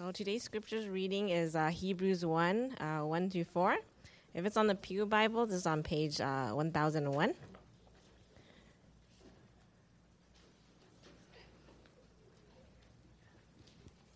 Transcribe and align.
So 0.00 0.10
today's 0.12 0.42
scriptures 0.42 0.88
reading 0.88 1.28
is 1.28 1.54
uh, 1.54 1.66
Hebrews 1.66 2.24
1, 2.24 2.76
uh, 2.80 3.00
1 3.00 3.28
through 3.28 3.44
4. 3.44 3.76
If 4.32 4.46
it's 4.46 4.56
on 4.56 4.66
the 4.66 4.74
Pew 4.74 5.04
Bible, 5.04 5.44
this 5.44 5.56
is 5.56 5.66
on 5.66 5.82
page 5.82 6.22
uh, 6.22 6.52
1001. 6.52 7.34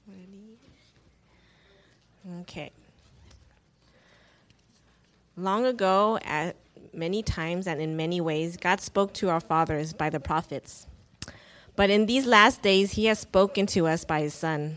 Ready? 0.08 0.58
Okay. 2.40 2.70
Long 5.36 5.66
ago, 5.66 6.18
at 6.24 6.56
many 6.94 7.22
times 7.22 7.66
and 7.66 7.78
in 7.82 7.94
many 7.94 8.22
ways, 8.22 8.56
God 8.56 8.80
spoke 8.80 9.12
to 9.14 9.28
our 9.28 9.40
fathers 9.40 9.92
by 9.92 10.08
the 10.08 10.18
prophets. 10.18 10.86
But 11.76 11.90
in 11.90 12.06
these 12.06 12.24
last 12.24 12.62
days, 12.62 12.92
He 12.92 13.04
has 13.04 13.18
spoken 13.18 13.66
to 13.66 13.86
us 13.86 14.06
by 14.06 14.22
His 14.22 14.32
Son, 14.32 14.76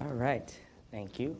All 0.00 0.06
right, 0.14 0.56
thank 0.92 1.18
you. 1.18 1.36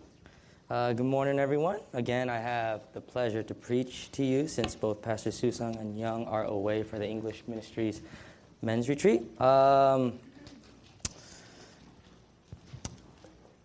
Uh, 0.69 0.93
good 0.93 1.07
morning, 1.07 1.39
everyone. 1.39 1.79
Again, 1.93 2.29
I 2.29 2.39
have 2.39 2.83
the 2.93 3.01
pleasure 3.01 3.41
to 3.41 3.55
preach 3.55 4.11
to 4.13 4.25
you 4.25 4.49
since 4.49 4.75
both 4.75 5.01
Pastor 5.01 5.31
Susung 5.31 5.81
and 5.81 5.97
Young 5.97 6.27
are 6.27 6.43
away 6.43 6.83
for 6.83 6.99
the 6.99 7.07
English 7.07 7.45
Ministries 7.47 8.03
men's 8.61 8.89
retreat. 8.89 9.23
Um, 9.41 10.19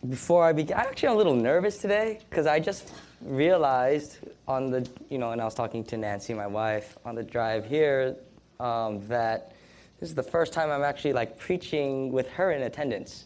before 0.07 0.45
I 0.45 0.53
begin, 0.53 0.77
I'm 0.77 0.85
actually 0.85 1.09
a 1.09 1.15
little 1.15 1.35
nervous 1.35 1.79
today 1.79 2.19
because 2.29 2.45
I 2.45 2.59
just 2.59 2.93
realized 3.21 4.19
on 4.47 4.69
the, 4.69 4.87
you 5.09 5.17
know, 5.17 5.31
and 5.31 5.41
I 5.41 5.45
was 5.45 5.55
talking 5.55 5.83
to 5.85 5.97
Nancy, 5.97 6.35
my 6.35 6.45
wife, 6.45 6.99
on 7.03 7.15
the 7.15 7.23
drive 7.23 7.65
here, 7.65 8.15
um, 8.59 9.07
that 9.07 9.53
this 9.99 10.09
is 10.09 10.15
the 10.15 10.21
first 10.21 10.53
time 10.53 10.69
I'm 10.69 10.83
actually 10.83 11.13
like 11.13 11.39
preaching 11.39 12.11
with 12.11 12.29
her 12.33 12.51
in 12.51 12.61
attendance, 12.61 13.25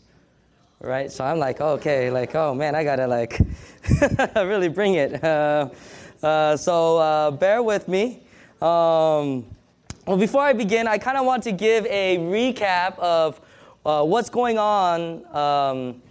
right? 0.79 1.11
So 1.11 1.23
I'm 1.23 1.39
like, 1.39 1.61
okay, 1.61 2.09
like, 2.11 2.35
oh 2.35 2.53
man, 2.53 2.75
I 2.75 2.83
gotta 2.83 3.07
like 3.07 3.39
really 4.35 4.69
bring 4.69 4.95
it. 4.95 5.23
Uh, 5.23 5.69
uh, 6.23 6.57
so 6.57 6.97
uh, 6.97 7.31
bear 7.31 7.61
with 7.61 7.87
me. 7.87 8.23
Um, 8.61 9.45
well, 10.05 10.17
before 10.17 10.41
I 10.41 10.53
begin, 10.53 10.87
I 10.87 10.97
kind 10.97 11.17
of 11.17 11.25
want 11.25 11.43
to 11.43 11.51
give 11.51 11.85
a 11.87 12.17
recap 12.17 12.97
of 12.99 13.39
uh, 13.85 14.03
what's 14.03 14.29
going 14.29 14.57
on. 14.57 15.25
Um, 15.35 16.01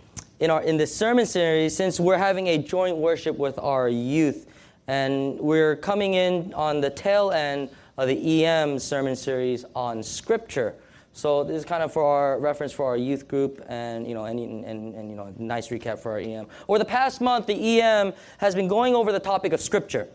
in, 0.41 0.51
our, 0.51 0.63
in 0.63 0.77
this 0.77 0.95
sermon 0.95 1.27
series 1.27 1.75
since 1.75 1.99
we're 1.99 2.19
having 2.19 2.49
a 2.49 2.59
joint 2.59 2.97
worship 2.97 3.37
with 3.37 3.59
our 3.59 3.89
youth. 3.89 4.47
And 4.87 5.39
we're 5.41 5.77
coming 5.77 6.15
in 6.15 6.53
on 6.55 6.81
the 6.81 6.91
tail 6.91 7.31
end 7.31 7.71
of 7.99 8.09
the 8.09 8.45
EM 8.45 8.79
sermon 8.79 9.17
series 9.17 9.65
on 9.75 10.03
Scripture. 10.03 10.75
So 11.17 11.45
this 11.45 11.57
is 11.57 11.65
kind 11.65 11.83
of 11.83 11.95
for 11.95 12.05
our 12.05 12.39
reference 12.39 12.75
for 12.75 12.85
our 12.85 12.97
youth 12.99 13.27
group, 13.27 13.65
and 13.71 14.07
you 14.07 14.13
know, 14.13 14.27
and, 14.27 14.39
and, 14.39 14.95
and 14.95 15.09
you 15.09 15.17
know, 15.17 15.33
nice 15.39 15.69
recap 15.69 15.99
for 15.99 16.13
our 16.13 16.19
EM. 16.19 16.47
Over 16.69 16.79
the 16.79 16.85
past 16.85 17.23
month, 17.23 17.47
the 17.47 17.81
EM 17.81 18.13
has 18.37 18.55
been 18.55 18.69
going 18.69 18.95
over 18.95 19.13
the 19.13 19.19
topic 19.19 19.55
of 19.55 19.63
Scripture. 19.63 20.09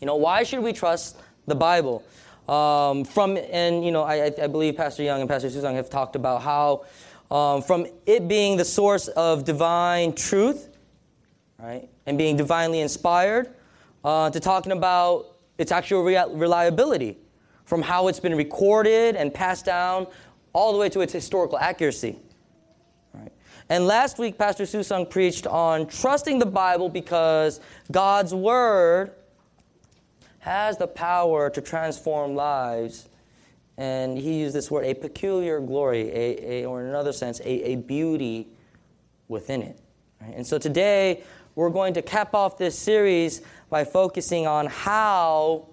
You 0.00 0.06
know, 0.06 0.16
why 0.16 0.42
should 0.42 0.62
we 0.62 0.74
trust 0.74 1.16
the 1.46 1.54
Bible? 1.54 2.04
Um, 2.46 3.06
from 3.06 3.38
and 3.38 3.82
you 3.82 3.90
know, 3.90 4.02
I, 4.02 4.26
I 4.26 4.48
believe 4.48 4.76
Pastor 4.76 5.02
Young 5.02 5.20
and 5.20 5.30
Pastor 5.30 5.48
Susung 5.48 5.72
have 5.76 5.88
talked 5.88 6.14
about 6.14 6.42
how 6.42 6.84
um, 7.30 7.62
from 7.62 7.86
it 8.04 8.28
being 8.28 8.58
the 8.58 8.66
source 8.66 9.08
of 9.08 9.46
divine 9.46 10.12
truth, 10.12 10.76
right, 11.58 11.88
and 12.04 12.18
being 12.18 12.36
divinely 12.36 12.80
inspired, 12.80 13.48
uh, 14.04 14.28
to 14.28 14.40
talking 14.40 14.72
about 14.72 15.36
its 15.56 15.72
actual 15.72 16.02
reliability, 16.02 17.16
from 17.68 17.82
how 17.82 18.08
it's 18.08 18.18
been 18.18 18.34
recorded 18.34 19.14
and 19.14 19.32
passed 19.32 19.66
down, 19.66 20.06
all 20.54 20.72
the 20.72 20.78
way 20.78 20.88
to 20.88 21.02
its 21.02 21.12
historical 21.12 21.58
accuracy. 21.58 22.16
Right. 23.12 23.30
And 23.68 23.86
last 23.86 24.18
week, 24.18 24.38
Pastor 24.38 24.64
Susung 24.64 25.08
preached 25.08 25.46
on 25.46 25.86
trusting 25.86 26.38
the 26.38 26.46
Bible 26.46 26.88
because 26.88 27.60
God's 27.92 28.34
Word 28.34 29.12
has 30.38 30.78
the 30.78 30.86
power 30.86 31.50
to 31.50 31.60
transform 31.60 32.34
lives 32.34 33.06
and 33.76 34.16
he 34.16 34.40
used 34.40 34.54
this 34.54 34.70
word, 34.70 34.86
a 34.86 34.94
peculiar 34.94 35.60
glory, 35.60 36.08
a, 36.08 36.62
a, 36.62 36.64
or 36.64 36.80
in 36.80 36.88
another 36.88 37.12
sense, 37.12 37.38
a, 37.40 37.72
a 37.72 37.76
beauty 37.76 38.48
within 39.28 39.60
it. 39.62 39.78
Right? 40.22 40.34
And 40.34 40.44
so 40.44 40.58
today, 40.58 41.22
we're 41.54 41.70
going 41.70 41.92
to 41.94 42.02
cap 42.02 42.34
off 42.34 42.56
this 42.56 42.76
series 42.78 43.42
by 43.68 43.84
focusing 43.84 44.46
on 44.46 44.66
how 44.66 45.68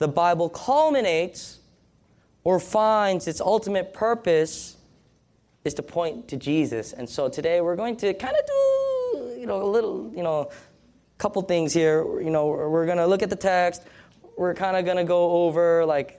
the 0.00 0.08
Bible 0.08 0.48
culminates 0.48 1.58
or 2.42 2.58
finds 2.58 3.28
its 3.28 3.40
ultimate 3.40 3.92
purpose 3.92 4.78
is 5.62 5.74
to 5.74 5.82
point 5.82 6.26
to 6.28 6.36
Jesus. 6.38 6.94
And 6.94 7.08
so 7.08 7.28
today, 7.28 7.60
we're 7.60 7.76
going 7.76 7.96
to 7.98 8.14
kind 8.14 8.34
of 8.34 8.46
do, 8.46 9.38
you 9.38 9.44
know, 9.46 9.62
a 9.62 9.70
little, 9.70 10.10
you 10.16 10.22
know, 10.22 10.50
couple 11.18 11.42
things 11.42 11.74
here. 11.74 12.02
You 12.18 12.30
know, 12.30 12.46
we're 12.46 12.86
going 12.86 12.96
to 12.96 13.06
look 13.06 13.22
at 13.22 13.28
the 13.28 13.36
text. 13.36 13.82
We're 14.38 14.54
kind 14.54 14.74
of 14.74 14.86
going 14.86 14.96
to 14.96 15.04
go 15.04 15.44
over 15.44 15.84
like 15.84 16.16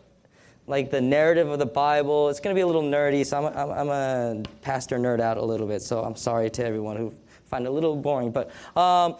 like 0.67 0.91
the 0.91 1.01
narrative 1.01 1.49
of 1.49 1.57
the 1.57 1.65
Bible. 1.65 2.29
It's 2.29 2.39
going 2.39 2.55
to 2.55 2.57
be 2.57 2.61
a 2.61 2.67
little 2.67 2.83
nerdy, 2.83 3.25
so 3.25 3.47
I'm, 3.47 3.71
I'm, 3.71 3.89
a 3.89 4.43
pastor 4.61 4.99
nerd 4.99 5.19
out 5.19 5.37
a 5.37 5.43
little 5.43 5.65
bit. 5.65 5.81
So 5.81 6.03
I'm 6.03 6.15
sorry 6.15 6.51
to 6.51 6.63
everyone 6.63 6.97
who 6.97 7.11
find 7.45 7.65
it 7.65 7.69
a 7.69 7.71
little 7.71 7.95
boring. 7.95 8.31
But 8.31 8.51
um, 8.77 9.15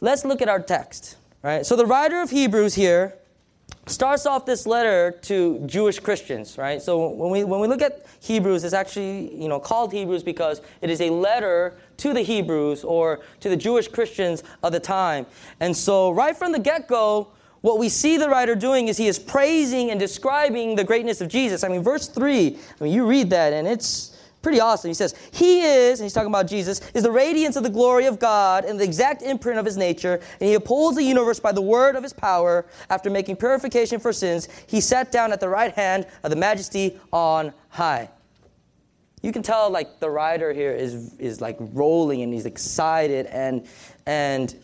let's 0.00 0.24
look 0.24 0.40
at 0.40 0.48
our 0.48 0.60
text. 0.62 1.16
Right. 1.42 1.66
So 1.66 1.74
the 1.74 1.84
writer 1.84 2.22
of 2.22 2.30
Hebrews 2.30 2.76
here 2.76 3.16
starts 3.86 4.26
off 4.26 4.46
this 4.46 4.66
letter 4.66 5.12
to 5.22 5.58
Jewish 5.66 5.98
Christians. 5.98 6.56
Right. 6.56 6.80
So 6.80 7.08
when 7.08 7.30
we 7.30 7.44
when 7.44 7.60
we 7.60 7.66
look 7.66 7.82
at 7.82 8.06
Hebrews, 8.20 8.64
it's 8.64 8.74
actually 8.74 9.34
you 9.34 9.48
know 9.48 9.60
called 9.60 9.92
Hebrews 9.92 10.22
because 10.22 10.60
it 10.80 10.90
is 10.90 11.00
a 11.00 11.10
letter 11.10 11.76
to 11.98 12.12
the 12.12 12.22
Hebrews 12.22 12.84
or 12.84 13.20
to 13.40 13.48
the 13.48 13.56
Jewish 13.56 13.88
Christians 13.88 14.42
of 14.62 14.72
the 14.72 14.80
time. 14.80 15.26
And 15.60 15.76
so 15.76 16.10
right 16.10 16.36
from 16.36 16.52
the 16.52 16.60
get 16.60 16.88
go 16.88 17.28
what 17.62 17.78
we 17.78 17.88
see 17.88 18.16
the 18.16 18.28
writer 18.28 18.54
doing 18.56 18.88
is 18.88 18.96
he 18.96 19.06
is 19.06 19.18
praising 19.18 19.90
and 19.90 19.98
describing 19.98 20.74
the 20.74 20.84
greatness 20.84 21.20
of 21.20 21.28
Jesus. 21.28 21.62
I 21.62 21.68
mean, 21.68 21.82
verse 21.82 22.08
3, 22.08 22.58
I 22.80 22.84
mean, 22.84 22.92
you 22.92 23.06
read 23.06 23.30
that 23.30 23.52
and 23.52 23.68
it's 23.68 24.11
pretty 24.42 24.60
awesome. 24.60 24.88
He 24.88 24.94
says, 24.94 25.14
He 25.30 25.62
is, 25.62 26.00
and 26.00 26.04
he's 26.04 26.12
talking 26.12 26.28
about 26.28 26.46
Jesus, 26.46 26.80
is 26.92 27.02
the 27.02 27.10
radiance 27.10 27.56
of 27.56 27.62
the 27.62 27.70
glory 27.70 28.06
of 28.06 28.18
God 28.18 28.64
and 28.64 28.78
the 28.78 28.84
exact 28.84 29.22
imprint 29.22 29.58
of 29.58 29.64
his 29.64 29.76
nature, 29.76 30.20
and 30.40 30.48
he 30.48 30.54
upholds 30.54 30.96
the 30.96 31.04
universe 31.04 31.40
by 31.40 31.52
the 31.52 31.62
word 31.62 31.96
of 31.96 32.02
his 32.02 32.12
power. 32.12 32.66
After 32.90 33.10
making 33.10 33.36
purification 33.36 33.98
for 33.98 34.12
sins, 34.12 34.48
he 34.66 34.80
sat 34.80 35.12
down 35.12 35.32
at 35.32 35.40
the 35.40 35.48
right 35.48 35.72
hand 35.72 36.06
of 36.22 36.30
the 36.30 36.36
majesty 36.36 36.98
on 37.12 37.52
high. 37.68 38.10
You 39.22 39.32
can 39.32 39.42
tell 39.42 39.70
like 39.70 40.00
the 40.00 40.10
writer 40.10 40.52
here 40.52 40.72
is 40.72 41.14
is 41.18 41.40
like 41.40 41.56
rolling 41.60 42.22
and 42.22 42.32
he's 42.32 42.44
excited 42.44 43.26
and 43.26 43.66
and 44.04 44.54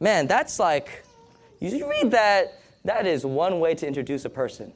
man, 0.00 0.26
that's 0.26 0.58
like 0.58 1.04
you 1.60 1.88
read 1.88 2.10
that, 2.12 2.58
that 2.84 3.06
is 3.06 3.26
one 3.26 3.60
way 3.60 3.74
to 3.74 3.86
introduce 3.86 4.24
a 4.24 4.30
person. 4.30 4.72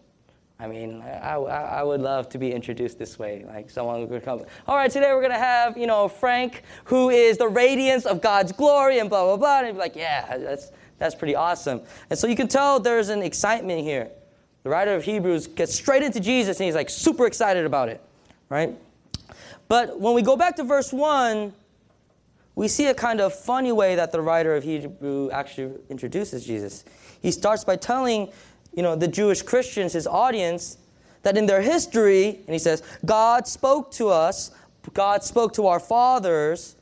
I 0.61 0.69
mean, 0.69 1.03
I, 1.03 1.35
I, 1.35 1.61
I, 1.81 1.83
would 1.83 2.01
love 2.01 2.29
to 2.29 2.39
be 2.39 2.53
introduced 2.53 2.97
this 2.97 3.19
way. 3.19 3.45
Like 3.47 3.69
someone 3.69 4.09
would 4.09 4.25
come, 4.25 4.45
all 4.69 4.77
right, 4.77 4.91
today 4.91 5.13
we're 5.13 5.21
going 5.21 5.33
to 5.33 5.39
have, 5.39 5.77
you 5.77 5.87
know, 5.87 6.07
Frank, 6.07 6.63
who 6.85 7.11
is 7.11 7.39
the 7.39 7.49
radiance 7.49 8.07
of 8.07 8.23
God's 8.23 8.53
glory 8.53 9.01
and 9.01 9.11
blah, 9.11 9.25
blah, 9.25 9.37
blah. 9.37 9.61
And 9.61 9.75
be 9.75 9.81
like, 9.81 9.97
yeah, 9.97 10.39
that's, 10.39 10.71
that's 10.99 11.15
pretty 11.17 11.35
awesome. 11.35 11.81
And 12.09 12.17
so 12.17 12.29
you 12.29 12.37
can 12.37 12.47
tell 12.47 12.79
there's 12.79 13.09
an 13.09 13.21
excitement 13.21 13.83
here. 13.83 14.11
The 14.63 14.71
writer 14.71 14.95
of 14.95 15.03
Hebrews 15.03 15.49
gets 15.49 15.75
straight 15.75 16.03
into 16.03 16.21
Jesus 16.21 16.59
and 16.61 16.67
he's 16.67 16.77
like 16.77 16.89
super 16.89 17.27
excited 17.27 17.67
about 17.67 17.89
it, 17.89 18.01
right? 18.49 18.75
But 19.67 19.99
when 19.99 20.15
we 20.15 20.23
go 20.23 20.37
back 20.37 20.57
to 20.57 20.65
verse 20.65 20.93
1, 20.93 21.53
we 22.55 22.69
see 22.69 22.87
a 22.87 22.95
kind 22.95 23.21
of 23.21 23.35
funny 23.35 23.73
way 23.73 23.97
that 23.97 24.13
the 24.13 24.21
writer 24.21 24.55
of 24.55 24.63
Hebrew 24.63 25.31
actually 25.31 25.75
introduces 25.91 26.47
Jesus. 26.47 26.85
He 27.21 27.33
starts 27.33 27.65
by 27.65 27.77
telling, 27.77 28.31
you 28.77 28.83
know, 28.83 28.97
the 28.97 29.09
Jewish 29.09 29.43
Christians, 29.43 29.93
his 29.93 30.07
audience, 30.07 30.79
that 31.23 31.37
in 31.37 31.47
their 31.47 31.63
history, 31.63 32.41
and 32.47 32.51
he 32.51 32.59
says, 32.59 32.83
God 33.05 33.47
spoke 33.47 33.91
to 33.93 34.09
us, 34.09 34.51
God 34.93 35.25
spoke 35.25 35.53
to 35.55 35.67
our 35.67 35.81
fathers 35.81 36.77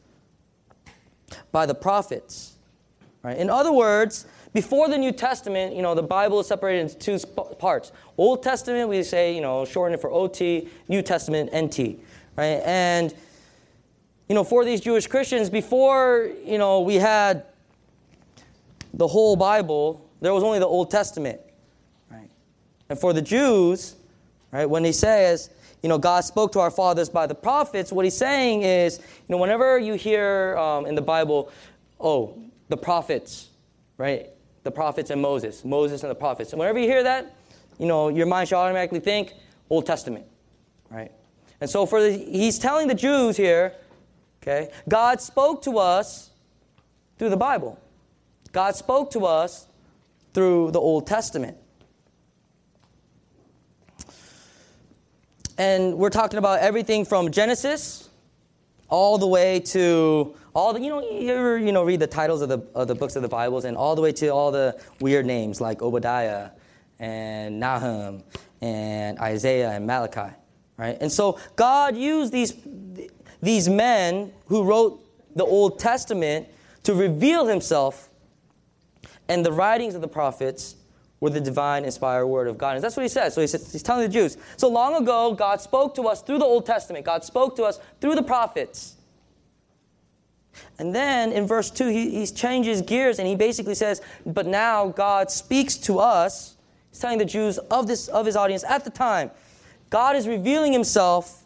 by 1.53 1.67
the 1.67 1.75
prophets. 1.75 2.57
Right? 3.23 3.39
In 3.39 3.49
other 3.49 3.73
words, 3.73 4.27
before 4.53 4.89
the 4.89 4.99
New 4.99 5.13
Testament, 5.13 5.75
you 5.75 5.83
know, 5.83 5.95
the 5.95 6.03
Bible 6.03 6.41
is 6.41 6.47
separated 6.47 6.83
into 6.83 6.99
two 6.99 7.19
sp- 7.23 7.57
parts. 7.59 7.93
Old 8.19 8.43
Testament, 8.43 8.89
we 8.89 9.03
say, 9.03 9.35
you 9.35 9.41
know, 9.41 9.65
shorten 9.65 9.95
it 9.95 10.01
for 10.01 10.11
OT, 10.11 10.69
New 10.89 11.03
Testament, 11.03 11.51
NT, 11.55 12.01
right? 12.37 12.61
And, 12.65 13.15
you 14.29 14.35
know, 14.35 14.45
for 14.45 14.65
these 14.65 14.81
Jewish 14.81 15.07
Christians, 15.07 15.49
before, 15.49 16.31
you 16.45 16.59
know, 16.59 16.81
we 16.81 16.97
had 16.97 17.45
the 18.93 19.07
whole 19.07 19.37
Bible, 19.37 20.07
there 20.21 20.35
was 20.35 20.43
only 20.43 20.59
the 20.59 20.67
Old 20.67 20.91
Testament? 20.91 21.41
And 22.89 22.99
for 22.99 23.13
the 23.13 23.23
Jews, 23.23 23.97
right, 24.51 24.69
when 24.69 24.85
he 24.85 24.93
says, 24.93 25.51
you 25.83 25.89
know, 25.89 25.99
God 25.99 26.25
spoke 26.25 26.53
to 26.53 26.61
our 26.61 26.71
fathers 26.71 27.09
by 27.09 27.27
the 27.27 27.35
prophets, 27.35 27.93
what 27.93 28.05
he's 28.05 28.17
saying 28.17 28.63
is, 28.63 28.99
you 28.99 29.05
know, 29.29 29.39
whenever 29.39 29.79
you 29.79 29.95
hear 29.95 30.57
um, 30.57 30.87
in 30.87 30.95
the 30.95 31.03
Bible, 31.03 31.51
oh, 32.01 32.39
the 32.69 32.77
prophets, 32.77 33.49
right? 33.99 34.29
The 34.63 34.71
prophets 34.71 35.11
and 35.11 35.21
Moses, 35.21 35.65
Moses 35.65 36.03
and 36.03 36.11
the 36.11 36.15
prophets. 36.15 36.53
And 36.53 36.61
whenever 36.61 36.79
you 36.79 36.87
hear 36.87 37.03
that, 37.03 37.35
you 37.79 37.87
know, 37.87 38.09
your 38.09 38.27
mind 38.27 38.49
should 38.49 38.57
automatically 38.57 39.01
think 39.01 39.35
Old 39.71 39.87
Testament, 39.87 40.25
right? 40.91 41.11
And 41.61 41.69
so 41.69 41.85
for 41.87 42.01
the, 42.01 42.11
he's 42.11 42.59
telling 42.59 42.87
the 42.87 42.95
Jews 42.95 43.37
here, 43.37 43.75
okay, 44.43 44.71
God 44.89 45.21
spoke 45.21 45.63
to 45.63 45.79
us 45.79 46.31
through 47.19 47.31
the 47.31 47.37
Bible. 47.37 47.79
God 48.53 48.77
spoke 48.77 49.11
to 49.13 49.27
us 49.27 49.67
through 50.35 50.71
the 50.71 50.81
Old 50.81 51.07
Testament. 51.07 51.57
And 55.63 55.97
we're 55.97 56.11
talking 56.11 56.41
about 56.41 56.59
everything 56.59 57.05
from 57.05 57.31
Genesis 57.31 58.11
all 58.89 59.17
the 59.17 59.29
way 59.29 59.61
to 59.61 60.35
all 60.57 60.73
the, 60.73 60.81
you 60.81 60.89
know, 60.89 61.09
you 61.09 61.33
ever, 61.33 61.57
you 61.57 61.71
know, 61.71 61.85
read 61.85 62.01
the 62.01 62.07
titles 62.09 62.43
of 62.43 62.49
the, 62.49 62.67
of 62.75 62.89
the 62.89 62.97
books 62.97 63.15
of 63.15 63.23
the 63.23 63.29
Bibles 63.29 63.65
and 63.65 63.77
all 63.77 63.95
the 63.95 64.03
way 64.03 64.11
to 64.11 64.27
all 64.31 64.51
the 64.51 64.77
weird 64.99 65.25
names 65.25 65.61
like 65.61 65.81
Obadiah 65.81 66.51
and 66.99 67.61
Nahum 67.61 68.25
and 68.61 69.21
Isaiah 69.21 69.71
and 69.71 69.87
Malachi, 69.87 70.35
right? 70.79 70.99
And 71.01 71.13
so 71.13 71.39
God 71.55 71.97
used 71.97 72.33
these, 72.33 72.55
these 73.41 73.69
men 73.69 74.33
who 74.47 74.65
wrote 74.65 75.01
the 75.37 75.45
Old 75.45 75.79
Testament 75.79 76.49
to 76.83 76.93
reveal 76.93 77.47
himself 77.47 78.11
and 79.29 79.47
the 79.47 79.53
writings 79.53 79.95
of 79.95 80.01
the 80.01 80.09
prophets 80.09 80.75
were 81.23 81.31
the 81.31 81.41
divine 81.41 81.85
inspired 81.85 82.27
word 82.27 82.49
of 82.49 82.59
God. 82.59 82.75
And 82.75 82.83
that's 82.83 82.97
what 82.97 83.05
he 83.05 83.09
says. 83.09 83.33
So 83.33 83.41
he 83.41 83.47
says, 83.47 83.71
he's 83.71 83.85
telling 83.85 84.03
the 84.03 84.13
Jews. 84.13 84.37
So 84.57 84.69
long 84.69 85.01
ago, 85.01 85.35
God 85.35 85.61
spoke 85.61 85.95
to 85.95 86.09
us 86.09 86.21
through 86.21 86.39
the 86.39 86.45
Old 86.45 86.67
Testament. 86.67 87.05
God 87.05 87.23
spoke 87.23 87.55
to 87.57 87.63
us 87.63 87.79
through 88.01 88.17
the 88.17 88.25
prophets. 88.25 88.97
And 90.81 90.93
then 90.93 91.31
in 91.31 91.47
verse 91.47 91.71
2, 91.71 91.87
he, 91.87 92.11
he 92.11 92.27
changes 92.27 92.83
gears 92.83 93.21
and 93.21 93.29
he 93.29 93.37
basically 93.37 93.77
says, 93.77 94.03
But 94.27 94.47
now 94.49 94.89
God 94.89 95.31
speaks 95.31 95.77
to 95.77 96.01
us. 96.01 96.57
He's 96.91 96.99
telling 96.99 97.19
the 97.19 97.25
Jews 97.25 97.57
of, 97.59 97.87
this, 97.87 98.09
of 98.09 98.27
his 98.27 98.35
audience 98.35 98.65
at 98.65 98.83
the 98.83 98.91
time. 98.91 99.31
God 99.91 100.17
is 100.17 100.27
revealing 100.27 100.73
himself 100.73 101.45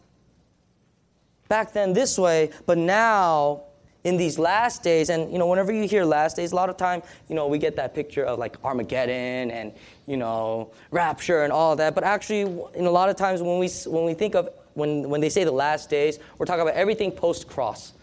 back 1.48 1.74
then 1.74 1.92
this 1.92 2.18
way, 2.18 2.50
but 2.64 2.78
now 2.78 3.64
in 4.06 4.16
these 4.16 4.38
last 4.38 4.84
days, 4.84 5.10
and 5.10 5.32
you 5.32 5.38
know, 5.38 5.48
whenever 5.48 5.72
you 5.72 5.88
hear 5.88 6.04
last 6.04 6.36
days, 6.36 6.52
a 6.52 6.54
lot 6.54 6.70
of 6.70 6.76
time, 6.76 7.02
you 7.28 7.34
know, 7.34 7.48
we 7.48 7.58
get 7.58 7.74
that 7.74 7.92
picture 7.92 8.22
of 8.22 8.38
like 8.38 8.56
Armageddon 8.64 9.50
and 9.50 9.72
you 10.06 10.16
know, 10.16 10.70
rapture 10.92 11.42
and 11.42 11.52
all 11.52 11.74
that. 11.74 11.92
But 11.92 12.04
actually, 12.04 12.42
in 12.74 12.86
a 12.86 12.90
lot 12.90 13.08
of 13.08 13.16
times 13.16 13.42
when 13.42 13.58
we 13.58 13.68
when 13.86 14.04
we 14.04 14.14
think 14.14 14.36
of 14.36 14.48
when 14.74 15.10
when 15.10 15.20
they 15.20 15.28
say 15.28 15.42
the 15.42 15.50
last 15.50 15.90
days, 15.90 16.20
we're 16.38 16.46
talking 16.46 16.62
about 16.62 16.74
everything 16.74 17.10
post 17.10 17.48
cross, 17.48 17.94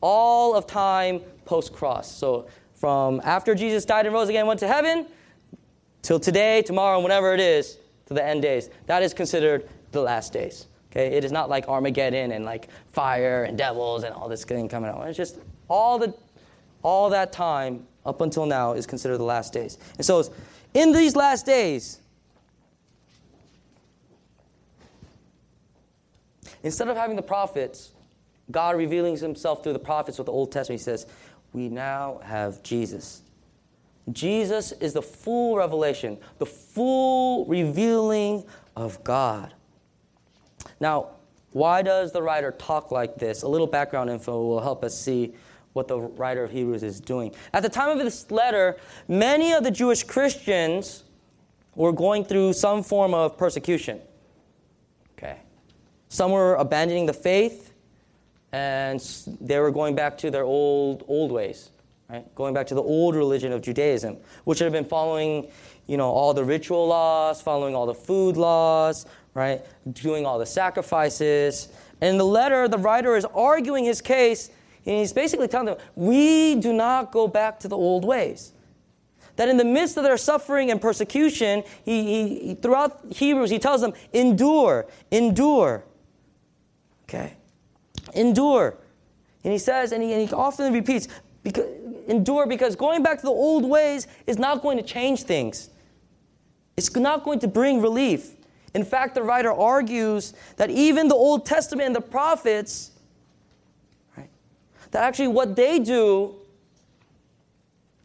all 0.00 0.54
of 0.54 0.68
time 0.68 1.20
post 1.46 1.72
cross. 1.72 2.08
So 2.08 2.46
from 2.74 3.20
after 3.24 3.56
Jesus 3.56 3.84
died 3.84 4.06
and 4.06 4.14
rose 4.14 4.28
again, 4.28 4.46
went 4.46 4.60
to 4.60 4.68
heaven, 4.68 5.04
till 6.02 6.20
today, 6.20 6.62
tomorrow, 6.62 7.00
whenever 7.00 7.34
it 7.34 7.40
is, 7.40 7.76
to 8.06 8.14
the 8.14 8.24
end 8.24 8.42
days. 8.42 8.70
That 8.86 9.02
is 9.02 9.12
considered 9.12 9.68
the 9.90 10.00
last 10.00 10.32
days. 10.32 10.68
Okay, 10.90 11.06
it 11.16 11.24
is 11.24 11.30
not 11.30 11.48
like 11.48 11.68
Armageddon 11.68 12.32
and 12.32 12.44
like 12.44 12.68
fire 12.92 13.44
and 13.44 13.56
devils 13.56 14.02
and 14.02 14.12
all 14.14 14.28
this 14.28 14.44
thing 14.44 14.68
coming 14.68 14.90
out. 14.90 15.06
It's 15.06 15.16
just 15.16 15.38
all 15.68 15.98
the 15.98 16.14
all 16.82 17.10
that 17.10 17.32
time 17.32 17.86
up 18.04 18.20
until 18.20 18.46
now 18.46 18.72
is 18.72 18.86
considered 18.86 19.18
the 19.18 19.24
last 19.24 19.52
days. 19.52 19.78
And 19.96 20.04
so 20.04 20.32
in 20.74 20.92
these 20.92 21.14
last 21.14 21.46
days, 21.46 22.00
instead 26.62 26.88
of 26.88 26.96
having 26.96 27.16
the 27.16 27.22
prophets, 27.22 27.92
God 28.50 28.76
revealing 28.76 29.16
himself 29.16 29.62
through 29.62 29.74
the 29.74 29.78
prophets 29.78 30.18
with 30.18 30.26
the 30.26 30.32
Old 30.32 30.50
Testament, 30.50 30.80
he 30.80 30.84
says, 30.84 31.06
we 31.52 31.68
now 31.68 32.20
have 32.24 32.62
Jesus. 32.62 33.22
Jesus 34.12 34.72
is 34.72 34.92
the 34.92 35.02
full 35.02 35.56
revelation, 35.56 36.18
the 36.38 36.46
full 36.46 37.44
revealing 37.46 38.44
of 38.76 39.02
God. 39.04 39.52
Now, 40.80 41.10
why 41.52 41.82
does 41.82 42.12
the 42.12 42.22
writer 42.22 42.52
talk 42.52 42.90
like 42.90 43.16
this? 43.16 43.42
A 43.42 43.48
little 43.48 43.66
background 43.66 44.10
info 44.10 44.42
will 44.42 44.60
help 44.60 44.82
us 44.84 44.98
see 44.98 45.34
what 45.72 45.88
the 45.88 46.00
writer 46.00 46.42
of 46.42 46.50
Hebrews 46.50 46.82
is 46.82 47.00
doing. 47.00 47.34
At 47.52 47.62
the 47.62 47.68
time 47.68 47.90
of 47.90 48.04
this 48.04 48.30
letter, 48.30 48.76
many 49.06 49.52
of 49.52 49.62
the 49.62 49.70
Jewish 49.70 50.02
Christians 50.02 51.04
were 51.74 51.92
going 51.92 52.24
through 52.24 52.54
some 52.54 52.82
form 52.82 53.14
of 53.14 53.36
persecution. 53.36 54.00
Okay. 55.16 55.38
Some 56.08 56.32
were 56.32 56.56
abandoning 56.56 57.06
the 57.06 57.12
faith 57.12 57.72
and 58.52 59.00
they 59.40 59.60
were 59.60 59.70
going 59.70 59.94
back 59.94 60.18
to 60.18 60.30
their 60.30 60.42
old 60.42 61.04
old 61.06 61.30
ways, 61.30 61.70
right? 62.08 62.34
Going 62.34 62.52
back 62.52 62.66
to 62.68 62.74
the 62.74 62.82
old 62.82 63.14
religion 63.14 63.52
of 63.52 63.62
Judaism, 63.62 64.16
which 64.44 64.58
had 64.58 64.72
been 64.72 64.84
following, 64.84 65.48
you 65.86 65.96
know, 65.96 66.10
all 66.10 66.34
the 66.34 66.44
ritual 66.44 66.88
laws, 66.88 67.40
following 67.40 67.76
all 67.76 67.86
the 67.86 67.94
food 67.94 68.36
laws, 68.36 69.06
right? 69.34 69.62
Doing 69.92 70.26
all 70.26 70.38
the 70.38 70.46
sacrifices. 70.46 71.68
And 72.00 72.10
in 72.10 72.18
the 72.18 72.24
letter, 72.24 72.68
the 72.68 72.78
writer 72.78 73.16
is 73.16 73.24
arguing 73.24 73.84
his 73.84 74.00
case, 74.00 74.50
and 74.86 74.96
he's 74.98 75.12
basically 75.12 75.48
telling 75.48 75.66
them, 75.66 75.76
we 75.94 76.54
do 76.56 76.72
not 76.72 77.12
go 77.12 77.28
back 77.28 77.60
to 77.60 77.68
the 77.68 77.76
old 77.76 78.04
ways. 78.04 78.52
That 79.36 79.48
in 79.48 79.56
the 79.56 79.64
midst 79.64 79.96
of 79.96 80.02
their 80.02 80.16
suffering 80.16 80.70
and 80.70 80.80
persecution, 80.80 81.62
he, 81.84 82.02
he, 82.04 82.54
throughout 82.54 83.00
Hebrews, 83.10 83.50
he 83.50 83.58
tells 83.58 83.80
them, 83.80 83.92
endure, 84.12 84.86
endure. 85.10 85.84
Okay? 87.04 87.34
Endure. 88.14 88.76
And 89.44 89.52
he 89.52 89.58
says, 89.58 89.92
and 89.92 90.02
he, 90.02 90.12
and 90.12 90.28
he 90.28 90.34
often 90.34 90.72
repeats, 90.72 91.08
because, 91.42 91.66
endure 92.08 92.46
because 92.46 92.76
going 92.76 93.02
back 93.02 93.18
to 93.20 93.24
the 93.24 93.30
old 93.30 93.64
ways 93.64 94.06
is 94.26 94.38
not 94.38 94.62
going 94.62 94.76
to 94.76 94.82
change 94.82 95.22
things. 95.22 95.70
It's 96.76 96.94
not 96.94 97.24
going 97.24 97.38
to 97.40 97.48
bring 97.48 97.80
relief. 97.80 98.34
In 98.74 98.84
fact, 98.84 99.14
the 99.14 99.22
writer 99.22 99.52
argues 99.52 100.34
that 100.56 100.70
even 100.70 101.08
the 101.08 101.14
Old 101.14 101.44
Testament 101.44 101.86
and 101.86 101.96
the 101.96 102.00
prophets, 102.00 102.92
right, 104.16 104.30
that 104.92 105.02
actually 105.02 105.28
what 105.28 105.56
they 105.56 105.78
do 105.78 106.36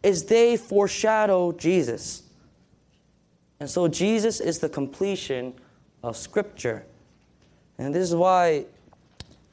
is 0.02 0.26
they 0.26 0.58
foreshadow 0.58 1.52
Jesus. 1.52 2.24
And 3.60 3.70
so 3.70 3.88
Jesus 3.88 4.40
is 4.40 4.60
the 4.60 4.70
completion 4.70 5.54
of 6.04 6.18
Scripture. 6.18 6.86
And 7.78 7.94
this 7.94 8.10
is 8.10 8.16
why 8.16 8.66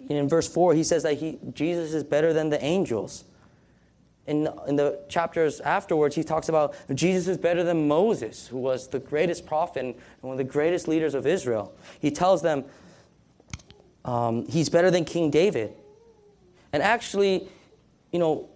in 0.08 0.28
verse 0.28 0.48
4 0.48 0.74
he 0.74 0.84
says 0.84 1.02
that 1.02 1.14
he, 1.14 1.38
Jesus 1.52 1.94
is 1.94 2.04
better 2.04 2.32
than 2.32 2.50
the 2.50 2.62
angels 2.62 3.24
in, 4.26 4.48
in 4.68 4.76
the 4.76 5.00
chapters 5.08 5.60
afterwards, 5.60 6.14
he 6.14 6.22
talks 6.22 6.48
about 6.48 6.74
Jesus 6.94 7.26
is 7.26 7.38
better 7.38 7.64
than 7.64 7.88
Moses, 7.88 8.46
who 8.46 8.58
was 8.58 8.88
the 8.88 9.00
greatest 9.00 9.46
prophet 9.46 9.84
and 9.84 9.94
one 10.20 10.32
of 10.32 10.38
the 10.38 10.44
greatest 10.44 10.86
leaders 10.86 11.14
of 11.14 11.26
Israel. 11.26 11.74
He 12.00 12.10
tells 12.10 12.42
them 12.42 12.64
um, 14.04 14.46
he's 14.46 14.68
better 14.68 14.90
than 14.90 15.04
King 15.04 15.30
David. 15.30 15.74
And 16.72 16.82
actually, 16.82 17.48
you 18.12 18.18
know, 18.18 18.48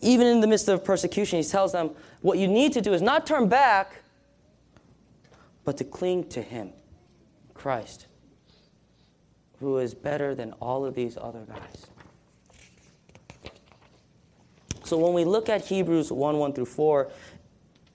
even 0.00 0.26
in 0.26 0.40
the 0.40 0.46
midst 0.46 0.68
of 0.68 0.84
persecution, 0.84 1.38
he 1.38 1.44
tells 1.44 1.72
them 1.72 1.90
what 2.20 2.38
you 2.38 2.48
need 2.48 2.72
to 2.72 2.80
do 2.80 2.92
is 2.92 3.00
not 3.00 3.26
turn 3.26 3.48
back, 3.48 4.02
but 5.64 5.76
to 5.78 5.84
cling 5.84 6.28
to 6.30 6.42
him, 6.42 6.72
Christ, 7.54 8.06
who 9.60 9.78
is 9.78 9.94
better 9.94 10.34
than 10.34 10.52
all 10.54 10.84
of 10.84 10.94
these 10.94 11.16
other 11.16 11.46
guys. 11.48 11.86
So 14.84 14.98
when 14.98 15.12
we 15.12 15.24
look 15.24 15.48
at 15.48 15.64
Hebrews 15.64 16.10
1 16.10 16.38
1 16.38 16.52
through 16.52 16.66
4, 16.66 17.10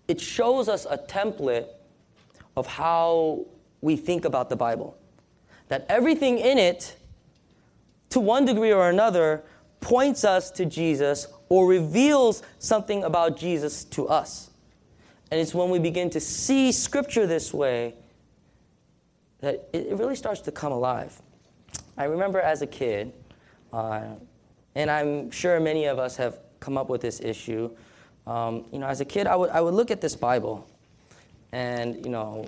it 0.08 0.22
shows 0.22 0.70
us 0.70 0.86
a 0.90 0.98
template 0.98 1.68
of 2.56 2.66
how 2.68 3.46
we 3.82 3.96
think 3.96 4.26
about 4.26 4.50
the 4.50 4.56
Bible. 4.56 4.98
That 5.68 5.86
everything 5.90 6.40
in 6.40 6.58
it, 6.58 6.96
to 8.10 8.20
one 8.20 8.46
degree 8.46 8.72
or 8.72 8.90
another, 8.90 9.44
points 9.82 10.24
us 10.24 10.50
to 10.52 10.66
Jesus 10.66 11.28
or 11.50 11.68
reveals 11.68 12.42
something 12.60 13.04
about 13.04 13.38
Jesus 13.38 13.84
to 13.86 14.08
us. 14.08 14.50
And 15.30 15.40
it's 15.40 15.54
when 15.54 15.70
we 15.70 15.80
begin 15.80 16.10
to 16.12 16.20
see 16.20 16.72
Scripture 16.72 17.28
this 17.28 17.54
way 17.54 17.96
that 19.40 19.70
it 19.74 19.96
really 19.98 20.16
starts 20.16 20.42
to 20.42 20.52
come 20.52 20.72
alive. 20.72 21.22
I 21.98 22.06
remember 22.06 22.40
as 22.40 22.62
a 22.62 22.68
kid, 22.68 23.14
uh, 23.72 24.02
and 24.74 24.90
I'm 24.90 25.30
sure 25.32 25.60
many 25.60 25.86
of 25.86 26.00
us 26.00 26.16
have 26.18 26.40
come 26.60 26.78
up 26.78 26.90
with 26.90 27.02
this 27.02 27.20
issue. 27.20 27.70
um, 28.26 28.66
you 28.72 28.80
know, 28.80 28.88
as 28.88 29.02
a 29.02 29.06
kid, 29.06 29.28
I 29.28 29.36
would, 29.36 29.50
I 29.52 29.62
would 29.62 29.74
look 29.74 29.92
at 29.92 30.02
this 30.02 30.16
Bible 30.16 30.68
and, 31.52 32.04
you 32.04 32.12
know, 32.12 32.48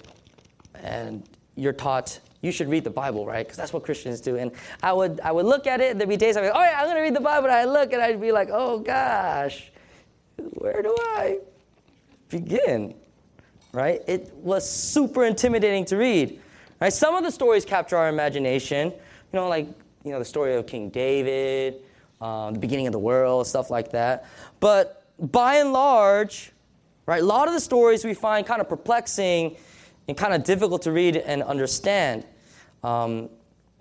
and 0.75 1.23
you're 1.55 1.73
taught 1.73 2.19
you 2.41 2.51
should 2.51 2.69
read 2.69 2.83
the 2.83 2.89
Bible, 2.89 3.25
right? 3.25 3.45
Because 3.45 3.57
that's 3.57 3.73
what 3.73 3.83
Christians 3.83 4.21
do. 4.21 4.37
And 4.37 4.51
I 4.81 4.93
would, 4.93 5.19
I 5.21 5.31
would 5.31 5.45
look 5.45 5.67
at 5.67 5.81
it, 5.81 5.91
and 5.91 5.99
there'd 5.99 6.09
be 6.09 6.15
days 6.15 6.37
I'd 6.37 6.41
be 6.41 6.47
like, 6.47 6.55
oh 6.55 6.61
yeah, 6.61 6.81
I'm 6.81 6.95
to 6.95 7.01
read 7.01 7.15
the 7.15 7.19
Bible. 7.19 7.47
And 7.47 7.55
I'd 7.55 7.65
look 7.65 7.91
and 7.91 8.01
I'd 8.01 8.21
be 8.21 8.31
like, 8.31 8.49
oh 8.51 8.79
gosh, 8.79 9.71
where 10.37 10.81
do 10.81 10.95
I 10.99 11.39
begin? 12.29 12.95
Right? 13.73 14.01
It 14.07 14.33
was 14.35 14.69
super 14.69 15.25
intimidating 15.25 15.85
to 15.85 15.97
read. 15.97 16.39
Right? 16.79 16.93
Some 16.93 17.15
of 17.15 17.23
the 17.23 17.31
stories 17.31 17.65
capture 17.65 17.97
our 17.97 18.07
imagination. 18.07 18.91
You 18.91 19.39
know, 19.39 19.49
like 19.49 19.67
you 20.03 20.11
know 20.11 20.19
the 20.19 20.25
story 20.25 20.55
of 20.55 20.65
King 20.65 20.89
David, 20.89 21.83
um, 22.21 22.53
the 22.53 22.59
beginning 22.59 22.87
of 22.87 22.93
the 22.93 22.99
world, 22.99 23.47
stuff 23.47 23.69
like 23.69 23.91
that. 23.91 24.25
But 24.59 25.05
by 25.19 25.55
and 25.55 25.73
large, 25.73 26.51
right, 27.05 27.21
a 27.21 27.25
lot 27.25 27.47
of 27.47 27.53
the 27.53 27.59
stories 27.59 28.05
we 28.05 28.13
find 28.13 28.45
kind 28.45 28.61
of 28.61 28.69
perplexing 28.69 29.57
and 30.07 30.17
kind 30.17 30.33
of 30.33 30.43
difficult 30.43 30.81
to 30.83 30.91
read 30.91 31.17
and 31.17 31.43
understand. 31.43 32.25
Um, 32.83 33.29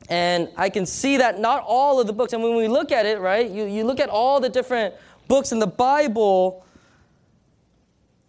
and 0.08 0.48
I 0.56 0.70
can 0.70 0.86
see 0.86 1.18
that 1.18 1.38
not 1.38 1.62
all 1.66 2.00
of 2.00 2.06
the 2.06 2.12
books, 2.12 2.32
and 2.32 2.42
when 2.42 2.56
we 2.56 2.68
look 2.68 2.92
at 2.92 3.06
it, 3.06 3.20
right, 3.20 3.50
you, 3.50 3.64
you 3.64 3.84
look 3.84 4.00
at 4.00 4.08
all 4.08 4.40
the 4.40 4.48
different 4.48 4.94
books 5.26 5.52
in 5.52 5.58
the 5.58 5.66
Bible, 5.66 6.64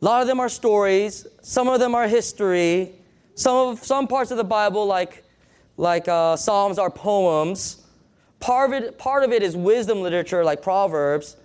a 0.01 0.05
lot 0.05 0.21
of 0.21 0.27
them 0.27 0.39
are 0.39 0.49
stories, 0.49 1.25
some 1.41 1.67
of 1.67 1.79
them 1.79 1.95
are 1.95 2.07
history, 2.07 2.93
some, 3.35 3.69
of, 3.69 3.83
some 3.83 4.07
parts 4.07 4.31
of 4.31 4.37
the 4.37 4.43
Bible, 4.43 4.85
like, 4.85 5.23
like 5.77 6.07
uh, 6.07 6.35
Psalms, 6.35 6.77
are 6.77 6.89
poems. 6.89 7.78
Part 8.39 8.71
of, 8.71 8.83
it, 8.83 8.97
part 8.97 9.23
of 9.23 9.31
it 9.31 9.43
is 9.43 9.55
wisdom 9.55 10.01
literature, 10.01 10.43
like 10.43 10.61
Proverbs. 10.61 11.35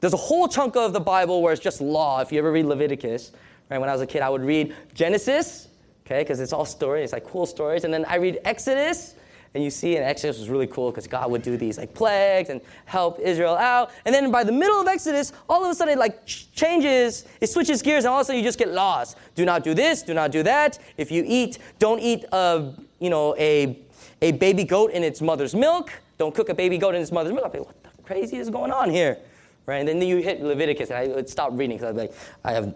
There's 0.00 0.14
a 0.14 0.18
whole 0.18 0.48
chunk 0.48 0.76
of 0.76 0.92
the 0.92 1.00
Bible 1.00 1.42
where 1.42 1.52
it's 1.52 1.62
just 1.62 1.80
law. 1.80 2.20
If 2.20 2.32
you 2.32 2.38
ever 2.38 2.52
read 2.52 2.66
Leviticus, 2.66 3.32
right? 3.70 3.78
When 3.78 3.88
I 3.88 3.92
was 3.92 4.02
a 4.02 4.06
kid, 4.06 4.22
I 4.22 4.28
would 4.28 4.42
read 4.42 4.74
Genesis, 4.94 5.68
okay, 6.06 6.20
because 6.20 6.40
it's 6.40 6.52
all 6.52 6.64
stories, 6.64 7.04
it's 7.04 7.12
like 7.12 7.24
cool 7.24 7.46
stories. 7.46 7.84
And 7.84 7.92
then 7.92 8.04
I 8.06 8.16
read 8.16 8.40
Exodus, 8.44 9.14
and 9.54 9.64
you 9.64 9.70
see 9.70 9.96
in 9.96 10.02
Exodus 10.02 10.38
was 10.38 10.48
really 10.48 10.66
cool 10.66 10.90
because 10.90 11.06
God 11.06 11.30
would 11.30 11.42
do 11.42 11.56
these 11.56 11.78
like 11.78 11.94
plagues 11.94 12.50
and 12.50 12.60
help 12.84 13.18
Israel 13.18 13.56
out. 13.56 13.90
And 14.04 14.14
then 14.14 14.30
by 14.30 14.44
the 14.44 14.52
middle 14.52 14.80
of 14.80 14.86
Exodus, 14.86 15.32
all 15.48 15.64
of 15.64 15.70
a 15.70 15.74
sudden 15.74 15.94
it 15.94 15.98
like 15.98 16.26
changes, 16.26 17.24
it 17.40 17.48
switches 17.48 17.80
gears, 17.80 18.04
and 18.04 18.12
all 18.12 18.20
of 18.20 18.22
a 18.22 18.26
sudden 18.26 18.38
you 18.38 18.46
just 18.46 18.58
get 18.58 18.72
lost. 18.72 19.16
Do 19.34 19.44
not 19.44 19.64
do 19.64 19.72
this, 19.72 20.02
do 20.02 20.14
not 20.14 20.32
do 20.32 20.42
that. 20.42 20.78
If 20.96 21.10
you 21.10 21.24
eat, 21.26 21.58
don't 21.78 22.00
eat 22.00 22.24
a, 22.30 22.72
you 22.98 23.10
know, 23.10 23.34
a, 23.36 23.78
a 24.20 24.32
baby 24.32 24.64
goat 24.64 24.90
in 24.90 25.02
its 25.02 25.20
mother's 25.20 25.54
milk. 25.54 25.92
Don't 26.18 26.34
cook 26.34 26.48
a 26.48 26.54
baby 26.54 26.78
goat 26.78 26.94
in 26.94 27.02
its 27.02 27.12
mother's 27.12 27.32
milk. 27.32 27.46
I'd 27.46 27.52
be 27.52 27.58
like, 27.58 27.68
what 27.68 27.82
the 27.82 28.02
crazy 28.02 28.36
is 28.36 28.50
going 28.50 28.72
on 28.72 28.90
here? 28.90 29.18
Right? 29.66 29.78
And 29.78 29.88
then 29.88 30.02
you 30.02 30.18
hit 30.18 30.42
Leviticus, 30.42 30.90
and 30.90 30.98
I 30.98 31.06
would 31.14 31.28
stop 31.28 31.50
reading 31.52 31.76
because 31.76 31.90
I'd 31.90 31.94
be 31.94 32.00
like, 32.00 32.14
I 32.44 32.52
have, 32.52 32.74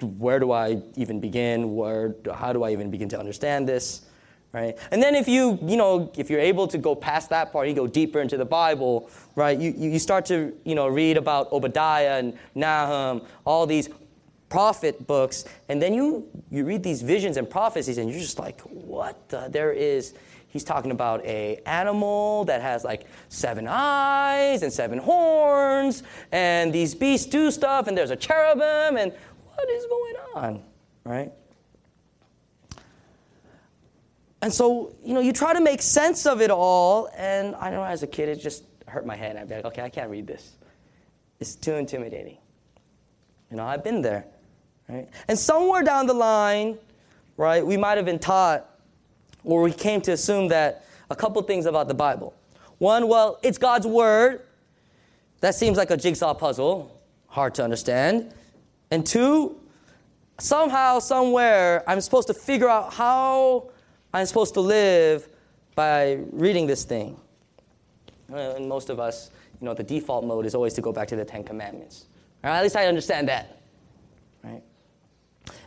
where 0.00 0.38
do 0.38 0.52
I 0.52 0.82
even 0.96 1.20
begin? 1.20 1.74
Where, 1.74 2.14
how 2.32 2.52
do 2.52 2.62
I 2.62 2.70
even 2.72 2.90
begin 2.90 3.08
to 3.10 3.18
understand 3.18 3.68
this? 3.68 4.06
right? 4.54 4.78
And 4.92 5.02
then 5.02 5.16
if 5.16 5.26
you, 5.26 5.58
you 5.62 5.76
know, 5.76 6.12
if 6.16 6.30
you're 6.30 6.40
able 6.40 6.68
to 6.68 6.78
go 6.78 6.94
past 6.94 7.28
that 7.30 7.52
part, 7.52 7.66
you 7.68 7.74
go 7.74 7.88
deeper 7.88 8.20
into 8.20 8.36
the 8.36 8.44
Bible, 8.44 9.10
right? 9.34 9.58
You, 9.58 9.74
you 9.76 9.98
start 9.98 10.24
to, 10.26 10.54
you 10.64 10.76
know, 10.76 10.86
read 10.86 11.16
about 11.16 11.52
Obadiah 11.52 12.20
and 12.20 12.38
Nahum, 12.54 13.22
all 13.44 13.66
these 13.66 13.88
prophet 14.48 15.08
books, 15.08 15.44
and 15.68 15.82
then 15.82 15.92
you, 15.92 16.28
you 16.52 16.64
read 16.64 16.84
these 16.84 17.02
visions 17.02 17.36
and 17.36 17.50
prophecies, 17.50 17.98
and 17.98 18.08
you're 18.08 18.20
just 18.20 18.38
like, 18.38 18.60
what 18.60 19.28
the? 19.28 19.48
There 19.50 19.72
is, 19.72 20.14
he's 20.54 20.64
talking 20.64 20.92
about 20.92 21.22
a 21.26 21.60
animal 21.66 22.44
that 22.44 22.62
has 22.62 22.84
like 22.84 23.06
seven 23.28 23.66
eyes 23.68 24.62
and 24.62 24.72
seven 24.72 24.98
horns, 24.98 26.04
and 26.32 26.72
these 26.72 26.94
beasts 26.94 27.26
do 27.26 27.50
stuff, 27.50 27.88
and 27.88 27.98
there's 27.98 28.12
a 28.12 28.16
cherubim, 28.16 28.96
and 28.96 29.12
what 29.54 29.68
is 29.68 29.84
going 29.86 30.14
on, 30.36 30.62
right? 31.04 31.32
And 34.40 34.52
so, 34.52 34.94
you 35.04 35.12
know, 35.12 35.20
you 35.20 35.32
try 35.32 35.52
to 35.52 35.60
make 35.60 35.82
sense 35.82 36.24
of 36.24 36.40
it 36.40 36.50
all, 36.50 37.10
and 37.16 37.54
I 37.56 37.70
know 37.70 37.82
as 37.82 38.02
a 38.02 38.06
kid 38.06 38.28
it 38.28 38.36
just 38.36 38.64
hurt 38.86 39.04
my 39.04 39.16
head. 39.16 39.36
I'd 39.36 39.48
be 39.48 39.56
like, 39.56 39.64
okay, 39.64 39.82
I 39.82 39.88
can't 39.88 40.10
read 40.10 40.26
this. 40.26 40.52
It's 41.40 41.56
too 41.56 41.74
intimidating. 41.74 42.38
You 43.50 43.56
know, 43.56 43.64
I've 43.64 43.82
been 43.82 44.02
there, 44.02 44.24
right? 44.88 45.08
And 45.26 45.36
somewhere 45.36 45.82
down 45.82 46.06
the 46.06 46.14
line, 46.14 46.78
right, 47.36 47.66
we 47.66 47.76
might 47.76 47.96
have 47.96 48.06
been 48.06 48.20
taught, 48.20 48.70
or 49.44 49.62
we 49.62 49.72
came 49.72 50.00
to 50.02 50.12
assume 50.12 50.48
that 50.48 50.86
a 51.10 51.16
couple 51.16 51.40
things 51.42 51.66
about 51.66 51.88
the 51.88 51.94
Bible. 51.94 52.34
One, 52.78 53.08
well, 53.08 53.38
it's 53.42 53.58
God's 53.58 53.86
word. 53.86 54.42
That 55.40 55.54
seems 55.54 55.76
like 55.76 55.90
a 55.90 55.96
jigsaw 55.96 56.34
puzzle, 56.34 57.00
hard 57.28 57.54
to 57.56 57.64
understand. 57.64 58.32
And 58.90 59.06
two, 59.06 59.60
somehow, 60.38 60.98
somewhere, 60.98 61.84
I'm 61.86 62.00
supposed 62.00 62.28
to 62.28 62.34
figure 62.34 62.68
out 62.68 62.92
how 62.92 63.70
I'm 64.12 64.26
supposed 64.26 64.54
to 64.54 64.60
live 64.60 65.28
by 65.74 66.20
reading 66.32 66.66
this 66.66 66.84
thing. 66.84 67.16
Uh, 68.32 68.54
and 68.56 68.68
most 68.68 68.88
of 68.88 68.98
us, 68.98 69.30
you 69.60 69.66
know, 69.66 69.74
the 69.74 69.82
default 69.82 70.24
mode 70.24 70.46
is 70.46 70.54
always 70.54 70.72
to 70.74 70.80
go 70.80 70.92
back 70.92 71.08
to 71.08 71.16
the 71.16 71.24
Ten 71.24 71.44
Commandments. 71.44 72.06
At 72.42 72.62
least 72.62 72.76
I 72.76 72.86
understand 72.86 73.28
that. 73.28 73.60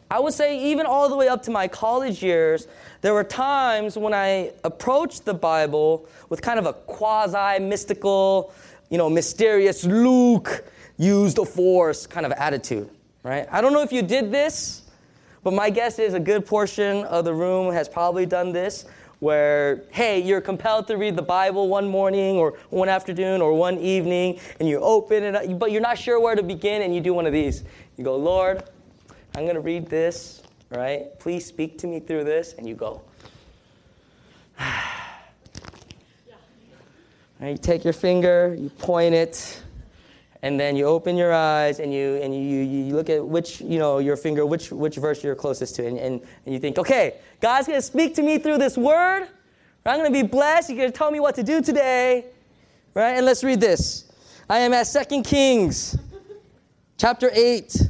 I 0.10 0.20
would 0.20 0.34
say, 0.34 0.72
even 0.72 0.86
all 0.86 1.10
the 1.10 1.16
way 1.16 1.28
up 1.28 1.44
to 1.44 1.52
my 1.52 1.68
college 1.68 2.24
years, 2.24 2.68
there 3.02 3.14
were 3.14 3.24
times 3.24 3.98
when 3.98 4.14
I 4.14 4.52
approached 4.64 5.26
the 5.26 5.34
Bible 5.34 6.08
with 6.30 6.42
kind 6.42 6.60
of 6.60 6.66
a 6.66 6.74
quasi 6.74 7.60
mystical, 7.60 8.54
you 8.90 8.98
know, 8.98 9.10
mysterious 9.10 9.84
Luke 9.84 10.66
used 10.98 11.38
the 11.38 11.46
force 11.46 12.08
kind 12.08 12.26
of 12.26 12.32
attitude. 12.34 12.90
Right? 13.24 13.48
I 13.52 13.60
don't 13.60 13.74
know 13.74 13.82
if 13.82 13.92
you 13.92 14.02
did 14.02 14.32
this. 14.32 14.84
But 15.48 15.54
my 15.54 15.70
guess 15.70 15.98
is 15.98 16.14
a 16.14 16.20
good 16.20 16.46
portion 16.46 17.06
of 17.06 17.24
the 17.24 17.34
room 17.34 17.72
has 17.72 17.88
probably 17.88 18.26
done 18.26 18.52
this 18.52 18.84
where, 19.20 19.84
hey, 19.92 20.22
you're 20.22 20.42
compelled 20.42 20.88
to 20.88 20.98
read 20.98 21.16
the 21.16 21.22
Bible 21.22 21.70
one 21.70 21.88
morning 21.88 22.36
or 22.36 22.58
one 22.70 22.90
afternoon 22.90 23.42
or 23.42 23.54
one 23.54 23.78
evening, 23.78 24.42
and 24.60 24.68
you 24.68 24.78
open 24.80 25.24
it 25.24 25.36
up, 25.36 25.58
but 25.58 25.72
you're 25.72 25.80
not 25.80 25.98
sure 25.98 26.20
where 26.20 26.36
to 26.36 26.44
begin, 26.44 26.82
and 26.82 26.94
you 26.94 27.00
do 27.00 27.14
one 27.14 27.26
of 27.26 27.32
these. 27.32 27.64
You 27.96 28.04
go, 28.04 28.18
Lord, 28.18 28.62
I'm 29.38 29.44
going 29.44 29.54
to 29.54 29.62
read 29.62 29.86
this, 29.86 30.42
right? 30.72 31.20
Please 31.20 31.46
speak 31.46 31.78
to 31.78 31.88
me 31.88 32.00
through 32.00 32.24
this, 32.24 32.56
and 32.58 32.68
you 32.68 32.74
go. 32.74 33.02
You 37.40 37.56
take 37.56 37.84
your 37.84 37.94
finger, 37.94 38.58
you 38.60 38.70
point 38.72 39.14
it, 39.14 39.62
and 40.42 40.60
then 40.60 40.76
you 40.76 40.86
open 40.86 41.16
your 41.16 41.32
eyes 41.32 41.80
and 41.80 41.94
you 41.94 42.16
and 42.16 42.34
you, 42.34 42.64
you 42.64 42.96
look 42.96 43.12
at 43.12 43.24
which 43.24 43.62
you 43.62 43.78
know 43.78 44.00
your 44.00 44.18
finger 44.18 44.44
which 44.44 44.72
which 44.72 44.96
verse 44.96 45.24
you're 45.24 45.36
closest 45.36 45.76
to 45.76 45.86
and, 45.86 46.00
and, 46.00 46.20
and 46.46 46.54
you 46.54 46.60
think 46.60 46.80
okay 46.80 47.20
god's 47.40 47.68
going 47.68 47.78
to 47.78 47.82
speak 47.86 48.16
to 48.16 48.24
me 48.24 48.40
through 48.40 48.58
this 48.58 48.76
word 48.76 49.28
i'm 49.86 50.00
going 50.00 50.12
to 50.12 50.24
be 50.24 50.28
blessed 50.28 50.70
you're 50.70 50.80
going 50.80 50.92
to 50.92 50.98
tell 50.98 51.12
me 51.12 51.20
what 51.20 51.36
to 51.36 51.44
do 51.44 51.62
today 51.62 52.26
right 52.96 53.12
and 53.12 53.26
let's 53.26 53.44
read 53.44 53.62
this 53.62 54.12
i 54.50 54.58
am 54.58 54.74
at 54.74 54.88
Second 54.88 55.22
kings 55.22 55.96
chapter 56.98 57.30
8 57.32 57.87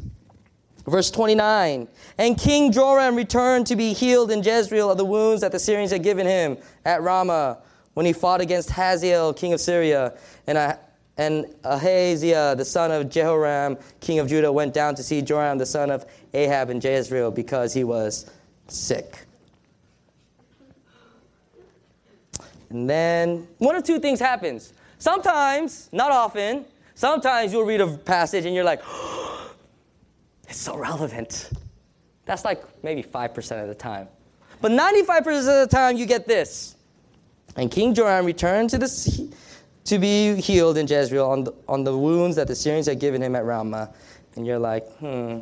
verse 0.88 1.12
29 1.12 1.88
and 2.18 2.38
king 2.38 2.72
joram 2.72 3.16
returned 3.16 3.68
to 3.68 3.76
be 3.76 3.94
healed 3.94 4.32
in 4.32 4.42
jezreel 4.42 4.90
of 4.90 4.98
the 4.98 5.06
wounds 5.06 5.42
that 5.42 5.52
the 5.52 5.60
syrians 5.60 5.92
had 5.92 6.02
given 6.02 6.26
him 6.26 6.58
at 6.86 7.02
ramah 7.02 7.58
when 7.94 8.06
he 8.06 8.14
fought 8.14 8.42
against 8.42 8.70
hazael 8.70 9.34
king 9.34 9.54
of 9.54 9.60
syria 9.60 10.14
and 10.48 10.58
I, 10.58 10.78
and 11.18 11.48
Ahaziah, 11.64 12.56
the 12.56 12.66
son 12.66 12.92
of 12.92 13.10
Jehoram, 13.10 13.78
king 14.00 14.20
of 14.20 14.28
Judah, 14.28 14.52
went 14.52 14.74
down 14.74 14.94
to 14.96 15.04
see 15.04 15.22
Joram, 15.22 15.58
the 15.58 15.66
son 15.66 15.90
of 15.90 16.06
Ahab, 16.34 16.70
in 16.70 16.80
Jezreel 16.80 17.32
because 17.32 17.74
he 17.74 17.84
was 17.84 18.30
sick. 18.68 19.26
And 22.70 22.90
then 22.90 23.48
one 23.58 23.76
of 23.76 23.84
two 23.84 24.00
things 24.00 24.20
happens. 24.20 24.74
Sometimes, 25.00 25.90
not 25.92 26.12
often, 26.12 26.66
sometimes 26.96 27.52
you'll 27.52 27.64
read 27.64 27.82
a 27.82 27.98
passage 27.98 28.46
and 28.46 28.54
you're 28.54 28.64
like, 28.64 28.82
it's 30.48 30.60
so 30.60 30.78
relevant. 30.78 31.50
That's 32.26 32.46
like 32.46 32.64
maybe 32.84 33.04
5% 33.04 33.62
of 33.62 33.68
the 33.68 33.76
time. 33.76 34.08
But 34.62 34.72
95% 34.72 35.18
of 35.40 35.70
the 35.70 35.70
time, 35.70 35.98
you 35.98 36.06
get 36.06 36.28
this. 36.28 36.76
And 37.56 37.72
King 37.72 37.94
Joram 37.94 38.26
returned 38.26 38.70
to 38.72 38.78
the 38.78 39.36
to 39.86 39.98
be 39.98 40.36
healed 40.36 40.78
in 40.78 40.86
Jezreel 40.86 41.26
on 41.26 41.46
the, 41.46 41.54
on 41.68 41.86
the 41.86 41.98
wounds 41.98 42.36
that 42.36 42.48
the 42.48 42.56
Syrians 42.56 42.88
had 42.88 43.00
given 43.00 43.24
him 43.24 43.36
at 43.36 43.46
Ramah. 43.46 43.94
And 44.36 44.46
you're 44.46 44.60
like, 44.60 44.86
hmm, 44.98 45.40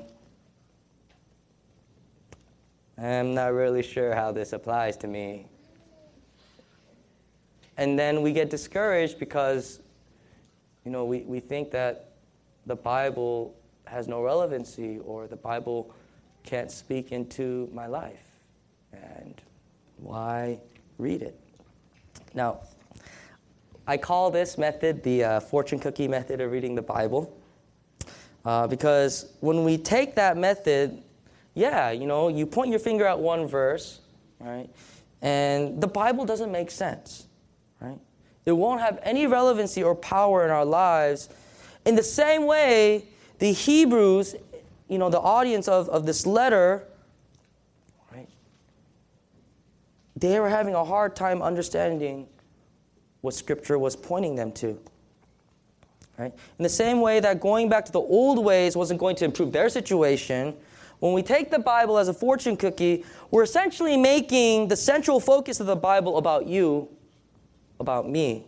I'm 2.98 3.34
not 3.34 3.54
really 3.54 3.82
sure 3.82 4.14
how 4.14 4.32
this 4.32 4.54
applies 4.54 4.98
to 4.98 5.08
me. 5.08 5.48
And 7.78 7.98
then 7.98 8.22
we 8.22 8.32
get 8.32 8.50
discouraged 8.52 9.18
because, 9.18 9.80
you 10.86 10.92
know, 10.92 11.06
we, 11.06 11.22
we 11.22 11.40
think 11.40 11.72
that 11.72 12.12
the 12.68 12.76
Bible 12.76 13.56
has 13.88 14.08
no 14.08 14.22
relevancy 14.22 15.00
or 15.00 15.28
the 15.28 15.36
Bible 15.36 15.94
can't 16.44 16.72
speak 16.72 17.12
into 17.12 17.70
my 17.74 17.88
life. 17.88 18.26
And 18.94 19.42
why 19.98 20.60
read 20.98 21.22
it? 21.22 21.40
Now, 22.34 22.62
I 23.88 23.98
call 23.98 24.32
this 24.32 24.58
method 24.58 25.04
the 25.04 25.24
uh, 25.24 25.40
fortune 25.40 25.80
cookie 25.80 26.08
method 26.08 26.42
of 26.42 26.52
reading 26.52 26.76
the 26.76 26.82
Bible. 26.82 27.36
Uh, 28.44 28.68
because 28.68 29.34
when 29.40 29.64
we 29.64 29.78
take 29.78 30.16
that 30.16 30.38
method, 30.38 31.02
yeah, 31.56 31.92
you 31.92 32.06
know, 32.06 32.28
you 32.28 32.46
point 32.46 32.70
your 32.70 32.80
finger 32.80 33.06
at 33.06 33.18
one 33.18 33.48
verse, 33.48 34.02
right? 34.40 34.70
And 35.22 35.82
the 35.82 35.88
Bible 35.88 36.26
doesn't 36.26 36.52
make 36.52 36.70
sense, 36.70 37.28
right? 37.80 38.00
It 38.46 38.52
won't 38.52 38.82
have 38.82 39.00
any 39.02 39.26
relevancy 39.26 39.82
or 39.82 39.96
power 39.96 40.46
in 40.46 40.52
our 40.52 40.66
lives. 40.66 41.30
In 41.86 41.96
the 41.96 42.04
same 42.04 42.46
way, 42.46 43.08
the 43.40 43.52
Hebrews, 43.52 44.36
you 44.88 44.98
know, 44.98 45.10
the 45.10 45.20
audience 45.20 45.68
of, 45.68 45.90
of 45.90 46.06
this 46.06 46.26
letter, 46.26 46.84
right? 48.14 48.30
They 50.16 50.40
were 50.40 50.50
having 50.50 50.76
a 50.76 50.86
hard 50.86 51.16
time 51.16 51.42
understanding 51.42 52.28
what 53.22 53.34
Scripture 53.34 53.80
was 53.80 53.96
pointing 53.96 54.36
them 54.36 54.52
to. 54.54 54.80
Right? 56.18 56.34
In 56.58 56.64
the 56.64 56.70
same 56.70 57.02
way 57.02 57.20
that 57.20 57.42
going 57.42 57.68
back 57.68 57.86
to 57.86 57.92
the 57.92 58.00
old 58.00 58.44
ways 58.44 58.78
wasn't 58.78 59.00
going 59.00 59.18
to 59.18 59.26
improve 59.26 59.52
their 59.52 59.68
situation, 59.68 60.56
when 61.00 61.14
we 61.14 61.22
take 61.22 61.52
the 61.52 61.60
Bible 61.60 61.98
as 61.98 62.08
a 62.08 62.14
fortune 62.14 62.56
cookie, 62.56 63.04
we're 63.32 63.44
essentially 63.44 63.98
making 63.98 64.70
the 64.70 64.78
central 64.78 65.20
focus 65.20 65.60
of 65.60 65.68
the 65.68 65.76
Bible 65.76 66.18
about 66.18 66.48
you, 66.48 66.88
about 67.80 68.10
me. 68.10 68.46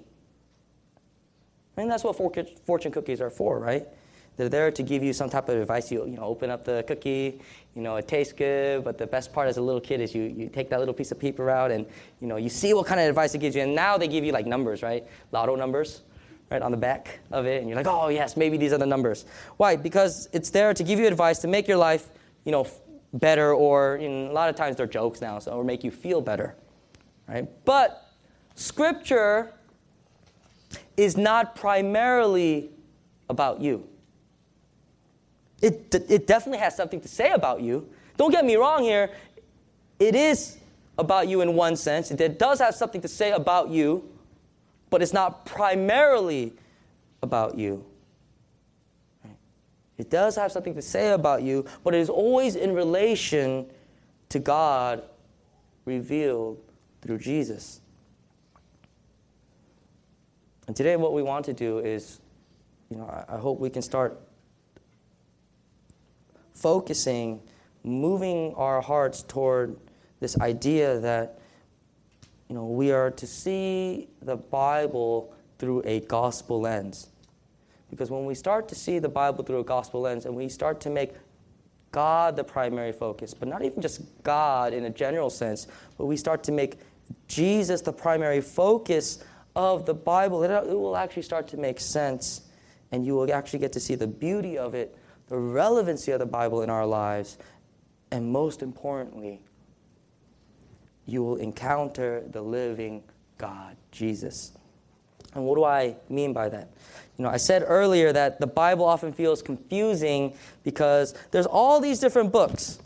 I 1.76 1.82
mean, 1.82 1.90
that's 1.90 2.04
what 2.04 2.16
fortune 2.16 2.92
cookies 2.92 3.20
are 3.20 3.30
for, 3.30 3.60
right? 3.60 3.86
They're 4.38 4.50
there 4.50 4.72
to 4.72 4.84
give 4.84 5.04
you 5.04 5.14
some 5.14 5.30
type 5.30 5.50
of 5.50 5.58
advice. 5.58 5.92
You, 5.92 6.06
you 6.06 6.16
know, 6.16 6.24
open 6.24 6.50
up 6.50 6.64
the 6.64 6.84
cookie, 6.88 7.42
you 7.76 7.82
know, 7.82 7.96
it 7.98 8.08
tastes 8.08 8.34
good, 8.34 8.84
but 8.84 8.98
the 8.98 9.08
best 9.08 9.34
part 9.34 9.50
as 9.50 9.58
a 9.58 9.62
little 9.62 9.82
kid 9.82 10.00
is 10.00 10.14
you, 10.16 10.24
you 10.24 10.48
take 10.48 10.70
that 10.70 10.80
little 10.80 10.94
piece 10.94 11.12
of 11.12 11.20
paper 11.20 11.50
out 11.50 11.72
and, 11.72 11.86
you 12.22 12.28
know, 12.28 12.38
you 12.38 12.50
see 12.50 12.74
what 12.74 12.86
kind 12.86 13.02
of 13.02 13.08
advice 13.08 13.34
it 13.34 13.40
gives 13.40 13.56
you. 13.56 13.64
And 13.64 13.76
now 13.76 13.98
they 13.98 14.08
give 14.08 14.24
you 14.24 14.32
like 14.32 14.46
numbers, 14.46 14.84
right? 14.84 15.06
Lotto 15.32 15.56
numbers 15.56 16.02
right 16.50 16.62
on 16.62 16.72
the 16.72 16.78
back 16.78 17.20
of 17.32 17.46
it 17.46 17.60
and 17.60 17.70
you're 17.70 17.76
like 17.76 17.88
oh 17.88 18.08
yes 18.08 18.38
maybe 18.38 18.58
these 18.58 18.72
are 18.72 18.78
the 18.78 18.86
numbers 18.86 19.26
why 19.58 19.76
because 19.76 20.30
it's 20.32 20.50
there 20.50 20.74
to 20.74 20.84
give 20.84 20.98
you 21.00 21.06
advice 21.06 21.40
to 21.40 21.48
make 21.48 21.68
your 21.68 21.78
life 21.78 22.10
you 22.46 22.52
know 22.52 22.66
better 23.14 23.54
or 23.54 23.98
you 24.02 24.08
know, 24.08 24.32
a 24.32 24.34
lot 24.34 24.50
of 24.50 24.56
times 24.56 24.78
they're 24.78 24.88
jokes 24.88 25.20
now 25.20 25.40
so 25.40 25.52
or 25.52 25.64
make 25.64 25.84
you 25.84 25.92
feel 25.92 26.22
better 26.22 26.56
right 27.28 27.48
but 27.66 28.14
scripture 28.56 29.54
is 30.96 31.18
not 31.18 31.56
primarily 31.56 32.70
about 33.30 33.60
you 33.60 33.86
it, 35.62 35.94
it 36.10 36.28
definitely 36.28 36.60
has 36.60 36.76
something 36.76 37.02
to 37.02 37.08
say 37.08 37.32
about 37.32 37.62
you 37.62 37.88
don't 38.18 38.32
get 38.32 38.46
me 38.46 38.56
wrong 38.56 38.84
here 38.84 39.10
it 40.00 40.16
is 40.16 40.58
about 40.98 41.28
you 41.28 41.42
in 41.42 41.54
one 41.54 41.76
sense 41.76 42.12
it 42.12 42.40
does 42.40 42.60
have 42.60 42.76
something 42.76 43.02
to 43.02 43.08
say 43.08 43.32
about 43.32 43.70
you 43.70 44.08
but 44.90 45.02
it's 45.02 45.14
not 45.14 45.46
primarily 45.46 46.54
about 47.22 47.58
you. 47.58 47.86
It 49.98 50.10
does 50.10 50.36
have 50.36 50.52
something 50.52 50.76
to 50.76 50.82
say 50.82 51.12
about 51.12 51.42
you, 51.42 51.66
but 51.84 51.96
it 51.96 52.00
is 52.00 52.10
always 52.10 52.56
in 52.56 52.74
relation 52.74 53.66
to 54.30 54.40
God 54.40 55.04
revealed 55.86 56.60
through 57.02 57.18
Jesus. 57.18 57.82
And 60.68 60.76
today, 60.76 60.96
what 60.98 61.14
we 61.14 61.24
want 61.24 61.46
to 61.46 61.54
do 61.54 61.80
is, 61.80 62.20
you 62.90 62.98
know, 62.98 63.26
I 63.28 63.38
hope 63.38 63.60
we 63.60 63.70
can 63.70 63.82
start 63.82 64.20
focusing, 66.60 67.42
moving 67.84 68.54
our 68.56 68.82
hearts 68.82 69.24
toward 69.24 69.78
this 70.20 70.40
idea 70.40 71.00
that 71.00 71.40
you 72.50 72.56
know, 72.56 72.66
we 72.66 72.92
are 72.92 73.12
to 73.12 73.28
see 73.28 74.08
the 74.22 74.38
Bible 74.38 75.34
through 75.60 75.82
a 75.86 76.00
gospel 76.02 76.62
lens. 76.62 77.10
Because 77.90 78.10
when 78.10 78.26
we 78.26 78.36
start 78.36 78.68
to 78.70 78.76
see 78.76 79.00
the 79.00 79.10
Bible 79.10 79.44
through 79.44 79.60
a 79.60 79.64
gospel 79.64 80.02
lens 80.02 80.26
and 80.26 80.36
we 80.36 80.50
start 80.50 80.80
to 80.82 80.90
make 80.90 81.14
God 81.92 82.36
the 82.36 82.44
primary 82.44 82.92
focus, 82.92 83.34
but 83.34 83.48
not 83.48 83.64
even 83.64 83.82
just 83.82 84.02
God 84.24 84.74
in 84.74 84.86
a 84.86 84.90
general 84.90 85.30
sense, 85.30 85.68
but 85.98 86.06
we 86.06 86.18
start 86.18 86.44
to 86.44 86.52
make 86.52 86.80
Jesus 87.28 87.82
the 87.82 87.94
primary 87.94 88.42
focus 88.42 89.24
of 89.56 89.86
the 89.86 89.94
Bible, 89.94 90.44
it, 90.44 90.68
will 90.68 90.98
actually 90.98 91.24
start 91.24 91.48
to 91.50 91.58
make 91.58 91.80
sense 91.80 92.42
and 92.92 93.06
you 93.06 93.16
will 93.16 93.32
actually 93.34 93.60
get 93.60 93.74
to 93.74 93.80
see 93.80 93.96
the 93.96 94.08
beauty 94.08 94.58
of 94.58 94.74
it, 94.74 94.96
the 95.28 95.38
relevancy 95.38 96.12
of 96.12 96.20
the 96.20 96.26
Bible 96.26 96.62
in 96.62 96.70
our 96.70 96.86
lives, 96.86 97.38
and 98.12 98.32
most 98.32 98.62
importantly, 98.62 99.42
you 101.06 101.24
will 101.24 101.38
encounter 101.38 102.24
the 102.32 102.42
living 102.42 103.04
God, 103.38 103.76
Jesus. 103.92 104.52
And 105.34 105.46
what 105.46 105.56
do 105.56 105.64
I 105.64 105.96
mean 106.10 106.34
by 106.34 106.50
that? 106.50 106.70
You 107.18 107.24
know, 107.24 107.30
I 107.30 107.38
said 107.38 107.64
earlier 107.66 108.14
that 108.14 108.40
the 108.40 108.48
Bible 108.48 108.86
often 108.86 109.12
feels 109.12 109.42
confusing 109.42 110.36
because 110.64 111.14
there's 111.32 111.46
all 111.46 111.80
these 111.80 112.00
different 112.00 112.32
books, 112.32 112.80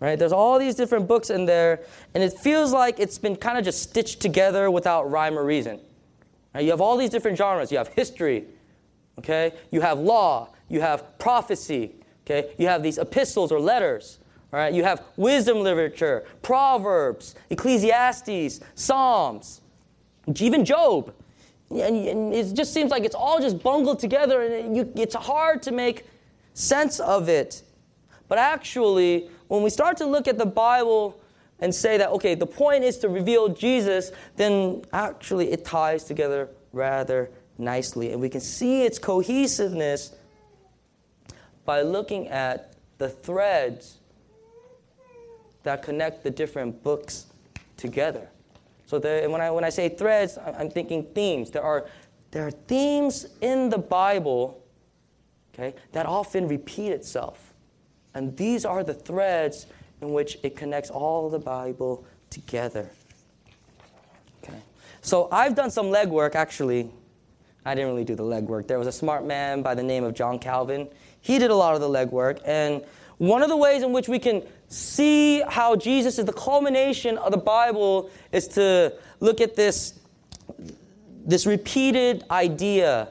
right? 0.00 0.18
There's 0.18 0.32
all 0.32 0.58
these 0.58 0.74
different 0.74 1.08
books 1.08 1.30
in 1.30 1.46
there, 1.46 1.80
and 2.14 2.22
it 2.22 2.32
feels 2.32 2.72
like 2.72 3.00
it's 3.00 3.18
been 3.18 3.36
kind 3.36 3.58
of 3.58 3.64
just 3.64 3.82
stitched 3.82 4.20
together 4.20 4.70
without 4.70 5.10
rhyme 5.10 5.38
or 5.38 5.44
reason. 5.44 5.80
Right? 6.54 6.64
You 6.64 6.70
have 6.70 6.80
all 6.80 6.96
these 6.96 7.10
different 7.10 7.38
genres. 7.38 7.72
You 7.72 7.78
have 7.78 7.88
history, 7.88 8.44
okay? 9.18 9.52
You 9.70 9.80
have 9.80 9.98
law. 9.98 10.48
You 10.72 10.80
have 10.80 11.18
prophecy, 11.18 11.92
okay? 12.24 12.50
You 12.56 12.66
have 12.66 12.82
these 12.82 12.96
epistles 12.96 13.52
or 13.52 13.60
letters. 13.60 14.18
All 14.52 14.58
right, 14.58 14.72
you 14.72 14.84
have 14.84 15.04
wisdom 15.18 15.60
literature, 15.60 16.24
Proverbs, 16.40 17.34
Ecclesiastes, 17.50 18.60
Psalms, 18.74 19.60
even 20.40 20.64
Job. 20.64 21.12
And, 21.70 22.34
it 22.34 22.54
just 22.54 22.72
seems 22.72 22.90
like 22.90 23.04
it's 23.04 23.14
all 23.14 23.38
just 23.38 23.62
bungled 23.62 23.98
together 23.98 24.42
and 24.42 24.74
you, 24.74 24.90
it's 24.96 25.14
hard 25.14 25.62
to 25.62 25.72
make 25.72 26.06
sense 26.54 27.00
of 27.00 27.28
it. 27.28 27.62
But 28.28 28.38
actually, 28.38 29.28
when 29.48 29.62
we 29.62 29.68
start 29.68 29.98
to 29.98 30.06
look 30.06 30.26
at 30.26 30.38
the 30.38 30.46
Bible 30.46 31.20
and 31.60 31.74
say 31.74 31.98
that, 31.98 32.08
okay, 32.12 32.34
the 32.34 32.46
point 32.46 32.82
is 32.82 32.96
to 32.98 33.10
reveal 33.10 33.50
Jesus, 33.50 34.10
then 34.36 34.84
actually 34.92 35.52
it 35.52 35.66
ties 35.66 36.04
together 36.04 36.48
rather 36.72 37.30
nicely. 37.58 38.12
And 38.12 38.22
we 38.22 38.30
can 38.30 38.40
see 38.40 38.84
its 38.84 38.98
cohesiveness 38.98 40.14
by 41.64 41.82
looking 41.82 42.28
at 42.28 42.74
the 42.98 43.08
threads 43.08 43.98
that 45.62 45.82
connect 45.82 46.22
the 46.22 46.30
different 46.30 46.82
books 46.82 47.26
together. 47.76 48.28
So 48.86 48.98
when, 48.98 49.40
I, 49.40 49.50
when 49.50 49.64
I 49.64 49.70
say 49.70 49.88
threads, 49.88 50.38
I'm 50.38 50.70
thinking 50.70 51.04
themes. 51.14 51.50
There 51.50 51.62
are, 51.62 51.86
there 52.30 52.46
are 52.46 52.50
themes 52.50 53.26
in 53.40 53.70
the 53.70 53.78
Bible 53.78 54.62
okay, 55.54 55.74
that 55.92 56.06
often 56.06 56.48
repeat 56.48 56.90
itself. 56.90 57.54
And 58.14 58.36
these 58.36 58.64
are 58.64 58.84
the 58.84 58.94
threads 58.94 59.66
in 60.00 60.12
which 60.12 60.38
it 60.42 60.56
connects 60.56 60.90
all 60.90 61.30
the 61.30 61.38
Bible 61.38 62.04
together. 62.28 62.90
Okay. 64.42 64.58
So 65.00 65.28
I've 65.32 65.54
done 65.54 65.70
some 65.70 65.86
legwork, 65.86 66.34
actually. 66.34 66.90
I 67.64 67.74
didn't 67.74 67.90
really 67.90 68.04
do 68.04 68.16
the 68.16 68.24
legwork. 68.24 68.66
There 68.66 68.78
was 68.78 68.88
a 68.88 68.92
smart 68.92 69.24
man 69.24 69.62
by 69.62 69.74
the 69.74 69.82
name 69.82 70.04
of 70.04 70.14
John 70.14 70.38
Calvin. 70.38 70.88
He 71.22 71.38
did 71.38 71.50
a 71.50 71.54
lot 71.54 71.74
of 71.74 71.80
the 71.80 71.88
legwork. 71.88 72.40
And 72.44 72.84
one 73.18 73.42
of 73.42 73.48
the 73.48 73.56
ways 73.56 73.82
in 73.82 73.92
which 73.92 74.08
we 74.08 74.18
can 74.18 74.42
see 74.68 75.42
how 75.48 75.76
Jesus 75.76 76.18
is 76.18 76.24
the 76.24 76.32
culmination 76.32 77.16
of 77.18 77.30
the 77.30 77.38
Bible 77.38 78.10
is 78.32 78.48
to 78.48 78.92
look 79.20 79.40
at 79.40 79.54
this, 79.54 79.94
this 81.24 81.46
repeated 81.46 82.24
idea 82.30 83.08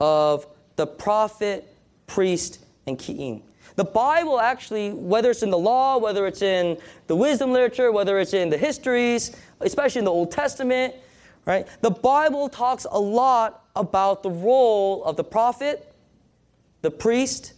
of 0.00 0.46
the 0.76 0.86
prophet, 0.86 1.68
priest, 2.06 2.64
and 2.86 2.98
king. 2.98 3.42
The 3.76 3.84
Bible 3.84 4.40
actually, 4.40 4.92
whether 4.92 5.30
it's 5.30 5.42
in 5.42 5.50
the 5.50 5.58
law, 5.58 5.98
whether 5.98 6.26
it's 6.26 6.42
in 6.42 6.78
the 7.06 7.16
wisdom 7.16 7.52
literature, 7.52 7.92
whether 7.92 8.18
it's 8.18 8.34
in 8.34 8.50
the 8.50 8.58
histories, 8.58 9.34
especially 9.60 10.00
in 10.00 10.04
the 10.04 10.10
Old 10.10 10.30
Testament, 10.30 10.94
right? 11.44 11.66
The 11.80 11.90
Bible 11.90 12.48
talks 12.48 12.86
a 12.90 12.98
lot 12.98 13.64
about 13.74 14.22
the 14.22 14.30
role 14.30 15.04
of 15.04 15.16
the 15.16 15.24
prophet, 15.24 15.91
the 16.82 16.90
priest, 16.90 17.54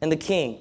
and 0.00 0.10
the 0.10 0.16
king 0.16 0.58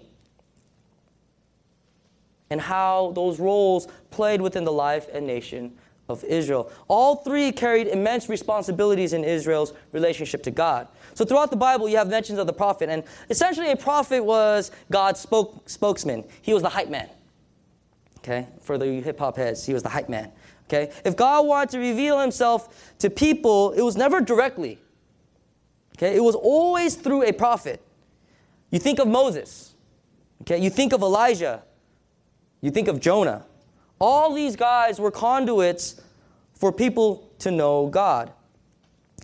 and 2.50 2.60
how 2.60 3.12
those 3.16 3.40
roles 3.40 3.88
played 4.12 4.42
within 4.42 4.64
the 4.64 4.72
life 4.72 5.08
and 5.14 5.26
nation 5.26 5.72
of 6.08 6.24
Israel. 6.24 6.72
All 6.88 7.18
three 7.18 7.52
carried 7.52 7.88
immense 7.88 8.28
responsibilities 8.28 9.14
in 9.14 9.24
Israel's 9.24 9.74
relationship 9.92 10.42
to 10.44 10.52
God. 10.52 10.88
So 11.14 11.24
throughout 11.24 11.52
the 11.52 11.58
Bible, 11.58 11.88
you 11.88 11.98
have 11.98 12.10
mentions 12.10 12.40
of 12.40 12.48
the 12.48 12.54
prophet, 12.54 12.90
and 12.90 13.04
essentially 13.30 13.72
a 13.72 13.76
prophet 13.76 14.24
was 14.24 14.72
God's 14.92 15.20
spoke, 15.20 15.70
spokesman. 15.70 16.24
He 16.42 16.54
was 16.54 16.64
the 16.64 16.70
hype 16.70 16.90
man. 16.90 17.10
Okay, 18.20 18.48
for 18.62 18.78
the 18.78 19.00
hip 19.02 19.20
hop 19.20 19.38
heads, 19.38 19.66
he 19.66 19.74
was 19.74 19.84
the 19.84 19.90
hype 19.90 20.10
man. 20.10 20.32
Okay, 20.68 20.92
if 21.06 21.16
God 21.16 21.46
wanted 21.46 21.70
to 21.72 21.80
reveal 21.80 22.20
himself 22.20 22.94
to 23.00 23.10
people, 23.10 23.72
it 23.74 23.82
was 23.82 23.96
never 23.96 24.22
directly. 24.22 24.80
Okay, 25.98 26.16
it 26.16 26.24
was 26.24 26.36
always 26.36 26.96
through 26.96 27.24
a 27.24 27.32
prophet. 27.32 27.82
You 28.72 28.80
think 28.80 29.00
of 29.00 29.08
Moses. 29.08 29.74
Okay, 30.42 30.58
you 30.58 30.70
think 30.70 30.94
of 30.94 31.02
Elijah. 31.02 31.64
You 32.62 32.72
think 32.72 32.88
of 32.88 33.00
Jonah. 33.00 33.46
All 34.00 34.34
these 34.34 34.56
guys 34.56 35.00
were 35.00 35.12
conduits 35.12 36.02
for 36.54 36.72
people 36.72 37.30
to 37.40 37.52
know 37.52 37.88
God. 37.88 38.32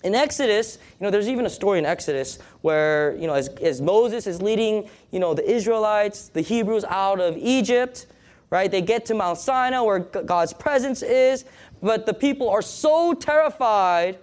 In 0.03 0.13
Exodus, 0.13 0.77
you 0.99 1.05
know, 1.05 1.10
there's 1.10 1.27
even 1.27 1.45
a 1.45 1.49
story 1.49 1.79
in 1.79 1.86
Exodus 1.86 2.38
where, 2.62 3.15
you 3.15 3.27
know, 3.27 3.34
as, 3.34 3.47
as 3.62 3.81
Moses 3.81 4.27
is 4.27 4.41
leading, 4.41 4.89
you 5.12 5.19
know, 5.19 5.34
the 5.34 5.49
Israelites, 5.49 6.29
the 6.29 6.41
Hebrews 6.41 6.84
out 6.86 7.19
of 7.19 7.38
Egypt, 7.38 8.08
right? 8.49 8.69
They 8.69 8.81
get 8.81 9.05
to 9.08 9.15
Mount 9.15 9.39
Sinai 9.39 9.79
where 9.81 9.99
God's 9.99 10.53
presence 10.53 11.01
is, 11.01 11.45
but 11.81 12.05
the 12.05 12.13
people 12.13 12.49
are 12.49 12.62
so 12.62 13.13
terrified 13.13 14.19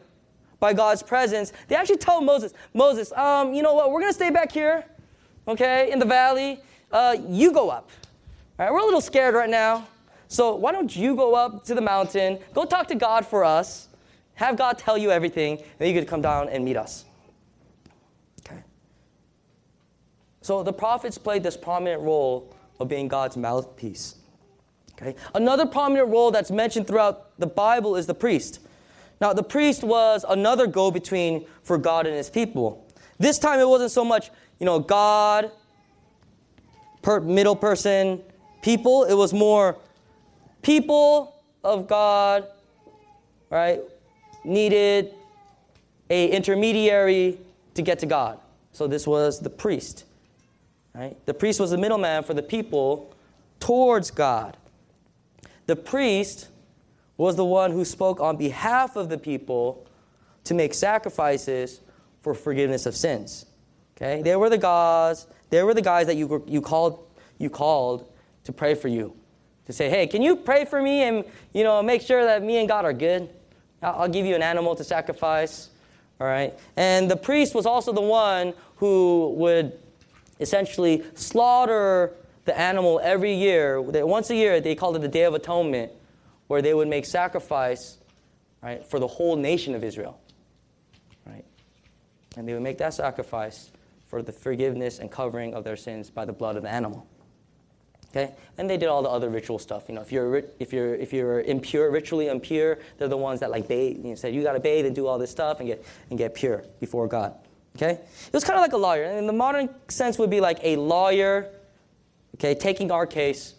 by 0.63 0.73
God's 0.73 1.03
presence, 1.03 1.53
they 1.67 1.75
actually 1.75 1.97
tell 1.97 2.21
Moses, 2.21 2.55
Moses, 2.73 3.11
um, 3.15 3.53
you 3.53 3.63
know 3.63 3.75
what, 3.75 3.91
we're 3.91 4.01
going 4.01 4.13
to 4.13 4.15
stay 4.15 4.31
back 4.31 4.53
here, 4.53 4.85
okay, 5.49 5.91
in 5.91 5.99
the 5.99 6.05
valley. 6.05 6.61
Uh, 6.91 7.17
you 7.29 7.53
go 7.53 7.71
up. 7.71 7.91
All 8.59 8.67
right, 8.67 8.73
we're 8.73 8.81
a 8.81 8.85
little 8.85 9.01
scared 9.01 9.35
right 9.35 9.49
now. 9.49 9.87
So 10.29 10.55
why 10.57 10.73
don't 10.73 10.95
you 10.95 11.15
go 11.15 11.35
up 11.35 11.65
to 11.65 11.75
the 11.75 11.81
mountain, 11.81 12.39
go 12.55 12.65
talk 12.65 12.89
to 12.89 12.95
God 12.95 13.27
for 13.27 13.45
us, 13.45 13.89
have 14.35 14.57
God 14.57 14.79
tell 14.79 14.97
you 14.97 15.11
everything, 15.11 15.59
and 15.59 15.67
then 15.79 15.89
you 15.89 15.99
could 15.99 16.09
come 16.09 16.23
down 16.23 16.49
and 16.49 16.65
meet 16.65 16.77
us. 16.77 17.05
Okay. 18.47 18.63
So 20.41 20.63
the 20.63 20.73
prophets 20.73 21.19
played 21.19 21.43
this 21.43 21.57
prominent 21.57 22.03
role 22.03 22.55
of 22.81 22.89
being 22.89 23.09
God's 23.09 23.37
mouthpiece. 23.37 24.17
Okay. 24.95 25.15
Another 25.35 25.67
prominent 25.67 26.09
role 26.09 26.31
that's 26.31 26.51
mentioned 26.51 26.87
throughout 26.87 27.39
the 27.39 27.47
Bible 27.47 27.97
is 27.97 28.07
the 28.07 28.15
priest. 28.15 28.61
Now, 29.21 29.33
the 29.33 29.43
priest 29.43 29.85
was 29.85 30.25
another 30.29 30.67
go 30.67 30.91
between 30.91 31.47
for 31.63 31.79
God 31.79 32.07
and 32.07 32.17
his 32.17 32.29
people. 32.29 32.87
This 33.19 33.39
time 33.39 33.61
it 33.61 33.69
wasn't 33.69 33.93
so 33.93 34.05
much, 34.05 34.31
you 34.63 34.67
know, 34.67 34.79
God, 34.79 35.51
per, 37.03 37.19
middle 37.19 37.57
person, 37.57 38.23
people. 38.63 39.03
It 39.03 39.15
was 39.15 39.35
more 39.35 39.77
people 40.63 41.35
of 41.65 41.89
God, 41.89 42.47
right, 43.51 43.81
needed 44.45 45.15
a 46.11 46.31
intermediary 46.31 47.39
to 47.75 47.83
get 47.83 47.99
to 47.99 48.07
God. 48.07 48.39
So 48.71 48.87
this 48.87 49.05
was 49.05 49.41
the 49.41 49.51
priest. 49.51 50.05
Right? 50.95 51.17
The 51.27 51.35
priest 51.35 51.59
was 51.59 51.73
the 51.73 51.79
middleman 51.79 52.23
for 52.23 52.35
the 52.35 52.43
people 52.45 53.13
towards 53.59 54.13
God. 54.13 54.57
The 55.67 55.75
priest 55.75 56.51
was 57.17 57.35
the 57.35 57.45
one 57.45 57.73
who 57.73 57.85
spoke 57.85 58.21
on 58.21 58.37
behalf 58.37 58.95
of 58.95 59.09
the 59.09 59.19
people 59.19 59.89
to 60.45 60.55
make 60.55 60.73
sacrifices 60.73 61.81
for 62.21 62.33
forgiveness 62.33 62.87
of 62.87 62.95
sins. 62.95 63.47
Okay? 64.03 64.21
They 64.21 64.35
were 64.35 64.51
the 64.51 64.59
guys, 64.59 65.29
they 65.51 65.63
were 65.63 65.75
the 65.75 65.83
guys 65.83 66.07
that 66.09 66.17
you, 66.17 66.45
you, 66.49 66.61
called, 66.61 67.07
you 67.39 67.49
called 67.49 68.11
to 68.45 68.53
pray 68.53 68.75
for 68.75 68.89
you. 68.89 69.15
To 69.67 69.73
say, 69.73 69.89
hey, 69.89 70.09
can 70.09 70.23
you 70.23 70.35
pray 70.35 70.65
for 70.65 70.83
me 70.83 71.05
and 71.05 71.25
you 71.53 71.63
know 71.63 71.81
make 71.85 72.03
sure 72.03 72.25
that 72.25 72.43
me 72.43 72.57
and 72.57 72.69
God 72.69 72.85
are 72.85 72.93
good? 72.93 73.31
I'll, 73.81 74.03
I'll 74.03 74.09
give 74.09 74.27
you 74.27 74.35
an 74.35 74.43
animal 74.43 74.75
to 74.75 74.83
sacrifice. 74.83 75.71
All 76.21 76.27
right? 76.27 76.59
And 76.77 77.09
the 77.09 77.17
priest 77.17 77.55
was 77.55 77.65
also 77.65 77.93
the 77.93 78.01
one 78.01 78.55
who 78.77 79.35
would 79.37 79.79
essentially 80.41 81.05
slaughter 81.15 82.13
the 82.45 82.59
animal 82.59 83.01
every 83.05 83.35
year. 83.35 83.81
Once 83.81 84.31
a 84.31 84.35
year, 84.35 84.61
they 84.61 84.75
called 84.75 84.97
it 84.97 85.03
the 85.03 85.09
Day 85.09 85.23
of 85.23 85.35
Atonement 85.35 85.93
where 86.49 86.61
they 86.61 86.75
would 86.75 86.89
make 86.89 87.07
sacrifice 87.07 87.99
right, 88.63 88.85
for 88.85 88.99
the 88.99 89.07
whole 89.07 89.37
nation 89.37 89.77
of 89.77 89.85
Israel. 89.85 90.19
Right? 91.25 91.45
And 92.37 92.49
they 92.49 92.53
would 92.53 92.63
make 92.63 92.79
that 92.79 92.95
sacrifice 92.95 93.71
for 94.13 94.21
the 94.21 94.31
forgiveness 94.31 94.99
and 94.99 95.11
covering 95.11 95.55
of 95.55 95.65
their 95.65 95.75
sins 95.75 96.11
by 96.11 96.27
the 96.27 96.35
blood 96.35 96.55
of 96.55 96.65
the 96.65 96.69
animal. 96.69 97.07
Okay? 98.11 98.35
And 98.59 98.69
they 98.69 98.77
did 98.77 98.91
all 98.91 99.03
the 99.03 99.09
other 99.09 99.31
ritual 99.31 99.59
stuff. 99.59 99.85
You 99.89 99.95
know, 99.95 100.03
if 100.03 100.13
you're 100.13 100.43
if 100.59 100.71
you're 100.71 100.95
if 100.97 101.15
you're 101.15 101.41
impure, 101.41 101.91
ritually 101.91 102.29
impure, 102.29 102.79
they're 102.99 103.09
the 103.09 103.17
ones 103.17 103.41
that 103.41 103.51
like 103.51 103.67
bathe. 103.69 104.05
You 104.05 104.11
know, 104.11 104.15
said 104.15 104.35
you 104.35 104.43
got 104.43 104.53
to 104.53 104.61
bathe 104.61 104.85
and 104.85 104.95
do 104.95 105.07
all 105.07 105.19
this 105.19 105.31
stuff 105.31 105.61
and 105.61 105.67
get 105.67 105.83
and 106.11 106.19
get 106.19 106.35
pure 106.35 106.63
before 106.79 107.09
God. 107.09 107.35
Okay? 107.75 107.93
It 107.93 108.35
was 108.35 108.45
kind 108.45 108.59
of 108.59 108.61
like 108.61 108.75
a 108.75 108.77
lawyer. 108.77 109.05
And 109.05 109.17
in 109.17 109.27
the 109.27 109.33
modern 109.33 109.71
sense 109.89 110.19
would 110.19 110.29
be 110.29 110.43
like 110.43 110.59
a 110.63 110.77
lawyer, 110.77 111.49
okay, 112.35 112.55
taking 112.55 112.91
our 112.91 113.07
case 113.07 113.55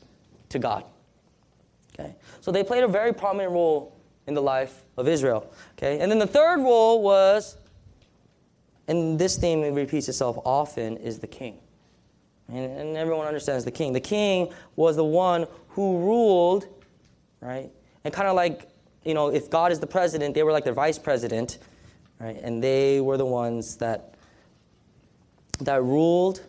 to 0.49 0.59
God. 0.59 0.83
Okay? 1.99 2.13
So 2.41 2.51
they 2.51 2.63
played 2.63 2.83
a 2.83 2.87
very 2.87 3.11
prominent 3.11 3.53
role 3.53 3.97
in 4.27 4.35
the 4.35 4.41
life 4.43 4.83
of 4.97 5.07
Israel. 5.07 5.51
Okay? 5.79 5.99
And 5.99 6.11
then 6.11 6.19
the 6.19 6.27
third 6.27 6.57
role 6.57 7.01
was, 7.01 7.57
and 8.87 9.17
this 9.17 9.37
theme 9.37 9.61
repeats 9.73 10.09
itself 10.09 10.37
often, 10.43 10.97
is 10.97 11.19
the 11.19 11.27
king. 11.27 11.59
And, 12.49 12.77
and 12.77 12.97
everyone 12.97 13.27
understands 13.27 13.63
the 13.63 13.71
king. 13.71 13.93
The 13.93 14.01
king 14.01 14.51
was 14.75 14.95
the 14.95 15.05
one 15.05 15.47
who 15.69 15.99
ruled, 15.99 16.67
right? 17.41 17.69
And 18.03 18.13
kind 18.13 18.27
of 18.27 18.35
like, 18.35 18.69
you 19.03 19.13
know, 19.13 19.29
if 19.29 19.49
God 19.49 19.71
is 19.71 19.79
the 19.79 19.87
president, 19.87 20.35
they 20.35 20.43
were 20.43 20.51
like 20.51 20.65
the 20.65 20.73
vice 20.73 20.99
president, 20.99 21.59
right? 22.19 22.37
And 22.41 22.61
they 22.61 23.01
were 23.01 23.17
the 23.17 23.25
ones 23.25 23.77
that 23.77 24.15
that 25.59 25.83
ruled 25.83 26.41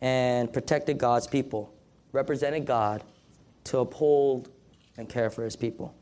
and 0.00 0.52
protected 0.52 0.98
God's 0.98 1.26
people, 1.26 1.72
represented 2.12 2.66
God 2.66 3.04
to 3.64 3.78
uphold 3.78 4.50
and 4.96 5.08
care 5.08 5.30
for 5.30 5.44
his 5.44 5.56
people. 5.56 5.94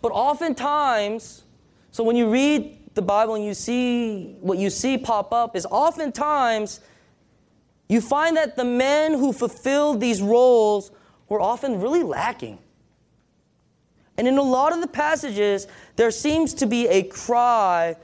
But 0.00 0.12
oftentimes, 0.12 1.44
so 1.90 2.04
when 2.04 2.16
you 2.16 2.30
read 2.30 2.78
the 3.00 3.06
Bible 3.06 3.34
and 3.34 3.42
you 3.42 3.54
see 3.54 4.36
what 4.42 4.58
you 4.58 4.68
see 4.68 4.98
pop 4.98 5.32
up, 5.32 5.56
is 5.56 5.66
oftentimes 5.70 6.80
you 7.88 8.02
find 8.02 8.36
that 8.36 8.56
the 8.56 8.64
men 8.64 9.14
who 9.14 9.32
fulfilled 9.32 10.00
these 10.00 10.20
roles 10.20 10.90
were 11.30 11.40
often 11.40 11.80
really 11.80 12.02
lacking. 12.02 12.58
And 14.18 14.28
in 14.28 14.36
a 14.36 14.42
lot 14.42 14.74
of 14.74 14.82
the 14.82 14.86
passages, 14.86 15.66
there 15.96 16.10
seems 16.10 16.52
to 16.54 16.66
be 16.66 16.88
a 16.88 17.04
cry 17.04 17.96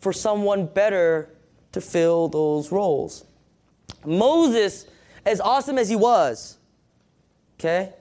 for 0.00 0.12
someone 0.12 0.66
better 0.66 1.30
to 1.70 1.80
fill 1.80 2.26
those 2.26 2.72
roles. 2.72 3.24
Moses, 4.04 4.88
as 5.24 5.40
awesome 5.40 5.78
as 5.78 5.88
he 5.88 5.94
was, 5.94 6.58
okay, 7.60 7.92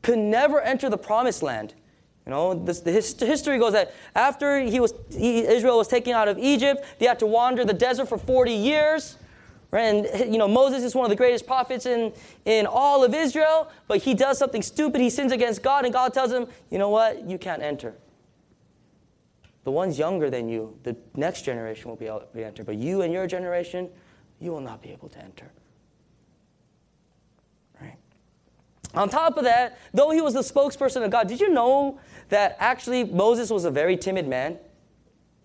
could 0.00 0.18
never 0.18 0.58
enter 0.62 0.88
the 0.88 0.96
promised 0.96 1.42
land. 1.42 1.74
You 2.26 2.30
know, 2.30 2.54
this, 2.54 2.80
the 2.80 2.92
his, 2.92 3.18
history 3.18 3.58
goes 3.58 3.72
that 3.72 3.94
after 4.14 4.60
he 4.60 4.78
was, 4.78 4.92
he, 5.10 5.46
Israel 5.46 5.78
was 5.78 5.88
taken 5.88 6.12
out 6.12 6.28
of 6.28 6.38
Egypt, 6.38 6.84
they 6.98 7.06
had 7.06 7.18
to 7.20 7.26
wander 7.26 7.64
the 7.64 7.72
desert 7.72 8.06
for 8.08 8.18
40 8.18 8.52
years. 8.52 9.16
Right? 9.70 9.82
And, 9.82 10.32
you 10.32 10.38
know, 10.38 10.48
Moses 10.48 10.82
is 10.82 10.94
one 10.94 11.04
of 11.04 11.10
the 11.10 11.16
greatest 11.16 11.46
prophets 11.46 11.86
in, 11.86 12.12
in 12.44 12.66
all 12.66 13.04
of 13.04 13.14
Israel, 13.14 13.70
but 13.86 13.98
he 13.98 14.14
does 14.14 14.36
something 14.38 14.62
stupid. 14.62 15.00
He 15.00 15.10
sins 15.10 15.32
against 15.32 15.62
God, 15.62 15.84
and 15.84 15.94
God 15.94 16.12
tells 16.12 16.32
him, 16.32 16.46
you 16.70 16.78
know 16.78 16.88
what? 16.88 17.28
You 17.28 17.38
can't 17.38 17.62
enter. 17.62 17.94
The 19.62 19.70
ones 19.70 19.98
younger 19.98 20.30
than 20.30 20.48
you, 20.48 20.76
the 20.82 20.96
next 21.14 21.42
generation 21.42 21.88
will 21.88 21.96
be 21.96 22.06
able 22.06 22.20
to 22.20 22.44
enter, 22.44 22.64
but 22.64 22.76
you 22.76 23.02
and 23.02 23.12
your 23.12 23.26
generation, 23.26 23.88
you 24.40 24.50
will 24.50 24.60
not 24.60 24.82
be 24.82 24.90
able 24.90 25.08
to 25.10 25.18
enter. 25.22 25.50
On 28.94 29.08
top 29.08 29.36
of 29.36 29.44
that, 29.44 29.78
though 29.94 30.10
he 30.10 30.20
was 30.20 30.34
the 30.34 30.40
spokesperson 30.40 31.04
of 31.04 31.10
God, 31.10 31.28
did 31.28 31.40
you 31.40 31.48
know 31.50 32.00
that 32.28 32.56
actually 32.58 33.04
Moses 33.04 33.50
was 33.50 33.64
a 33.64 33.70
very 33.70 33.96
timid 33.96 34.26
man? 34.26 34.58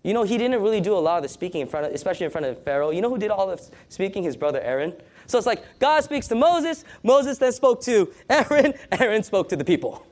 You 0.02 0.14
know, 0.14 0.22
he 0.22 0.38
didn't 0.38 0.62
really 0.62 0.80
do 0.80 0.94
a 0.94 0.98
lot 0.98 1.16
of 1.16 1.22
the 1.22 1.28
speaking 1.28 1.60
in 1.60 1.68
front 1.68 1.86
of, 1.86 1.92
especially 1.92 2.26
in 2.26 2.32
front 2.32 2.46
of 2.46 2.62
Pharaoh. 2.62 2.90
You 2.90 3.00
know 3.00 3.10
who 3.10 3.18
did 3.18 3.30
all 3.30 3.48
the 3.48 3.60
speaking? 3.88 4.22
His 4.22 4.36
brother 4.36 4.60
Aaron. 4.60 4.94
So 5.26 5.38
it's 5.38 5.46
like 5.46 5.64
God 5.78 6.04
speaks 6.04 6.28
to 6.28 6.34
Moses, 6.34 6.84
Moses 7.02 7.38
then 7.38 7.52
spoke 7.52 7.82
to 7.82 8.12
Aaron, 8.30 8.74
Aaron 8.92 9.22
spoke 9.22 9.48
to 9.48 9.56
the 9.56 9.64
people. 9.64 10.06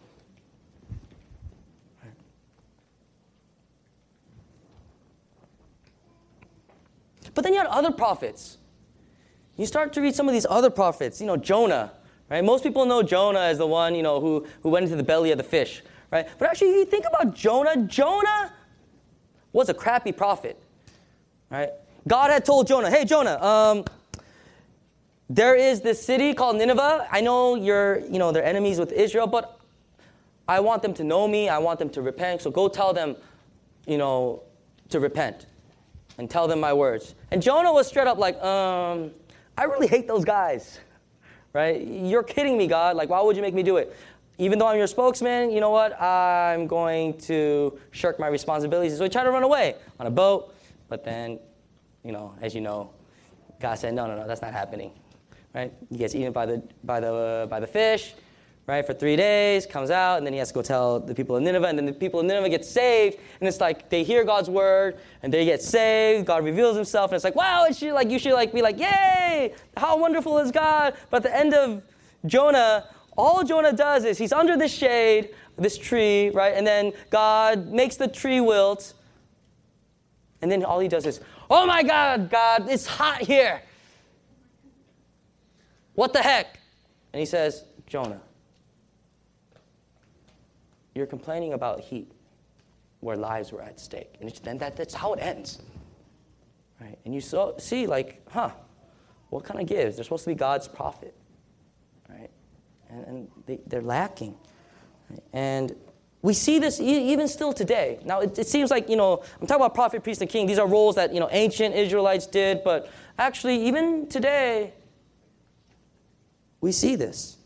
But 7.34 7.42
then 7.42 7.52
you 7.52 7.58
had 7.58 7.66
other 7.66 7.90
prophets. 7.90 8.58
You 9.56 9.66
start 9.66 9.92
to 9.94 10.00
read 10.00 10.14
some 10.14 10.28
of 10.28 10.34
these 10.34 10.46
other 10.48 10.70
prophets, 10.70 11.20
you 11.20 11.26
know, 11.26 11.36
Jonah, 11.36 11.92
Right? 12.30 12.42
Most 12.42 12.64
people 12.64 12.86
know 12.86 13.02
Jonah 13.02 13.40
as 13.40 13.58
the 13.58 13.66
one, 13.66 13.94
you 13.94 14.02
know, 14.02 14.20
who, 14.20 14.46
who 14.62 14.70
went 14.70 14.84
into 14.84 14.96
the 14.96 15.02
belly 15.02 15.30
of 15.30 15.38
the 15.38 15.44
fish. 15.44 15.82
Right? 16.10 16.26
But 16.38 16.48
actually, 16.48 16.70
if 16.70 16.76
you 16.76 16.84
think 16.86 17.06
about 17.06 17.34
Jonah, 17.34 17.76
Jonah 17.86 18.52
was 19.52 19.68
a 19.68 19.74
crappy 19.74 20.12
prophet. 20.12 20.60
Right? 21.50 21.70
God 22.06 22.30
had 22.30 22.44
told 22.44 22.66
Jonah, 22.66 22.90
hey, 22.90 23.04
Jonah, 23.04 23.42
um, 23.42 23.84
there 25.28 25.54
is 25.54 25.80
this 25.80 26.04
city 26.04 26.34
called 26.34 26.56
Nineveh. 26.56 27.08
I 27.10 27.20
know 27.20 27.54
you're, 27.54 28.00
you 28.00 28.18
know, 28.18 28.32
they're 28.32 28.44
enemies 28.44 28.78
with 28.78 28.92
Israel, 28.92 29.26
but 29.26 29.58
I 30.46 30.60
want 30.60 30.82
them 30.82 30.92
to 30.94 31.04
know 31.04 31.26
me. 31.26 31.48
I 31.48 31.58
want 31.58 31.78
them 31.78 31.88
to 31.90 32.02
repent. 32.02 32.42
So 32.42 32.50
go 32.50 32.68
tell 32.68 32.92
them, 32.92 33.16
you 33.86 33.96
know, 33.96 34.42
to 34.90 35.00
repent 35.00 35.46
and 36.18 36.30
tell 36.30 36.46
them 36.46 36.60
my 36.60 36.72
words. 36.72 37.14
And 37.30 37.42
Jonah 37.42 37.72
was 37.72 37.86
straight 37.86 38.06
up 38.06 38.18
like, 38.18 38.40
um, 38.42 39.10
I 39.56 39.64
really 39.64 39.86
hate 39.86 40.06
those 40.06 40.24
guys 40.24 40.78
right? 41.54 41.80
You're 41.86 42.24
kidding 42.24 42.58
me, 42.58 42.66
God. 42.66 42.96
Like, 42.96 43.08
why 43.08 43.22
would 43.22 43.36
you 43.36 43.42
make 43.42 43.54
me 43.54 43.62
do 43.62 43.78
it? 43.78 43.96
Even 44.36 44.58
though 44.58 44.66
I'm 44.66 44.76
your 44.76 44.88
spokesman, 44.88 45.52
you 45.52 45.60
know 45.60 45.70
what? 45.70 45.98
I'm 46.02 46.66
going 46.66 47.16
to 47.18 47.78
shirk 47.92 48.18
my 48.18 48.26
responsibilities. 48.26 48.98
So 48.98 49.04
he 49.04 49.10
tried 49.10 49.24
to 49.24 49.30
run 49.30 49.44
away 49.44 49.76
on 50.00 50.08
a 50.08 50.10
boat, 50.10 50.52
but 50.88 51.04
then, 51.04 51.38
you 52.02 52.10
know, 52.10 52.34
as 52.42 52.54
you 52.54 52.60
know, 52.60 52.90
God 53.60 53.76
said, 53.76 53.94
no, 53.94 54.06
no, 54.08 54.16
no, 54.16 54.26
that's 54.26 54.42
not 54.42 54.52
happening, 54.52 54.90
right? 55.54 55.72
He 55.88 55.96
gets 55.96 56.16
eaten 56.16 56.32
by 56.32 56.46
the, 56.46 56.62
by 56.82 56.98
the, 56.98 57.14
uh, 57.14 57.46
by 57.46 57.60
the 57.60 57.66
fish, 57.68 58.14
right, 58.66 58.86
for 58.86 58.94
three 58.94 59.16
days, 59.16 59.66
comes 59.66 59.90
out, 59.90 60.16
and 60.16 60.26
then 60.26 60.32
he 60.32 60.38
has 60.38 60.48
to 60.48 60.54
go 60.54 60.62
tell 60.62 60.98
the 60.98 61.14
people 61.14 61.36
of 61.36 61.42
Nineveh, 61.42 61.66
and 61.66 61.78
then 61.78 61.84
the 61.84 61.92
people 61.92 62.20
of 62.20 62.26
Nineveh 62.26 62.48
get 62.48 62.64
saved, 62.64 63.18
and 63.40 63.48
it's 63.48 63.60
like 63.60 63.90
they 63.90 64.02
hear 64.02 64.24
God's 64.24 64.48
word, 64.48 64.96
and 65.22 65.32
they 65.32 65.44
get 65.44 65.62
saved, 65.62 66.26
God 66.26 66.44
reveals 66.44 66.74
himself, 66.74 67.10
and 67.10 67.16
it's 67.16 67.24
like, 67.24 67.36
wow, 67.36 67.64
it 67.64 67.76
should 67.76 67.92
like 67.92 68.10
you 68.10 68.18
should 68.18 68.32
like 68.32 68.52
be 68.52 68.62
like, 68.62 68.78
yay, 68.78 69.52
how 69.76 69.98
wonderful 69.98 70.38
is 70.38 70.50
God? 70.50 70.94
But 71.10 71.18
at 71.18 71.22
the 71.24 71.36
end 71.36 71.52
of 71.52 71.82
Jonah, 72.24 72.88
all 73.16 73.44
Jonah 73.44 73.72
does 73.72 74.04
is 74.04 74.16
he's 74.16 74.32
under 74.32 74.56
this 74.56 74.72
shade, 74.72 75.30
this 75.58 75.76
tree, 75.76 76.30
right? 76.30 76.54
And 76.54 76.66
then 76.66 76.92
God 77.10 77.68
makes 77.68 77.96
the 77.96 78.08
tree 78.08 78.40
wilt, 78.40 78.94
and 80.40 80.50
then 80.50 80.64
all 80.64 80.80
he 80.80 80.88
does 80.88 81.04
is, 81.04 81.20
oh 81.50 81.66
my 81.66 81.82
God, 81.82 82.30
God, 82.30 82.68
it's 82.70 82.86
hot 82.86 83.20
here. 83.20 83.62
What 85.94 86.12
the 86.12 86.22
heck? 86.22 86.58
And 87.12 87.20
he 87.20 87.26
says, 87.26 87.64
Jonah, 87.86 88.20
you're 90.94 91.06
complaining 91.06 91.52
about 91.52 91.80
heat 91.80 92.10
where 93.00 93.16
lives 93.16 93.52
were 93.52 93.62
at 93.62 93.78
stake. 93.78 94.14
And 94.20 94.30
then 94.42 94.58
that, 94.58 94.76
that's 94.76 94.94
how 94.94 95.12
it 95.12 95.20
ends. 95.20 95.60
Right? 96.80 96.98
And 97.04 97.14
you 97.14 97.20
so, 97.20 97.54
see, 97.58 97.86
like, 97.86 98.22
huh, 98.30 98.50
what 99.30 99.44
kind 99.44 99.60
of 99.60 99.66
gives? 99.66 99.96
They're 99.96 100.04
supposed 100.04 100.24
to 100.24 100.30
be 100.30 100.34
God's 100.34 100.68
prophet. 100.68 101.14
Right? 102.08 102.30
And, 102.88 103.06
and 103.06 103.28
they, 103.46 103.60
they're 103.66 103.82
lacking. 103.82 104.34
Right? 105.10 105.22
And 105.32 105.76
we 106.22 106.32
see 106.32 106.58
this 106.58 106.80
even 106.80 107.28
still 107.28 107.52
today. 107.52 107.98
Now, 108.02 108.20
it, 108.20 108.38
it, 108.38 108.46
seems 108.46 108.70
like, 108.70 108.88
you 108.88 108.96
know, 108.96 109.22
I'm 109.38 109.46
talking 109.46 109.62
about 109.62 109.74
prophet, 109.74 110.02
priest, 110.02 110.22
and 110.22 110.30
king. 110.30 110.46
These 110.46 110.58
are 110.58 110.66
roles 110.66 110.94
that, 110.94 111.12
you 111.12 111.20
know, 111.20 111.28
ancient 111.30 111.74
Israelites 111.74 112.26
did, 112.26 112.64
but 112.64 112.90
actually, 113.18 113.66
even 113.66 114.08
today, 114.08 114.72
we 116.62 116.72
see 116.72 116.96
this. 116.96 117.36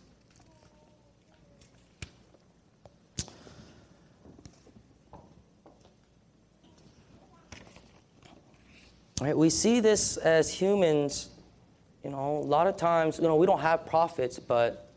Right? 9.21 9.37
We 9.37 9.51
see 9.51 9.81
this 9.81 10.17
as 10.17 10.53
humans, 10.53 11.31
you 12.05 12.11
know, 12.11 12.39
a 12.39 12.47
lot 12.47 12.67
of 12.69 12.77
times, 12.77 13.19
you 13.19 13.25
know, 13.25 13.35
we 13.35 13.47
don't 13.47 13.61
have 13.61 13.85
prophets, 13.85 14.39
but 14.39 14.89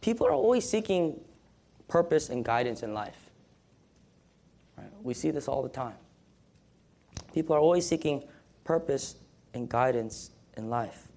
people 0.00 0.26
are 0.26 0.32
always 0.32 0.68
seeking 0.68 1.20
purpose 1.86 2.30
and 2.30 2.42
guidance 2.42 2.82
in 2.82 2.94
life. 2.94 3.30
Right? 4.78 4.88
We 5.02 5.12
see 5.12 5.30
this 5.30 5.48
all 5.48 5.62
the 5.62 5.68
time. 5.68 5.96
People 7.34 7.54
are 7.54 7.60
always 7.60 7.86
seeking 7.86 8.24
purpose 8.64 9.16
and 9.52 9.68
guidance 9.68 10.30
in 10.56 10.70
life. 10.70 11.08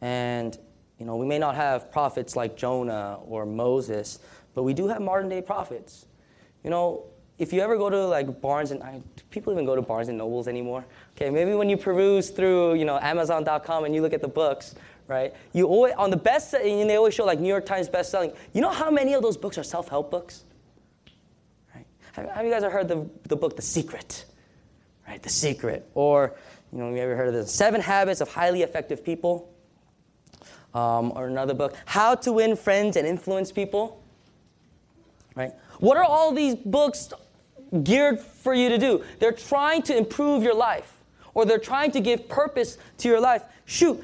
And, 0.00 0.56
you 0.98 1.06
know, 1.06 1.16
we 1.16 1.26
may 1.26 1.38
not 1.38 1.56
have 1.56 1.90
prophets 1.90 2.36
like 2.36 2.56
Jonah 2.56 3.18
or 3.26 3.44
Moses, 3.44 4.20
but 4.54 4.62
we 4.62 4.72
do 4.72 4.86
have 4.86 5.00
modern 5.02 5.28
day 5.28 5.42
prophets. 5.42 6.06
You 6.62 6.70
know, 6.70 7.06
if 7.38 7.52
you 7.52 7.60
ever 7.60 7.76
go 7.76 7.90
to 7.90 8.06
like 8.06 8.40
Barnes 8.40 8.70
and 8.70 8.82
I, 8.82 9.00
people 9.30 9.52
even 9.52 9.64
go 9.64 9.74
to 9.74 9.82
Barnes 9.82 10.08
and 10.08 10.18
Nobles 10.18 10.46
anymore. 10.46 10.84
Okay, 11.16 11.30
maybe 11.30 11.54
when 11.54 11.68
you 11.68 11.76
peruse 11.76 12.30
through 12.30 12.74
you 12.74 12.84
know 12.84 12.98
Amazon.com 13.00 13.84
and 13.84 13.94
you 13.94 14.02
look 14.02 14.12
at 14.12 14.20
the 14.20 14.28
books, 14.28 14.74
right? 15.08 15.34
You 15.52 15.66
always 15.66 15.94
on 15.94 16.10
the 16.10 16.16
best 16.16 16.54
and 16.54 16.88
they 16.88 16.96
always 16.96 17.14
show 17.14 17.24
like 17.24 17.40
New 17.40 17.48
York 17.48 17.66
Times 17.66 17.88
best-selling. 17.88 18.32
You 18.52 18.60
know 18.60 18.70
how 18.70 18.90
many 18.90 19.14
of 19.14 19.22
those 19.22 19.36
books 19.36 19.58
are 19.58 19.64
self-help 19.64 20.10
books? 20.10 20.44
Right? 21.74 21.86
Have, 22.12 22.30
have 22.30 22.44
you 22.44 22.52
guys 22.52 22.62
ever 22.62 22.72
heard 22.72 22.88
the 22.88 23.08
the 23.24 23.36
book 23.36 23.56
The 23.56 23.62
Secret? 23.62 24.24
Right, 25.06 25.22
The 25.22 25.28
Secret, 25.28 25.86
or 25.94 26.34
you 26.72 26.78
know, 26.78 26.86
have 26.86 26.96
you 26.96 27.02
ever 27.02 27.16
heard 27.16 27.28
of 27.28 27.34
the 27.34 27.46
Seven 27.46 27.80
Habits 27.80 28.20
of 28.20 28.28
Highly 28.28 28.62
Effective 28.62 29.04
People? 29.04 29.50
Um, 30.72 31.12
or 31.14 31.28
another 31.28 31.54
book, 31.54 31.76
How 31.86 32.16
to 32.16 32.32
Win 32.32 32.56
Friends 32.56 32.96
and 32.96 33.06
Influence 33.06 33.52
People. 33.52 34.02
Right? 35.36 35.52
What 35.78 35.96
are 35.96 36.04
all 36.04 36.32
these 36.32 36.56
books 36.56 37.12
geared 37.82 38.20
for 38.20 38.54
you 38.54 38.68
to 38.68 38.78
do. 38.78 39.04
They're 39.18 39.32
trying 39.32 39.82
to 39.82 39.96
improve 39.96 40.42
your 40.42 40.54
life 40.54 40.94
or 41.34 41.44
they're 41.44 41.58
trying 41.58 41.90
to 41.92 42.00
give 42.00 42.28
purpose 42.28 42.78
to 42.98 43.08
your 43.08 43.20
life. 43.20 43.42
Shoot, 43.64 44.02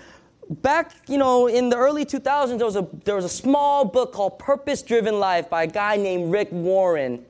back, 0.48 0.92
you 1.06 1.18
know, 1.18 1.46
in 1.46 1.68
the 1.68 1.76
early 1.76 2.04
2000s, 2.04 2.58
there 2.58 2.66
was 2.66 2.76
a, 2.76 2.86
there 3.04 3.14
was 3.14 3.24
a 3.24 3.30
small 3.30 3.84
book 3.84 4.12
called 4.12 4.38
Purpose 4.38 4.82
Driven 4.82 5.18
Life 5.18 5.48
by 5.48 5.64
a 5.64 5.66
guy 5.66 5.96
named 5.96 6.32
Rick 6.32 6.48
Warren, 6.50 7.24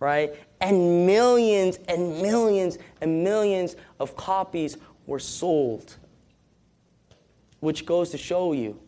right? 0.00 0.34
And 0.60 1.06
millions 1.06 1.78
and 1.88 2.20
millions 2.20 2.78
and 3.00 3.22
millions 3.22 3.76
of 4.00 4.16
copies 4.16 4.76
were 5.06 5.20
sold, 5.20 5.96
which 7.60 7.86
goes 7.86 8.10
to 8.10 8.18
show 8.18 8.52
you. 8.52 8.78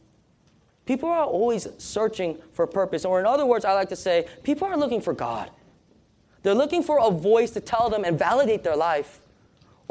People 0.87 1.09
are 1.09 1.25
always 1.25 1.69
searching 1.79 2.37
for 2.53 2.67
purpose. 2.67 3.05
Or, 3.05 3.21
in 3.21 3.27
other 3.27 3.47
words, 3.47 3.65
I 3.65 3.75
like 3.75 3.91
to 3.91 3.97
say, 3.97 4.27
people 4.43 4.67
are 4.67 4.77
looking 4.77 5.01
for 5.01 5.13
God. 5.13 5.51
They're 6.43 6.55
looking 6.55 6.83
for 6.83 6.99
a 7.01 7.11
voice 7.11 7.51
to 7.53 7.61
tell 7.61 7.91
them 7.91 8.05
and 8.05 8.19
validate 8.19 8.63
their 8.63 8.77
life 8.77 9.21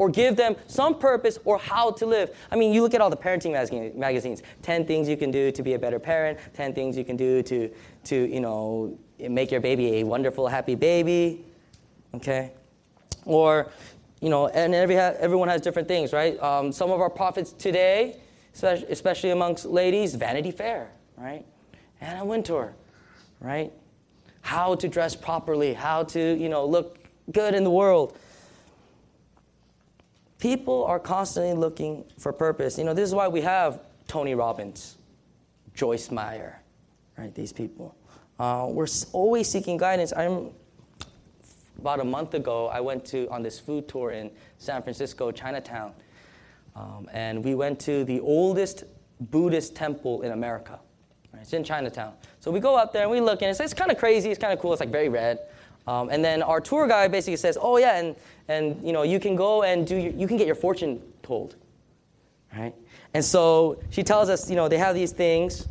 or 0.00 0.08
give 0.08 0.34
them 0.34 0.56
some 0.66 0.98
purpose 0.98 1.38
or 1.44 1.58
how 1.58 1.90
to 1.90 2.06
live. 2.06 2.34
I 2.50 2.56
mean, 2.56 2.72
you 2.72 2.80
look 2.80 2.94
at 2.94 3.02
all 3.02 3.10
the 3.10 3.16
parenting 3.18 3.52
magazines 3.94 4.42
10 4.62 4.86
things 4.86 5.08
you 5.08 5.16
can 5.16 5.30
do 5.30 5.52
to 5.52 5.62
be 5.62 5.74
a 5.74 5.78
better 5.78 5.98
parent, 5.98 6.38
10 6.54 6.72
things 6.72 6.96
you 6.96 7.04
can 7.04 7.16
do 7.16 7.42
to, 7.42 7.70
to 8.04 8.26
you 8.26 8.40
know, 8.40 8.98
make 9.18 9.50
your 9.50 9.60
baby 9.60 9.96
a 9.98 10.04
wonderful, 10.04 10.48
happy 10.48 10.74
baby. 10.74 11.44
Okay? 12.14 12.52
Or, 13.26 13.70
you 14.22 14.30
know, 14.30 14.48
and 14.48 14.74
every 14.74 14.96
everyone 14.96 15.48
has 15.48 15.60
different 15.60 15.86
things, 15.86 16.14
right? 16.14 16.40
Um, 16.42 16.72
some 16.72 16.90
of 16.90 17.00
our 17.00 17.10
prophets 17.10 17.52
today, 17.52 18.16
especially 18.62 19.30
amongst 19.30 19.66
ladies, 19.66 20.14
Vanity 20.14 20.50
Fair, 20.50 20.90
right? 21.18 21.44
Anna 22.00 22.24
Wintour, 22.24 22.74
right? 23.40 23.70
How 24.50 24.74
to 24.74 24.88
dress 24.88 25.14
properly, 25.14 25.72
how 25.72 26.02
to, 26.02 26.36
you 26.36 26.48
know, 26.48 26.66
look 26.66 26.98
good 27.30 27.54
in 27.54 27.62
the 27.62 27.70
world. 27.70 28.18
People 30.40 30.84
are 30.86 30.98
constantly 30.98 31.52
looking 31.52 32.04
for 32.18 32.32
purpose. 32.32 32.76
You 32.76 32.82
know, 32.82 32.92
this 32.92 33.08
is 33.08 33.14
why 33.14 33.28
we 33.28 33.42
have 33.42 33.78
Tony 34.08 34.34
Robbins, 34.34 34.98
Joyce 35.72 36.10
Meyer, 36.10 36.60
right? 37.16 37.32
These 37.32 37.52
people. 37.52 37.94
Uh, 38.40 38.66
we're 38.68 38.88
always 39.12 39.48
seeking 39.48 39.76
guidance. 39.76 40.12
I'm 40.16 40.50
about 41.78 42.00
a 42.00 42.04
month 42.04 42.34
ago. 42.34 42.66
I 42.66 42.80
went 42.80 43.04
to 43.04 43.28
on 43.30 43.44
this 43.44 43.60
food 43.60 43.86
tour 43.86 44.10
in 44.10 44.32
San 44.58 44.82
Francisco, 44.82 45.30
Chinatown, 45.30 45.92
um, 46.74 47.08
and 47.12 47.44
we 47.44 47.54
went 47.54 47.78
to 47.82 48.02
the 48.02 48.18
oldest 48.18 48.82
Buddhist 49.20 49.76
temple 49.76 50.22
in 50.22 50.32
America. 50.32 50.80
It's 51.40 51.52
in 51.52 51.64
Chinatown. 51.64 52.12
So 52.40 52.50
we 52.50 52.60
go 52.60 52.76
up 52.76 52.92
there 52.92 53.02
and 53.02 53.10
we 53.10 53.20
look, 53.20 53.42
and 53.42 53.50
it's, 53.50 53.60
it's 53.60 53.74
kind 53.74 53.90
of 53.90 53.98
crazy. 53.98 54.30
It's 54.30 54.38
kind 54.38 54.52
of 54.52 54.58
cool. 54.58 54.72
It's 54.72 54.80
like 54.80 54.90
very 54.90 55.08
red. 55.08 55.38
Um, 55.86 56.10
and 56.10 56.24
then 56.24 56.42
our 56.42 56.60
tour 56.60 56.86
guide 56.86 57.10
basically 57.10 57.36
says, 57.36 57.56
"Oh 57.60 57.78
yeah, 57.78 57.98
and 57.98 58.14
and 58.48 58.84
you 58.86 58.92
know 58.92 59.02
you 59.02 59.18
can 59.18 59.34
go 59.34 59.62
and 59.62 59.86
do 59.86 59.96
your, 59.96 60.12
you 60.12 60.28
can 60.28 60.36
get 60.36 60.46
your 60.46 60.54
fortune 60.56 61.00
told, 61.22 61.56
right?" 62.56 62.74
And 63.14 63.24
so 63.24 63.80
she 63.90 64.02
tells 64.02 64.28
us, 64.28 64.48
you 64.48 64.56
know, 64.56 64.68
they 64.68 64.78
have 64.78 64.94
these 64.94 65.12
things, 65.12 65.66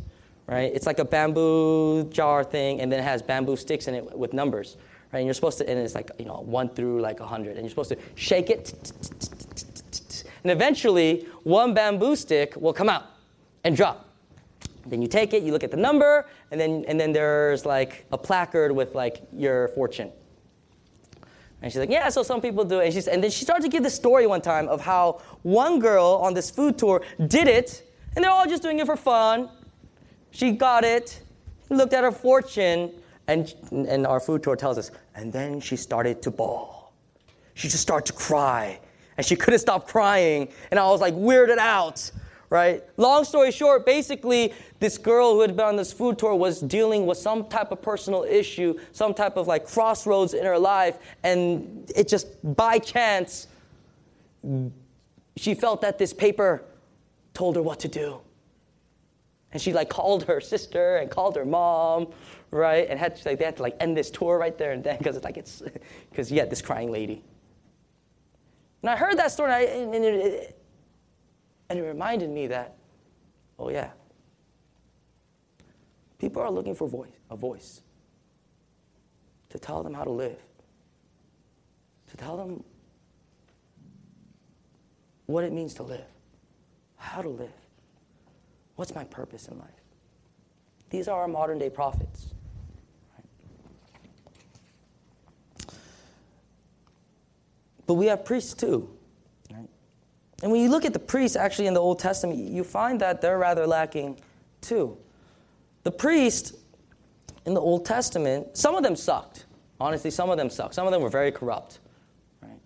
right? 0.46 0.70
It's 0.74 0.86
like 0.86 0.98
a 0.98 1.04
bamboo 1.04 2.04
jar 2.10 2.44
thing, 2.44 2.80
and 2.80 2.90
then 2.92 2.98
it 2.98 3.04
has 3.04 3.22
bamboo 3.22 3.56
sticks 3.56 3.86
in 3.86 3.94
it 3.94 4.18
with 4.18 4.32
numbers, 4.32 4.76
right? 5.12 5.20
And 5.20 5.26
you're 5.26 5.34
supposed 5.34 5.58
to, 5.58 5.70
and 5.70 5.78
it's 5.78 5.94
like 5.94 6.10
you 6.18 6.26
know 6.26 6.40
one 6.40 6.68
through 6.68 7.00
like 7.00 7.20
a 7.20 7.26
hundred, 7.26 7.52
and 7.52 7.60
you're 7.60 7.70
supposed 7.70 7.90
to 7.90 7.98
shake 8.16 8.50
it, 8.50 8.92
and 10.42 10.50
eventually 10.50 11.26
one 11.44 11.72
bamboo 11.72 12.16
stick 12.16 12.56
will 12.56 12.74
come 12.74 12.88
out 12.88 13.06
and 13.62 13.76
drop. 13.76 14.09
Then 14.86 15.02
you 15.02 15.08
take 15.08 15.34
it, 15.34 15.42
you 15.42 15.52
look 15.52 15.64
at 15.64 15.70
the 15.70 15.76
number, 15.76 16.26
and 16.50 16.60
then, 16.60 16.84
and 16.88 16.98
then 16.98 17.12
there's 17.12 17.66
like 17.66 18.06
a 18.12 18.18
placard 18.18 18.72
with 18.72 18.94
like 18.94 19.22
your 19.32 19.68
fortune. 19.68 20.10
And 21.62 21.70
she's 21.70 21.78
like, 21.78 21.90
yeah, 21.90 22.08
so 22.08 22.22
some 22.22 22.40
people 22.40 22.64
do 22.64 22.80
it. 22.80 22.86
And, 22.86 22.94
she's, 22.94 23.06
and 23.06 23.22
then 23.22 23.30
she 23.30 23.44
started 23.44 23.62
to 23.62 23.68
give 23.68 23.82
this 23.82 23.94
story 23.94 24.26
one 24.26 24.40
time 24.40 24.68
of 24.68 24.80
how 24.80 25.20
one 25.42 25.78
girl 25.78 26.18
on 26.22 26.32
this 26.32 26.50
food 26.50 26.78
tour 26.78 27.02
did 27.26 27.48
it, 27.48 27.86
and 28.16 28.24
they're 28.24 28.30
all 28.30 28.46
just 28.46 28.62
doing 28.62 28.78
it 28.78 28.86
for 28.86 28.96
fun. 28.96 29.50
She 30.30 30.52
got 30.52 30.84
it, 30.84 31.22
looked 31.68 31.92
at 31.92 32.02
her 32.02 32.12
fortune, 32.12 32.92
and, 33.28 33.54
and 33.70 34.06
our 34.06 34.20
food 34.20 34.42
tour 34.42 34.56
tells 34.56 34.78
us, 34.78 34.90
and 35.14 35.32
then 35.32 35.60
she 35.60 35.76
started 35.76 36.22
to 36.22 36.30
bawl. 36.30 36.94
She 37.54 37.68
just 37.68 37.82
started 37.82 38.06
to 38.06 38.12
cry, 38.14 38.80
and 39.18 39.26
she 39.26 39.36
couldn't 39.36 39.60
stop 39.60 39.86
crying, 39.86 40.48
and 40.70 40.80
I 40.80 40.88
was 40.88 41.02
like 41.02 41.14
weirded 41.14 41.58
out 41.58 42.10
right? 42.50 42.82
Long 42.96 43.24
story 43.24 43.52
short, 43.52 43.86
basically, 43.86 44.52
this 44.80 44.98
girl 44.98 45.34
who 45.34 45.40
had 45.40 45.56
been 45.56 45.66
on 45.66 45.76
this 45.76 45.92
food 45.92 46.18
tour 46.18 46.34
was 46.34 46.60
dealing 46.60 47.06
with 47.06 47.16
some 47.16 47.46
type 47.46 47.70
of 47.70 47.80
personal 47.80 48.24
issue, 48.24 48.78
some 48.92 49.14
type 49.14 49.36
of 49.36 49.46
like 49.46 49.66
crossroads 49.66 50.34
in 50.34 50.44
her 50.44 50.58
life, 50.58 50.98
and 51.22 51.90
it 51.94 52.08
just 52.08 52.26
by 52.56 52.78
chance, 52.78 53.46
she 55.36 55.54
felt 55.54 55.80
that 55.80 55.96
this 55.96 56.12
paper 56.12 56.64
told 57.32 57.54
her 57.54 57.62
what 57.62 57.78
to 57.80 57.88
do. 57.88 58.20
And 59.52 59.62
she 59.62 59.72
like 59.72 59.88
called 59.88 60.24
her 60.24 60.40
sister 60.40 60.96
and 60.96 61.10
called 61.10 61.36
her 61.36 61.44
mom, 61.44 62.08
right? 62.50 62.86
And 62.88 62.98
had 62.98 63.16
to, 63.16 63.28
like 63.28 63.38
they 63.38 63.44
had 63.44 63.56
to 63.56 63.62
like 63.62 63.76
end 63.80 63.96
this 63.96 64.10
tour 64.10 64.38
right 64.38 64.56
there 64.56 64.72
and 64.72 64.82
then 64.82 64.98
because 64.98 65.16
it's 65.16 65.24
like 65.24 65.36
it's 65.36 65.62
because 66.10 66.30
you 66.30 66.38
had 66.40 66.50
this 66.50 66.62
crying 66.62 66.90
lady. 66.90 67.22
And 68.82 68.90
I 68.90 68.96
heard 68.96 69.18
that 69.18 69.30
story, 69.30 69.52
and, 69.52 69.54
I, 69.54 69.62
and 69.96 70.04
it, 70.04 70.59
And 71.70 71.78
it 71.78 71.82
reminded 71.82 72.30
me 72.30 72.48
that, 72.48 72.74
oh, 73.56 73.70
yeah, 73.70 73.90
people 76.18 76.42
are 76.42 76.50
looking 76.50 76.74
for 76.74 76.88
voice, 76.88 77.12
a 77.30 77.36
voice 77.36 77.82
to 79.50 79.58
tell 79.58 79.84
them 79.84 79.94
how 79.94 80.02
to 80.02 80.10
live, 80.10 80.38
to 82.08 82.16
tell 82.16 82.36
them 82.36 82.64
what 85.26 85.44
it 85.44 85.52
means 85.52 85.72
to 85.74 85.84
live, 85.84 86.04
how 86.96 87.22
to 87.22 87.28
live, 87.28 87.48
what's 88.74 88.92
my 88.92 89.04
purpose 89.04 89.46
in 89.46 89.56
life. 89.56 89.68
These 90.90 91.06
are 91.06 91.20
our 91.20 91.28
modern 91.28 91.60
day 91.60 91.70
prophets. 91.70 92.34
But 97.86 97.94
we 97.94 98.06
have 98.06 98.24
priests 98.24 98.54
too. 98.54 98.88
And 100.42 100.50
when 100.50 100.62
you 100.62 100.70
look 100.70 100.84
at 100.84 100.92
the 100.92 100.98
priests 100.98 101.36
actually 101.36 101.66
in 101.66 101.74
the 101.74 101.80
Old 101.80 101.98
Testament, 101.98 102.38
you 102.38 102.64
find 102.64 103.00
that 103.00 103.20
they're 103.20 103.38
rather 103.38 103.66
lacking 103.66 104.18
too. 104.60 104.96
The 105.82 105.90
priest 105.90 106.54
in 107.46 107.54
the 107.54 107.60
Old 107.60 107.84
Testament, 107.84 108.56
some 108.56 108.74
of 108.74 108.82
them 108.82 108.96
sucked. 108.96 109.46
Honestly, 109.80 110.10
some 110.10 110.30
of 110.30 110.36
them 110.36 110.50
sucked. 110.50 110.74
Some 110.74 110.86
of 110.86 110.92
them 110.92 111.02
were 111.02 111.08
very 111.08 111.32
corrupt. 111.32 111.78
Right? 112.42 112.58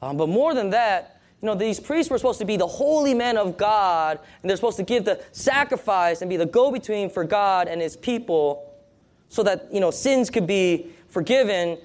Um, 0.00 0.16
but 0.16 0.28
more 0.28 0.54
than 0.54 0.70
that, 0.70 1.20
you 1.40 1.46
know, 1.46 1.56
these 1.56 1.80
priests 1.80 2.08
were 2.08 2.18
supposed 2.18 2.38
to 2.38 2.44
be 2.44 2.56
the 2.56 2.66
holy 2.66 3.14
men 3.14 3.36
of 3.36 3.56
God, 3.56 4.20
and 4.42 4.48
they're 4.48 4.56
supposed 4.56 4.76
to 4.76 4.84
give 4.84 5.04
the 5.04 5.20
sacrifice 5.32 6.22
and 6.22 6.30
be 6.30 6.36
the 6.36 6.46
go 6.46 6.70
between 6.70 7.10
for 7.10 7.24
God 7.24 7.66
and 7.66 7.80
his 7.80 7.96
people 7.96 8.72
so 9.28 9.42
that, 9.42 9.66
you 9.72 9.80
know, 9.80 9.90
sins 9.90 10.30
could 10.30 10.46
be 10.46 10.86
forgiven 11.08 11.78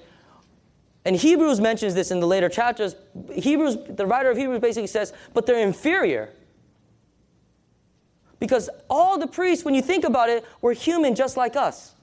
and 1.04 1.16
Hebrews 1.16 1.60
mentions 1.60 1.94
this 1.94 2.10
in 2.10 2.20
the 2.20 2.26
later 2.26 2.48
chapters. 2.48 2.94
Hebrews, 3.32 3.78
the 3.88 4.06
writer 4.06 4.30
of 4.30 4.36
Hebrews 4.36 4.60
basically 4.60 4.88
says, 4.88 5.12
but 5.32 5.46
they're 5.46 5.60
inferior. 5.60 6.30
Because 8.40 8.68
all 8.88 9.18
the 9.18 9.26
priests, 9.26 9.64
when 9.64 9.74
you 9.74 9.82
think 9.82 10.04
about 10.04 10.28
it, 10.28 10.44
were 10.60 10.72
human 10.72 11.14
just 11.14 11.36
like 11.36 11.56
us. 11.56 11.94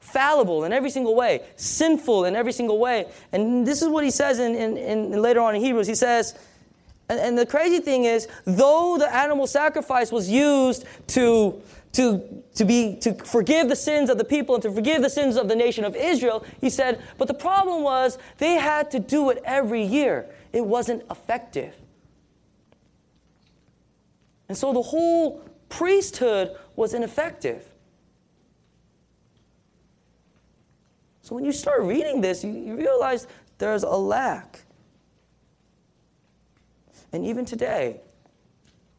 Fallible 0.00 0.64
in 0.64 0.72
every 0.72 0.90
single 0.90 1.14
way, 1.14 1.42
sinful 1.56 2.24
in 2.24 2.34
every 2.34 2.52
single 2.52 2.78
way. 2.78 3.06
And 3.32 3.66
this 3.66 3.82
is 3.82 3.88
what 3.88 4.04
he 4.04 4.10
says 4.10 4.38
in, 4.38 4.54
in, 4.54 4.76
in 4.76 5.22
later 5.22 5.40
on 5.40 5.54
in 5.54 5.60
Hebrews. 5.60 5.86
He 5.86 5.94
says, 5.94 6.34
and, 7.08 7.20
and 7.20 7.38
the 7.38 7.46
crazy 7.46 7.80
thing 7.80 8.04
is, 8.04 8.28
though 8.44 8.96
the 8.98 9.12
animal 9.14 9.46
sacrifice 9.46 10.10
was 10.10 10.30
used 10.30 10.84
to 11.08 11.60
to, 11.92 12.42
to, 12.54 12.64
be, 12.64 12.96
to 12.96 13.14
forgive 13.14 13.68
the 13.68 13.76
sins 13.76 14.10
of 14.10 14.18
the 14.18 14.24
people 14.24 14.54
and 14.54 14.62
to 14.62 14.70
forgive 14.70 15.02
the 15.02 15.10
sins 15.10 15.36
of 15.36 15.48
the 15.48 15.56
nation 15.56 15.84
of 15.84 15.96
Israel, 15.96 16.44
he 16.60 16.70
said, 16.70 17.02
but 17.16 17.28
the 17.28 17.34
problem 17.34 17.82
was 17.82 18.18
they 18.38 18.54
had 18.54 18.90
to 18.90 18.98
do 18.98 19.30
it 19.30 19.40
every 19.44 19.82
year. 19.82 20.28
It 20.52 20.64
wasn't 20.64 21.02
effective. 21.10 21.74
And 24.48 24.56
so 24.56 24.72
the 24.72 24.82
whole 24.82 25.42
priesthood 25.68 26.56
was 26.76 26.94
ineffective. 26.94 27.64
So 31.22 31.34
when 31.34 31.44
you 31.44 31.52
start 31.52 31.82
reading 31.82 32.20
this, 32.22 32.42
you, 32.42 32.50
you 32.50 32.76
realize 32.76 33.26
there's 33.58 33.82
a 33.82 33.88
lack. 33.88 34.60
And 37.12 37.24
even 37.24 37.44
today, 37.44 38.00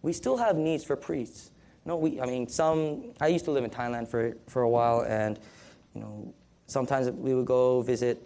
we 0.01 0.13
still 0.13 0.37
have 0.37 0.55
needs 0.55 0.83
for 0.83 0.95
priests. 0.95 1.51
No, 1.89 1.95
we, 1.95 2.21
I 2.21 2.27
mean, 2.27 2.47
some, 2.47 3.13
I 3.19 3.29
used 3.29 3.45
to 3.45 3.51
live 3.51 3.63
in 3.63 3.71
Thailand 3.71 4.07
for, 4.07 4.37
for 4.45 4.61
a 4.61 4.69
while, 4.69 5.01
and, 5.07 5.39
you 5.95 6.01
know, 6.01 6.31
sometimes 6.67 7.09
we 7.09 7.33
would 7.33 7.47
go 7.47 7.81
visit, 7.81 8.21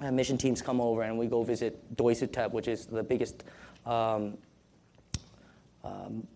uh, 0.00 0.10
mission 0.10 0.36
teams 0.36 0.60
come 0.60 0.80
over, 0.80 1.02
and 1.02 1.16
we 1.16 1.28
go 1.28 1.44
visit 1.44 1.96
Doi 1.96 2.14
Suthep, 2.14 2.50
which 2.50 2.66
is 2.66 2.86
the 2.86 3.04
biggest 3.04 3.44
um, 3.86 4.36
um, 5.84 6.26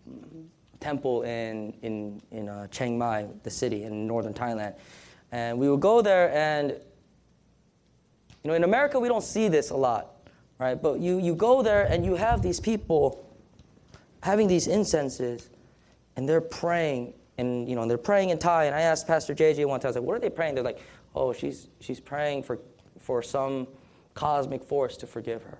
temple 0.79 1.23
in, 1.23 1.73
in, 1.81 2.21
in 2.31 2.47
uh, 2.47 2.67
Chiang 2.67 2.97
Mai, 2.97 3.27
the 3.43 3.49
city 3.49 3.83
in 3.83 4.07
northern 4.07 4.33
Thailand. 4.33 4.73
And 5.33 5.59
we 5.59 5.69
would 5.69 5.81
go 5.81 6.01
there, 6.01 6.31
and, 6.33 6.69
you 6.69 8.51
know, 8.51 8.53
in 8.53 8.63
America, 8.63 8.97
we 8.97 9.09
don't 9.09 9.25
see 9.25 9.49
this 9.49 9.71
a 9.71 9.75
lot, 9.75 10.29
right? 10.59 10.81
But 10.81 11.01
you, 11.01 11.19
you 11.19 11.35
go 11.35 11.61
there, 11.61 11.87
and 11.91 12.05
you 12.05 12.15
have 12.15 12.41
these 12.41 12.61
people 12.61 13.29
having 14.23 14.47
these 14.47 14.67
incenses 14.67 15.49
and 16.19 16.27
they're 16.27 16.41
praying, 16.41 17.13
and 17.37 17.69
you 17.69 17.75
know, 17.75 17.81
and 17.83 17.89
they're 17.89 17.97
praying 17.97 18.29
in 18.29 18.37
Thai. 18.37 18.65
And 18.65 18.75
I 18.75 18.81
asked 18.81 19.07
Pastor 19.07 19.33
JJ 19.33 19.65
one 19.65 19.79
time, 19.79 19.87
I 19.87 19.91
was 19.91 19.95
like, 19.95 20.03
"What 20.03 20.17
are 20.17 20.19
they 20.19 20.29
praying?" 20.29 20.53
They're 20.53 20.65
like, 20.65 20.81
"Oh, 21.15 21.31
she's 21.31 21.69
she's 21.79 22.01
praying 22.01 22.43
for 22.43 22.59
for 22.99 23.23
some 23.23 23.69
cosmic 24.15 24.61
force 24.61 24.97
to 24.97 25.07
forgive 25.07 25.43
her." 25.43 25.57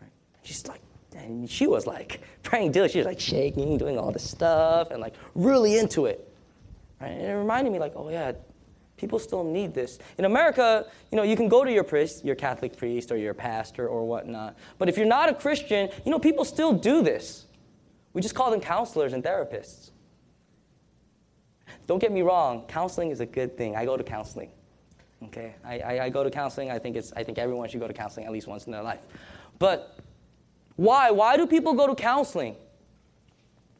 Right? 0.00 0.10
She's 0.42 0.66
like, 0.66 0.80
and 1.14 1.50
she 1.50 1.66
was 1.66 1.86
like 1.86 2.22
praying 2.42 2.72
daily. 2.72 2.88
She 2.88 2.96
was 2.96 3.06
like 3.06 3.20
shaking, 3.20 3.76
doing 3.76 3.98
all 3.98 4.10
this 4.10 4.26
stuff, 4.26 4.90
and 4.90 5.02
like 5.02 5.16
really 5.34 5.76
into 5.76 6.06
it. 6.06 6.26
Right? 6.98 7.10
And 7.10 7.20
it 7.20 7.34
reminded 7.34 7.70
me, 7.70 7.78
like, 7.78 7.92
oh 7.94 8.08
yeah, 8.08 8.32
people 8.96 9.18
still 9.18 9.44
need 9.44 9.74
this. 9.74 9.98
In 10.16 10.24
America, 10.24 10.86
you 11.12 11.16
know, 11.16 11.24
you 11.24 11.36
can 11.36 11.50
go 11.50 11.62
to 11.62 11.70
your 11.70 11.84
priest, 11.84 12.24
your 12.24 12.36
Catholic 12.36 12.74
priest, 12.74 13.12
or 13.12 13.18
your 13.18 13.34
pastor, 13.34 13.86
or 13.86 14.06
whatnot. 14.06 14.56
But 14.78 14.88
if 14.88 14.96
you're 14.96 15.04
not 15.04 15.28
a 15.28 15.34
Christian, 15.34 15.90
you 16.06 16.10
know, 16.10 16.18
people 16.18 16.46
still 16.46 16.72
do 16.72 17.02
this. 17.02 17.44
We 18.12 18.20
just 18.20 18.34
call 18.34 18.50
them 18.50 18.60
counselors 18.60 19.12
and 19.12 19.22
therapists. 19.22 19.90
Don't 21.86 21.98
get 21.98 22.12
me 22.12 22.22
wrong, 22.22 22.64
counseling 22.66 23.10
is 23.10 23.20
a 23.20 23.26
good 23.26 23.56
thing. 23.56 23.76
I 23.76 23.84
go 23.84 23.96
to 23.96 24.04
counseling. 24.04 24.50
Okay? 25.24 25.54
I, 25.64 25.78
I, 25.80 26.04
I, 26.04 26.08
go 26.08 26.24
to 26.24 26.30
counseling. 26.30 26.70
I 26.70 26.78
think, 26.78 26.96
it's, 26.96 27.12
I 27.14 27.22
think 27.22 27.38
everyone 27.38 27.68
should 27.68 27.80
go 27.80 27.88
to 27.88 27.92
counseling 27.92 28.26
at 28.26 28.32
least 28.32 28.46
once 28.46 28.66
in 28.66 28.72
their 28.72 28.82
life. 28.82 29.00
But 29.58 29.98
why? 30.76 31.10
Why 31.10 31.36
do 31.36 31.46
people 31.46 31.74
go 31.74 31.86
to 31.86 31.94
counseling? 31.94 32.56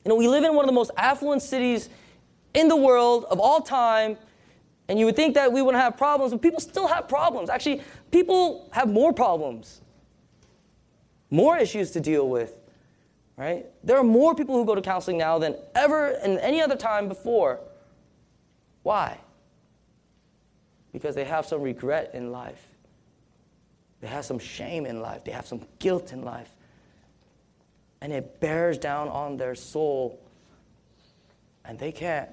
You 0.04 0.10
know, 0.10 0.16
we 0.16 0.28
live 0.28 0.44
in 0.44 0.54
one 0.54 0.64
of 0.64 0.68
the 0.68 0.74
most 0.74 0.90
affluent 0.96 1.42
cities 1.42 1.88
in 2.54 2.68
the 2.68 2.76
world 2.76 3.24
of 3.30 3.40
all 3.40 3.60
time, 3.60 4.16
and 4.88 4.98
you 4.98 5.06
would 5.06 5.16
think 5.16 5.34
that 5.34 5.52
we 5.52 5.62
wouldn't 5.62 5.82
have 5.82 5.96
problems, 5.96 6.32
but 6.32 6.42
people 6.42 6.60
still 6.60 6.88
have 6.88 7.08
problems. 7.08 7.48
Actually, 7.48 7.82
people 8.10 8.68
have 8.72 8.90
more 8.90 9.12
problems, 9.12 9.80
more 11.30 11.56
issues 11.56 11.90
to 11.92 12.00
deal 12.00 12.28
with 12.28 12.59
right? 13.40 13.64
There 13.82 13.96
are 13.96 14.04
more 14.04 14.34
people 14.34 14.54
who 14.54 14.66
go 14.66 14.74
to 14.74 14.82
counseling 14.82 15.16
now 15.16 15.38
than 15.38 15.56
ever 15.74 16.10
in 16.22 16.38
any 16.40 16.60
other 16.60 16.76
time 16.76 17.08
before. 17.08 17.58
Why? 18.82 19.18
Because 20.92 21.14
they 21.14 21.24
have 21.24 21.46
some 21.46 21.62
regret 21.62 22.10
in 22.12 22.32
life. 22.32 22.62
They 24.02 24.08
have 24.08 24.26
some 24.26 24.38
shame 24.38 24.84
in 24.84 25.00
life. 25.00 25.24
They 25.24 25.32
have 25.32 25.46
some 25.46 25.62
guilt 25.78 26.12
in 26.12 26.20
life. 26.20 26.54
And 28.02 28.12
it 28.12 28.40
bears 28.40 28.76
down 28.76 29.08
on 29.08 29.38
their 29.38 29.54
soul. 29.54 30.20
And 31.64 31.78
they 31.78 31.92
can't 31.92 32.28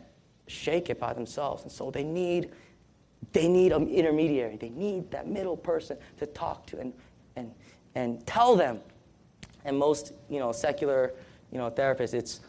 shake 0.47 0.89
it 0.89 0.99
by 0.99 1.13
themselves. 1.13 1.63
And 1.63 1.71
so 1.71 1.89
they 1.89 2.03
need 2.03 2.51
they 3.31 3.47
need 3.47 3.71
an 3.71 3.87
intermediary. 3.87 4.57
They 4.57 4.69
need 4.69 5.09
that 5.11 5.27
middle 5.27 5.57
person 5.57 5.97
to 6.17 6.25
talk 6.25 6.65
to 6.67 6.79
and, 6.79 6.93
and, 7.35 7.53
and 7.95 8.25
tell 8.27 8.55
them 8.55 8.79
and 9.67 9.77
most, 9.77 10.13
you 10.29 10.39
know, 10.39 10.51
secular, 10.51 11.13
you 11.51 11.57
know, 11.59 11.69
therapists, 11.69 12.13
it's 12.13 12.39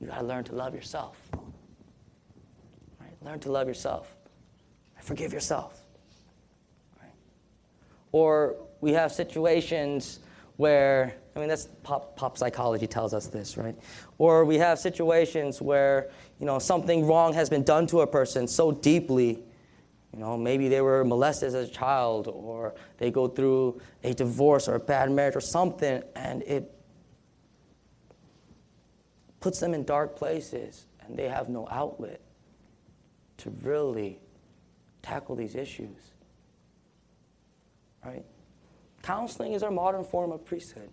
you 0.00 0.08
got 0.08 0.18
to 0.18 0.24
learn 0.24 0.42
to 0.44 0.54
love 0.54 0.74
yourself. 0.74 1.16
Right? 2.98 3.12
Learn 3.22 3.38
to 3.40 3.52
love 3.52 3.68
yourself. 3.68 4.16
Forgive 5.00 5.32
yourself. 5.32 5.82
Right? 7.00 7.12
Or 8.12 8.56
we 8.80 8.92
have 8.92 9.12
situations 9.12 10.20
where, 10.56 11.14
I 11.36 11.38
mean, 11.38 11.48
that's 11.48 11.68
pop, 11.82 12.16
pop 12.16 12.38
psychology 12.38 12.86
tells 12.86 13.12
us 13.12 13.26
this, 13.26 13.58
right? 13.58 13.76
Or 14.18 14.44
we 14.46 14.56
have 14.56 14.78
situations 14.78 15.60
where, 15.60 16.10
you 16.38 16.46
know, 16.46 16.58
something 16.58 17.06
wrong 17.06 17.34
has 17.34 17.50
been 17.50 17.64
done 17.64 17.86
to 17.88 18.00
a 18.00 18.06
person 18.06 18.48
so 18.48 18.72
deeply 18.72 19.42
you 20.14 20.20
know, 20.20 20.36
maybe 20.36 20.68
they 20.68 20.80
were 20.80 21.04
molested 21.04 21.48
as 21.48 21.54
a 21.54 21.66
child, 21.66 22.28
or 22.28 22.74
they 22.98 23.10
go 23.10 23.26
through 23.26 23.80
a 24.04 24.14
divorce 24.14 24.68
or 24.68 24.76
a 24.76 24.80
bad 24.80 25.10
marriage 25.10 25.34
or 25.34 25.40
something, 25.40 26.04
and 26.14 26.42
it 26.42 26.72
puts 29.40 29.58
them 29.58 29.74
in 29.74 29.82
dark 29.82 30.14
places, 30.14 30.86
and 31.00 31.16
they 31.16 31.28
have 31.28 31.48
no 31.48 31.66
outlet 31.68 32.20
to 33.38 33.50
really 33.62 34.20
tackle 35.02 35.34
these 35.34 35.56
issues. 35.56 36.12
Right? 38.04 38.24
Counseling 39.02 39.52
is 39.54 39.64
our 39.64 39.72
modern 39.72 40.04
form 40.04 40.30
of 40.30 40.44
priesthood. 40.44 40.90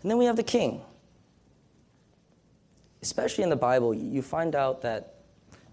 And 0.00 0.10
then 0.10 0.16
we 0.16 0.24
have 0.24 0.36
the 0.36 0.42
king 0.42 0.80
especially 3.02 3.44
in 3.44 3.50
the 3.50 3.56
Bible, 3.56 3.94
you 3.94 4.22
find 4.22 4.54
out 4.54 4.82
that 4.82 5.14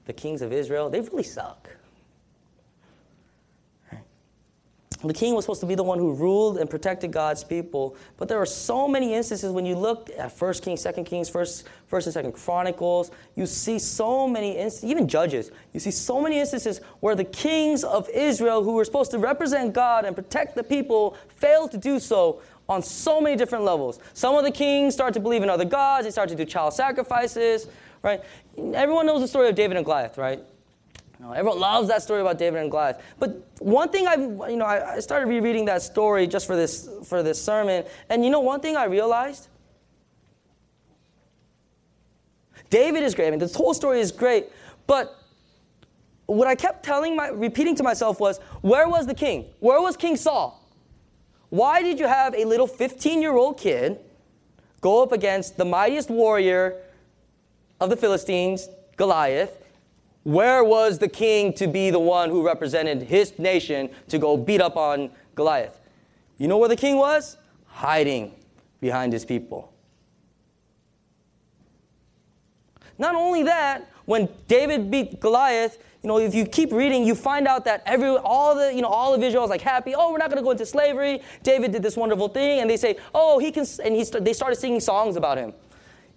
the 0.06 0.14
kings 0.14 0.42
of 0.42 0.54
Israel, 0.54 0.90
they 0.90 1.02
really 1.02 1.24
suck. 1.24 1.70
the 5.08 5.14
king 5.14 5.36
was 5.36 5.46
supposed 5.46 5.60
to 5.60 5.66
be 5.66 5.76
the 5.76 5.84
one 5.84 6.00
who 6.00 6.14
ruled 6.14 6.58
and 6.58 6.70
protected 6.70 7.12
God's 7.12 7.44
people. 7.44 7.96
But 8.18 8.28
there 8.28 8.40
are 8.40 8.46
so 8.46 8.88
many 8.88 9.14
instances 9.14 9.52
when 9.52 9.66
you 9.66 9.76
look 9.76 10.10
at 10.18 10.32
First 10.32 10.64
Kings, 10.64 10.82
Second 10.82 11.06
Kings, 11.06 11.30
First, 11.30 11.68
First 11.88 12.08
and 12.08 12.14
Second 12.14 12.32
Chronicles, 12.34 13.12
you 13.36 13.46
see 13.46 13.78
so 13.78 14.28
many 14.28 14.58
instances, 14.58 14.90
even 14.90 15.08
Judges, 15.08 15.52
you 15.74 15.80
see 15.80 15.92
so 15.92 16.22
many 16.22 16.40
instances 16.40 16.82
where 17.02 17.16
the 17.16 17.24
kings 17.24 17.84
of 17.84 18.10
Israel, 18.10 18.64
who 18.64 18.74
were 18.74 18.86
supposed 18.86 19.12
to 19.12 19.20
represent 19.20 19.74
God 19.74 20.06
and 20.06 20.16
protect 20.16 20.56
the 20.56 20.64
people, 20.64 21.16
failed 21.28 21.72
to 21.72 21.78
do 21.78 22.00
so 22.00 22.42
on 22.68 22.82
so 22.82 23.22
many 23.22 23.36
different 23.36 23.64
levels. 23.64 24.00
Some 24.14 24.36
of 24.36 24.44
the 24.44 24.52
kings 24.52 24.94
start 24.94 25.14
to 25.14 25.20
believe 25.20 25.44
in 25.44 25.50
other 25.50 25.66
gods, 25.66 26.06
they 26.06 26.12
start 26.12 26.30
to 26.30 26.36
do 26.36 26.46
child 26.46 26.74
sacrifices, 26.74 27.68
right? 28.02 28.24
Everyone 28.58 29.06
knows 29.06 29.22
the 29.22 29.28
story 29.28 29.50
of 29.50 29.56
David 29.56 29.78
and 29.78 29.86
Goliath, 29.86 30.18
right? 30.18 30.42
everyone 31.34 31.60
loves 31.60 31.88
that 31.88 32.04
story 32.04 32.22
about 32.22 32.38
David 32.38 32.62
and 32.62 32.70
Goliath. 32.70 33.02
But 33.18 33.42
one 33.60 33.90
thing 33.90 34.06
I, 34.06 34.16
you 34.16 34.58
know, 34.58 34.66
I, 34.66 34.96
I 34.96 35.00
started 35.00 35.28
rereading 35.28 35.66
that 35.66 35.82
story 35.82 36.28
just 36.28 36.46
for 36.46 36.56
this 36.56 36.88
for 37.06 37.24
this 37.24 37.42
sermon, 37.42 37.84
and 38.10 38.24
you 38.24 38.30
know, 38.30 38.42
one 38.42 38.60
thing 38.60 38.76
I 38.76 38.86
realized. 38.86 39.48
David 42.70 43.04
is 43.04 43.16
great. 43.16 43.28
I 43.28 43.32
mean, 43.32 43.40
this 43.40 43.56
whole 43.56 43.74
story 43.74 44.02
is 44.02 44.12
great, 44.12 44.48
but 44.88 45.16
what 46.26 46.48
I 46.48 46.56
kept 46.56 46.84
telling 46.84 47.16
my, 47.16 47.28
repeating 47.28 47.76
to 47.76 47.84
myself 47.84 48.20
was, 48.20 48.40
where 48.62 48.90
was 48.90 49.06
the 49.06 49.14
king? 49.14 49.46
Where 49.60 49.80
was 49.82 49.96
King 49.96 50.16
Saul? 50.16 50.65
Why 51.50 51.82
did 51.82 52.00
you 52.00 52.08
have 52.08 52.34
a 52.36 52.46
little 52.46 52.68
15-year-old 52.68 53.58
kid 53.58 54.00
go 54.82 55.04
up 55.04 55.12
against 55.12 55.58
the 55.58 55.66
mightiest 55.66 56.10
warrior 56.10 56.82
of 57.80 57.90
the 57.90 57.96
Philistines, 57.96 58.70
Goliath, 58.98 59.64
where 60.24 60.64
was 60.64 60.98
the 60.98 61.08
king 61.08 61.54
to 61.54 61.68
be 61.68 61.92
the 61.92 62.00
one 62.00 62.32
who 62.32 62.44
represented 62.44 63.04
his 63.04 63.38
nation 63.38 63.90
to 64.08 64.18
go 64.18 64.36
beat 64.36 64.60
up 64.60 64.76
on 64.76 65.12
Goliath? 65.36 65.80
You 66.38 66.48
know 66.48 66.58
where 66.58 66.70
the 66.70 66.76
king 66.76 66.98
was? 66.98 67.38
Hiding 67.68 68.34
behind 68.82 69.14
his 69.14 69.24
people. 69.24 69.72
Not 72.98 73.16
only 73.16 73.44
that, 73.44 73.90
when 74.06 74.30
David 74.48 74.90
beat 74.92 75.20
Goliath, 75.20 75.78
you 76.04 76.08
know, 76.08 76.20
if 76.20 76.36
you 76.36 76.46
keep 76.46 76.72
reading, 76.72 77.04
you 77.04 77.16
find 77.16 77.48
out 77.48 77.66
that 77.66 77.82
every 77.86 78.10
all 78.10 78.56
the 78.56 78.72
you 78.74 78.82
know 78.82 78.88
all 78.88 79.16
of 79.16 79.24
Israel 79.24 79.44
is 79.44 79.50
like 79.50 79.62
happy. 79.62 79.96
Oh, 79.96 80.12
we're 80.12 80.20
not 80.20 80.30
going 80.30 80.38
to 80.38 80.44
go 80.44 80.52
into 80.52 80.66
slavery. 80.66 81.22
David 81.42 81.72
did 81.72 81.82
this 81.82 81.98
wonderful 81.98 82.28
thing, 82.28 82.60
and 82.60 82.70
they 82.70 82.78
say, 82.78 82.98
oh, 83.16 83.40
he 83.40 83.52
can, 83.52 83.66
and 83.84 83.96
he, 83.96 84.04
they 84.04 84.34
started 84.34 84.56
singing 84.58 84.80
songs 84.80 85.16
about 85.16 85.38
him. 85.38 85.54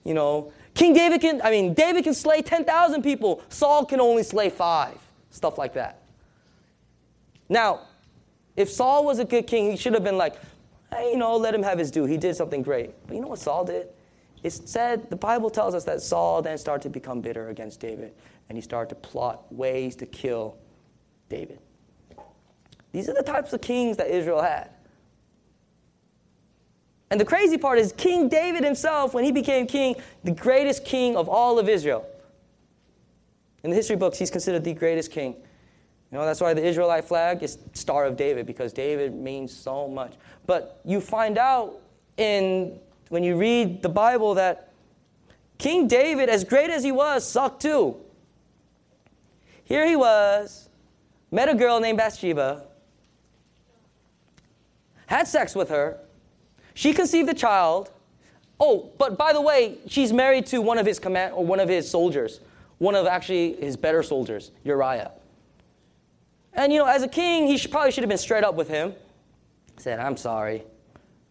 You 0.04 0.12
know, 0.12 0.52
King 0.74 0.92
David 0.92 1.20
can, 1.20 1.40
I 1.42 1.50
mean, 1.50 1.74
David 1.74 2.04
can 2.04 2.14
slay 2.14 2.42
10,000 2.42 3.02
people. 3.02 3.42
Saul 3.48 3.84
can 3.84 4.00
only 4.00 4.22
slay 4.22 4.50
five. 4.50 4.96
Stuff 5.30 5.58
like 5.58 5.74
that. 5.74 6.02
Now, 7.48 7.80
if 8.56 8.70
Saul 8.70 9.04
was 9.04 9.18
a 9.18 9.24
good 9.24 9.46
king, 9.46 9.70
he 9.70 9.76
should 9.76 9.94
have 9.94 10.04
been 10.04 10.18
like, 10.18 10.36
hey, 10.92 11.10
you 11.10 11.16
know, 11.16 11.36
let 11.36 11.54
him 11.54 11.62
have 11.62 11.78
his 11.78 11.90
due. 11.90 12.04
He 12.04 12.16
did 12.16 12.36
something 12.36 12.62
great. 12.62 12.90
But 13.06 13.14
you 13.14 13.22
know 13.22 13.28
what 13.28 13.38
Saul 13.38 13.64
did? 13.64 13.88
It 14.42 14.50
said, 14.50 15.10
the 15.10 15.16
Bible 15.16 15.50
tells 15.50 15.74
us 15.74 15.84
that 15.84 16.00
Saul 16.00 16.42
then 16.42 16.58
started 16.58 16.82
to 16.84 16.90
become 16.90 17.20
bitter 17.20 17.48
against 17.48 17.80
David, 17.80 18.14
and 18.48 18.56
he 18.56 18.62
started 18.62 18.88
to 18.90 18.94
plot 18.94 19.52
ways 19.52 19.96
to 19.96 20.06
kill 20.06 20.56
David. 21.28 21.58
These 22.92 23.08
are 23.08 23.14
the 23.14 23.22
types 23.22 23.52
of 23.52 23.60
kings 23.60 23.96
that 23.96 24.08
Israel 24.08 24.40
had. 24.40 24.70
And 27.10 27.20
the 27.20 27.24
crazy 27.24 27.58
part 27.58 27.78
is, 27.78 27.92
King 27.92 28.28
David 28.28 28.64
himself, 28.64 29.14
when 29.14 29.24
he 29.24 29.32
became 29.32 29.66
king, 29.66 29.96
the 30.24 30.30
greatest 30.30 30.84
king 30.84 31.16
of 31.16 31.28
all 31.28 31.58
of 31.58 31.68
Israel. 31.68 32.06
In 33.64 33.70
the 33.70 33.76
history 33.76 33.96
books, 33.96 34.18
he's 34.18 34.30
considered 34.30 34.62
the 34.62 34.74
greatest 34.74 35.10
king. 35.10 35.34
You 36.10 36.18
know, 36.18 36.24
that's 36.24 36.40
why 36.40 36.54
the 36.54 36.64
Israelite 36.64 37.04
flag 37.04 37.42
is 37.42 37.58
Star 37.72 38.04
of 38.04 38.16
David, 38.16 38.46
because 38.46 38.72
David 38.72 39.14
means 39.14 39.54
so 39.54 39.88
much. 39.88 40.14
But 40.46 40.80
you 40.84 41.00
find 41.00 41.38
out 41.38 41.80
in 42.18 42.78
when 43.08 43.22
you 43.22 43.36
read 43.36 43.82
the 43.82 43.88
Bible 43.88 44.34
that 44.34 44.72
King 45.58 45.88
David, 45.88 46.28
as 46.28 46.44
great 46.44 46.70
as 46.70 46.84
he 46.84 46.92
was, 46.92 47.28
sucked 47.28 47.62
too. 47.62 47.96
Here 49.64 49.86
he 49.86 49.96
was, 49.96 50.68
met 51.30 51.48
a 51.48 51.54
girl 51.54 51.80
named 51.80 51.98
Bathsheba, 51.98 52.64
had 55.06 55.26
sex 55.26 55.54
with 55.54 55.68
her, 55.70 55.98
she 56.74 56.92
conceived 56.92 57.28
a 57.28 57.34
child. 57.34 57.90
Oh, 58.60 58.90
but 58.98 59.18
by 59.18 59.32
the 59.32 59.40
way, 59.40 59.78
she's 59.86 60.12
married 60.12 60.46
to 60.46 60.60
one 60.60 60.78
of 60.78 60.86
his 60.86 60.98
command 60.98 61.34
or 61.34 61.44
one 61.44 61.60
of 61.60 61.68
his 61.68 61.90
soldiers, 61.90 62.40
one 62.78 62.94
of 62.94 63.06
actually 63.06 63.54
his 63.54 63.76
better 63.76 64.02
soldiers, 64.02 64.52
Uriah. 64.64 65.12
And 66.54 66.72
you 66.72 66.78
know, 66.78 66.86
as 66.86 67.02
a 67.02 67.08
king, 67.08 67.46
he 67.46 67.56
should, 67.56 67.70
probably 67.70 67.90
should 67.90 68.02
have 68.02 68.08
been 68.08 68.18
straight 68.18 68.44
up 68.44 68.54
with 68.54 68.68
him. 68.68 68.94
Said, 69.76 70.00
"I'm 70.00 70.16
sorry." 70.16 70.64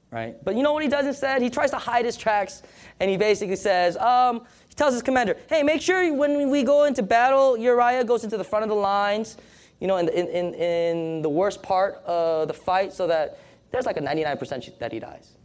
Right? 0.10 0.42
But 0.44 0.56
you 0.56 0.64
know 0.64 0.72
what 0.72 0.84
he 0.84 0.90
does 0.90 1.06
instead? 1.06 1.42
He 1.42 1.50
tries 1.50 1.72
to 1.72 1.78
hide 1.78 2.06
his 2.06 2.16
tracks, 2.16 2.64
and 3.00 3.10
he 3.10 3.18
basically 3.18 3.58
says, 3.58 3.98
um, 3.98 4.46
he 4.70 4.74
tells 4.74 4.94
his 4.94 5.02
commander, 5.04 5.36
"Hey, 5.50 5.64
make 5.64 5.82
sure 5.82 6.14
when 6.14 6.50
we 6.50 6.64
go 6.64 6.86
into 6.86 7.04
battle, 7.04 7.58
Uriah 7.58 8.06
goes 8.06 8.24
into 8.24 8.38
the 8.38 8.44
front 8.44 8.64
of 8.64 8.70
the 8.70 8.76
lines, 8.76 9.36
you 9.80 9.88
know, 9.88 9.98
in 9.98 10.06
the, 10.06 10.18
in, 10.18 10.28
in, 10.28 10.54
in 10.54 11.22
the 11.22 11.30
worst 11.30 11.62
part 11.62 11.96
of 12.06 12.48
the 12.48 12.54
fight, 12.54 12.94
so 12.94 13.06
that 13.08 13.40
there's 13.72 13.86
like 13.86 13.98
a 13.98 14.02
99% 14.02 14.80
that 14.80 14.92
he 14.92 15.00
dies." 15.00 15.38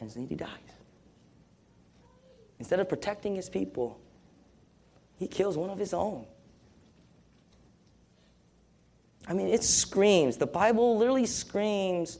and 0.00 0.28
he 0.28 0.34
dies. 0.34 0.48
Instead 2.58 2.80
of 2.80 2.88
protecting 2.88 3.34
his 3.34 3.48
people, 3.48 4.00
he 5.18 5.26
kills 5.26 5.56
one 5.56 5.70
of 5.70 5.78
his 5.78 5.94
own. 5.94 6.26
I 9.28 9.34
mean, 9.34 9.48
it 9.48 9.62
screams. 9.62 10.36
The 10.36 10.46
Bible 10.46 10.96
literally 10.96 11.26
screams 11.26 12.18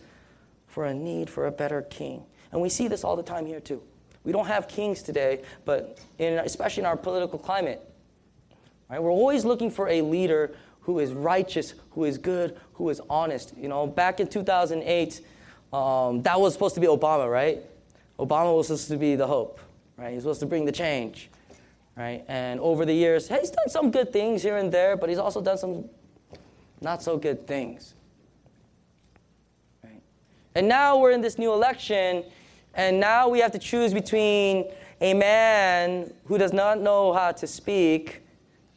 for 0.70 0.86
a 0.86 0.94
need 0.94 1.28
for 1.28 1.46
a 1.46 1.50
better 1.50 1.82
king. 1.82 2.22
And 2.52 2.62
we 2.62 2.68
see 2.68 2.88
this 2.88 3.04
all 3.04 3.16
the 3.16 3.22
time 3.22 3.44
here, 3.44 3.60
too. 3.60 3.82
We 4.24 4.32
don't 4.32 4.46
have 4.46 4.68
kings 4.68 5.02
today, 5.02 5.42
but 5.64 5.98
in, 6.18 6.38
especially 6.38 6.82
in 6.82 6.86
our 6.86 6.96
political 6.96 7.38
climate, 7.38 7.82
right, 8.88 9.02
we're 9.02 9.10
always 9.10 9.44
looking 9.44 9.70
for 9.70 9.88
a 9.88 10.00
leader 10.02 10.54
who 10.80 10.98
is 10.98 11.12
righteous, 11.12 11.74
who 11.90 12.04
is 12.04 12.18
good, 12.18 12.58
who 12.74 12.88
is 12.88 13.00
honest. 13.10 13.54
You 13.56 13.68
know, 13.68 13.86
back 13.86 14.20
in 14.20 14.26
2008, 14.28 15.20
um, 15.72 16.22
that 16.22 16.40
was 16.40 16.52
supposed 16.52 16.74
to 16.74 16.80
be 16.80 16.86
Obama, 16.86 17.30
right? 17.30 17.60
Obama 18.18 18.54
was 18.56 18.68
supposed 18.68 18.88
to 18.88 18.96
be 18.96 19.16
the 19.16 19.26
hope, 19.26 19.60
right? 19.96 20.12
He's 20.12 20.22
supposed 20.22 20.40
to 20.40 20.46
bring 20.46 20.64
the 20.64 20.72
change, 20.72 21.30
right? 21.96 22.24
And 22.28 22.60
over 22.60 22.84
the 22.84 22.94
years, 22.94 23.28
he's 23.28 23.50
done 23.50 23.68
some 23.68 23.90
good 23.90 24.12
things 24.12 24.42
here 24.42 24.58
and 24.58 24.70
there, 24.70 24.96
but 24.96 25.08
he's 25.08 25.18
also 25.18 25.40
done 25.40 25.58
some 25.58 25.88
not 26.80 27.02
so 27.02 27.16
good 27.16 27.46
things. 27.46 27.94
And 30.54 30.68
now 30.68 30.98
we're 30.98 31.12
in 31.12 31.20
this 31.20 31.38
new 31.38 31.52
election, 31.52 32.24
and 32.74 32.98
now 32.98 33.28
we 33.28 33.38
have 33.40 33.52
to 33.52 33.58
choose 33.58 33.94
between 33.94 34.70
a 35.00 35.14
man 35.14 36.12
who 36.24 36.38
does 36.38 36.52
not 36.52 36.80
know 36.80 37.12
how 37.12 37.32
to 37.32 37.46
speak. 37.46 38.22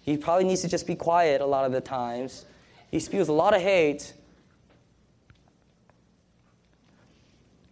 He 0.02 0.18
probably 0.18 0.46
needs 0.46 0.62
to 0.62 0.68
just 0.68 0.86
be 0.86 0.96
quiet 0.96 1.42
a 1.42 1.46
lot 1.46 1.66
of 1.66 1.72
the 1.72 1.82
times. 1.82 2.46
He 2.92 3.00
spews 3.00 3.28
a 3.28 3.34
lot 3.34 3.56
of 3.56 3.62
hate. 3.62 4.14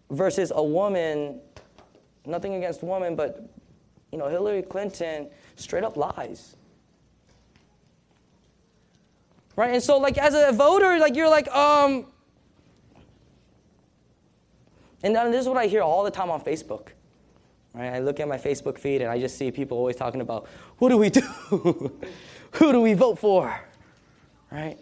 Versus 0.10 0.52
a 0.54 0.64
woman 0.64 1.40
Nothing 2.26 2.56
against 2.56 2.84
women, 2.84 3.16
but 3.16 3.50
you 4.12 4.18
know, 4.18 4.28
Hillary 4.28 4.62
Clinton 4.62 5.28
straight 5.56 5.84
up 5.84 5.98
lies. 5.98 6.56
Right? 9.56 9.74
And 9.74 9.84
so 9.84 9.98
like 9.98 10.18
as 10.18 10.34
a 10.34 10.52
voter, 10.52 11.00
like 11.00 11.16
you're 11.16 11.30
like, 11.30 11.48
um 11.50 12.08
and 15.04 15.16
this 15.16 15.42
is 15.42 15.48
what 15.48 15.58
I 15.58 15.68
hear 15.68 15.82
all 15.82 16.04
the 16.04 16.12
time 16.12 16.30
on 16.30 16.42
Facebook. 16.42 16.90
Right? 17.74 17.94
I 17.94 18.00
look 18.00 18.20
at 18.20 18.28
my 18.28 18.38
Facebook 18.38 18.78
feed 18.78 19.02
and 19.02 19.10
I 19.10 19.20
just 19.20 19.38
see 19.38 19.50
people 19.50 19.78
always 19.78 19.96
talking 19.96 20.22
about 20.22 20.48
who 20.78 20.90
do 20.90 20.98
we 20.98 21.10
do? 21.10 21.22
who 22.52 22.72
do 22.72 22.82
we 22.82 22.94
vote 22.94 23.18
for? 23.18 23.60
Right? 24.52 24.78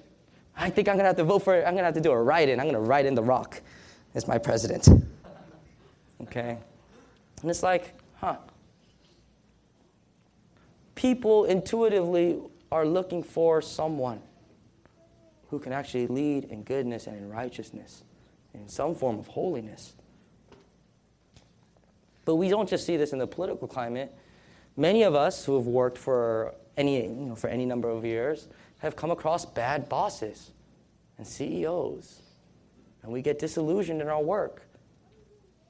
I 0.58 0.70
think 0.70 0.90
I'm 0.90 0.98
gonna 0.98 1.08
have 1.08 1.18
to 1.18 1.24
vote 1.24 1.40
for 1.40 1.56
I'm 1.56 1.76
gonna 1.76 1.86
have 1.86 1.94
to 1.94 2.02
do 2.02 2.12
a 2.12 2.22
write-in. 2.22 2.60
I'm 2.60 2.66
gonna 2.66 2.82
write 2.82 3.06
in 3.06 3.16
the 3.16 3.24
rock 3.24 3.62
as 4.16 4.28
my 4.28 4.38
president. 4.38 4.90
Okay? 6.24 6.58
And 7.42 7.50
it's 7.50 7.64
like, 7.64 7.94
huh. 8.16 8.38
People 10.96 11.46
intuitively 11.46 12.40
are 12.72 12.86
looking 12.86 13.24
for 13.24 13.62
someone 13.62 14.22
who 15.50 15.60
can 15.60 15.72
actually 15.72 16.08
lead 16.08 16.46
in 16.46 16.64
goodness 16.64 17.08
and 17.08 17.18
in 17.18 17.30
righteousness, 17.30 18.04
in 18.54 18.68
some 18.68 18.94
form 18.94 19.18
of 19.18 19.28
holiness. 19.28 19.94
But 22.30 22.36
we 22.36 22.48
don't 22.48 22.70
just 22.70 22.86
see 22.86 22.96
this 22.96 23.12
in 23.12 23.18
the 23.18 23.26
political 23.26 23.68
climate. 23.68 24.14
Many 24.78 25.02
of 25.02 25.16
us 25.16 25.44
who 25.44 25.56
have 25.56 25.66
worked 25.66 25.98
for 25.98 26.54
any, 26.78 27.02
you 27.02 27.10
know, 27.10 27.36
for 27.36 27.48
any 27.48 27.66
number 27.66 27.90
of 27.90 28.06
years 28.06 28.48
have 28.78 28.96
come 28.96 29.10
across 29.10 29.46
bad 29.46 29.90
bosses 29.90 30.52
and 31.18 31.26
CEOs. 31.26 32.22
And 33.02 33.12
we 33.12 33.24
get 33.24 33.40
disillusioned 33.40 34.00
in 34.00 34.10
our 34.10 34.22
work 34.22 34.62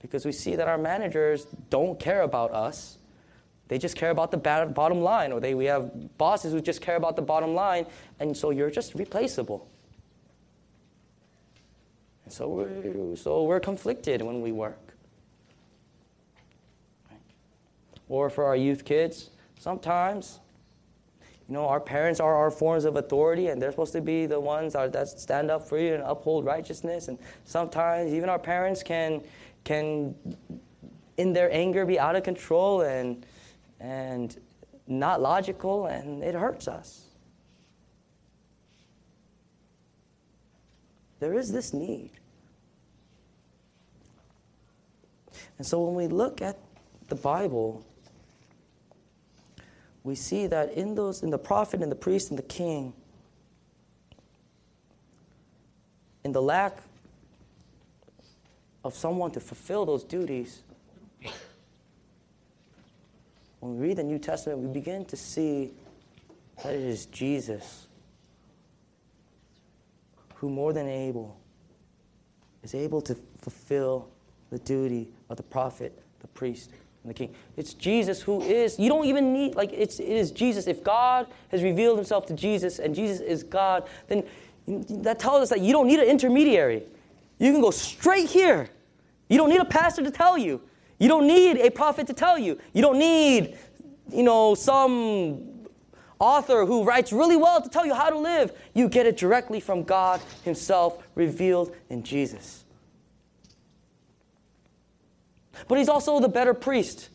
because 0.01 0.25
we 0.25 0.33
see 0.33 0.57
that 0.57 0.67
our 0.67 0.77
managers 0.77 1.45
don't 1.69 1.97
care 1.97 2.23
about 2.23 2.51
us. 2.51 2.97
They 3.69 3.77
just 3.77 3.95
care 3.95 4.09
about 4.09 4.29
the 4.29 4.37
bottom 4.37 4.99
line, 4.99 5.31
or 5.31 5.39
they, 5.39 5.53
we 5.53 5.63
have 5.63 6.17
bosses 6.17 6.51
who 6.51 6.59
just 6.59 6.81
care 6.81 6.97
about 6.97 7.15
the 7.15 7.21
bottom 7.21 7.55
line, 7.55 7.85
and 8.19 8.35
so 8.35 8.49
you're 8.49 8.69
just 8.69 8.95
replaceable. 8.95 9.65
And 12.25 12.33
so 12.33 12.49
we're, 12.49 13.15
so 13.15 13.43
we're 13.45 13.61
conflicted 13.61 14.21
when 14.21 14.41
we 14.41 14.51
work. 14.51 14.88
Or 18.09 18.29
for 18.29 18.43
our 18.43 18.55
youth 18.55 18.83
kids, 18.83 19.29
sometimes, 19.59 20.39
you 21.47 21.53
know, 21.53 21.67
our 21.67 21.79
parents 21.79 22.19
are 22.19 22.35
our 22.35 22.51
forms 22.51 22.83
of 22.83 22.97
authority 22.97 23.47
and 23.47 23.61
they're 23.61 23.71
supposed 23.71 23.93
to 23.93 24.01
be 24.01 24.25
the 24.25 24.39
ones 24.39 24.73
that 24.73 25.07
stand 25.07 25.49
up 25.49 25.67
for 25.67 25.77
you 25.77 25.93
and 25.93 26.03
uphold 26.03 26.43
righteousness. 26.43 27.07
And 27.07 27.17
sometimes 27.45 28.13
even 28.13 28.27
our 28.27 28.39
parents 28.39 28.83
can, 28.83 29.21
can 29.63 30.15
in 31.17 31.33
their 31.33 31.51
anger, 31.53 31.85
be 31.85 31.99
out 31.99 32.15
of 32.15 32.23
control 32.23 32.81
and, 32.81 33.25
and 33.79 34.37
not 34.87 35.21
logical, 35.21 35.85
and 35.85 36.23
it 36.23 36.33
hurts 36.33 36.67
us. 36.67 37.05
There 41.19 41.33
is 41.33 41.51
this 41.51 41.73
need. 41.73 42.11
And 45.57 45.67
so 45.67 45.81
when 45.83 45.93
we 45.93 46.07
look 46.07 46.41
at 46.41 46.57
the 47.09 47.15
Bible, 47.15 47.85
we 50.09 50.15
see 50.15 50.47
that 50.47 50.73
in 50.73 50.95
those 50.95 51.21
in 51.21 51.29
the 51.29 51.37
prophet 51.37 51.83
and 51.83 51.91
the 51.91 51.95
priest 51.95 52.31
and 52.31 52.39
the 52.39 52.43
king, 52.43 52.93
in 56.23 56.31
the 56.31 56.41
lack 56.41 56.79
of 58.83 58.95
someone 58.95 59.29
to 59.29 59.39
fulfill 59.39 59.85
those 59.85 60.03
duties, 60.03 60.63
when 63.59 63.77
we 63.77 63.87
read 63.87 63.97
the 63.97 64.03
New 64.03 64.17
Testament, 64.17 64.57
we 64.59 64.73
begin 64.73 65.05
to 65.05 65.15
see 65.15 65.69
that 66.63 66.73
it 66.73 66.81
is 66.81 67.05
Jesus 67.05 67.85
who, 70.35 70.49
more 70.49 70.73
than 70.73 70.87
able, 70.87 71.37
is 72.63 72.73
able 72.73 73.01
to 73.01 73.15
fulfill 73.37 74.09
the 74.49 74.57
duty 74.57 75.09
of 75.29 75.37
the 75.37 75.43
prophet, 75.43 76.01
the 76.21 76.27
priest, 76.29 76.71
and 77.03 77.09
the 77.09 77.13
king. 77.13 77.33
It's 77.57 77.73
Jesus 77.73 78.21
who 78.21 78.41
is, 78.41 78.77
you 78.77 78.89
don't 78.89 79.05
even 79.05 79.33
need, 79.33 79.55
like, 79.55 79.71
it's, 79.71 79.99
it 79.99 80.09
is 80.09 80.31
Jesus. 80.31 80.67
If 80.67 80.83
God 80.83 81.27
has 81.49 81.63
revealed 81.63 81.97
himself 81.97 82.25
to 82.27 82.33
Jesus 82.33 82.79
and 82.79 82.93
Jesus 82.93 83.21
is 83.21 83.43
God, 83.43 83.87
then 84.07 84.23
that 84.67 85.19
tells 85.19 85.41
us 85.41 85.49
that 85.49 85.61
you 85.61 85.71
don't 85.71 85.87
need 85.87 85.99
an 85.99 86.07
intermediary. 86.07 86.83
You 87.39 87.51
can 87.51 87.61
go 87.61 87.71
straight 87.71 88.29
here. 88.29 88.69
You 89.29 89.37
don't 89.37 89.49
need 89.49 89.61
a 89.61 89.65
pastor 89.65 90.03
to 90.03 90.11
tell 90.11 90.37
you. 90.37 90.61
You 90.99 91.07
don't 91.07 91.27
need 91.27 91.57
a 91.57 91.71
prophet 91.71 92.07
to 92.07 92.13
tell 92.13 92.37
you. 92.37 92.59
You 92.73 92.81
don't 92.81 92.99
need, 92.99 93.57
you 94.11 94.23
know, 94.23 94.53
some 94.55 95.67
author 96.19 96.65
who 96.65 96.83
writes 96.83 97.13
really 97.13 97.37
well 97.37 97.61
to 97.61 97.69
tell 97.69 97.85
you 97.85 97.93
how 97.93 98.09
to 98.09 98.17
live. 98.17 98.51
You 98.73 98.89
get 98.89 99.05
it 99.05 99.15
directly 99.15 99.61
from 99.61 99.83
God 99.83 100.19
Himself 100.43 101.01
revealed 101.15 101.73
in 101.89 102.03
Jesus. 102.03 102.65
But 105.67 105.77
He's 105.77 105.89
also 105.89 106.19
the 106.19 106.29
better 106.29 106.53
priest, 106.53 107.09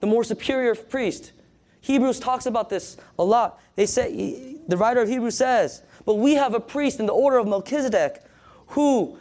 the 0.00 0.06
more 0.06 0.24
superior 0.24 0.74
priest. 0.74 1.32
Hebrews 1.80 2.18
talks 2.18 2.46
about 2.46 2.70
this 2.70 2.96
a 3.18 3.24
lot. 3.24 3.60
They 3.74 3.86
say, 3.86 4.56
the 4.66 4.76
writer 4.76 5.02
of 5.02 5.08
Hebrews 5.08 5.36
says, 5.36 5.82
But 6.06 6.14
we 6.14 6.34
have 6.34 6.54
a 6.54 6.60
priest 6.60 7.00
in 7.00 7.06
the 7.06 7.12
order 7.12 7.38
of 7.38 7.46
Melchizedek 7.46 8.22
who 8.68 9.18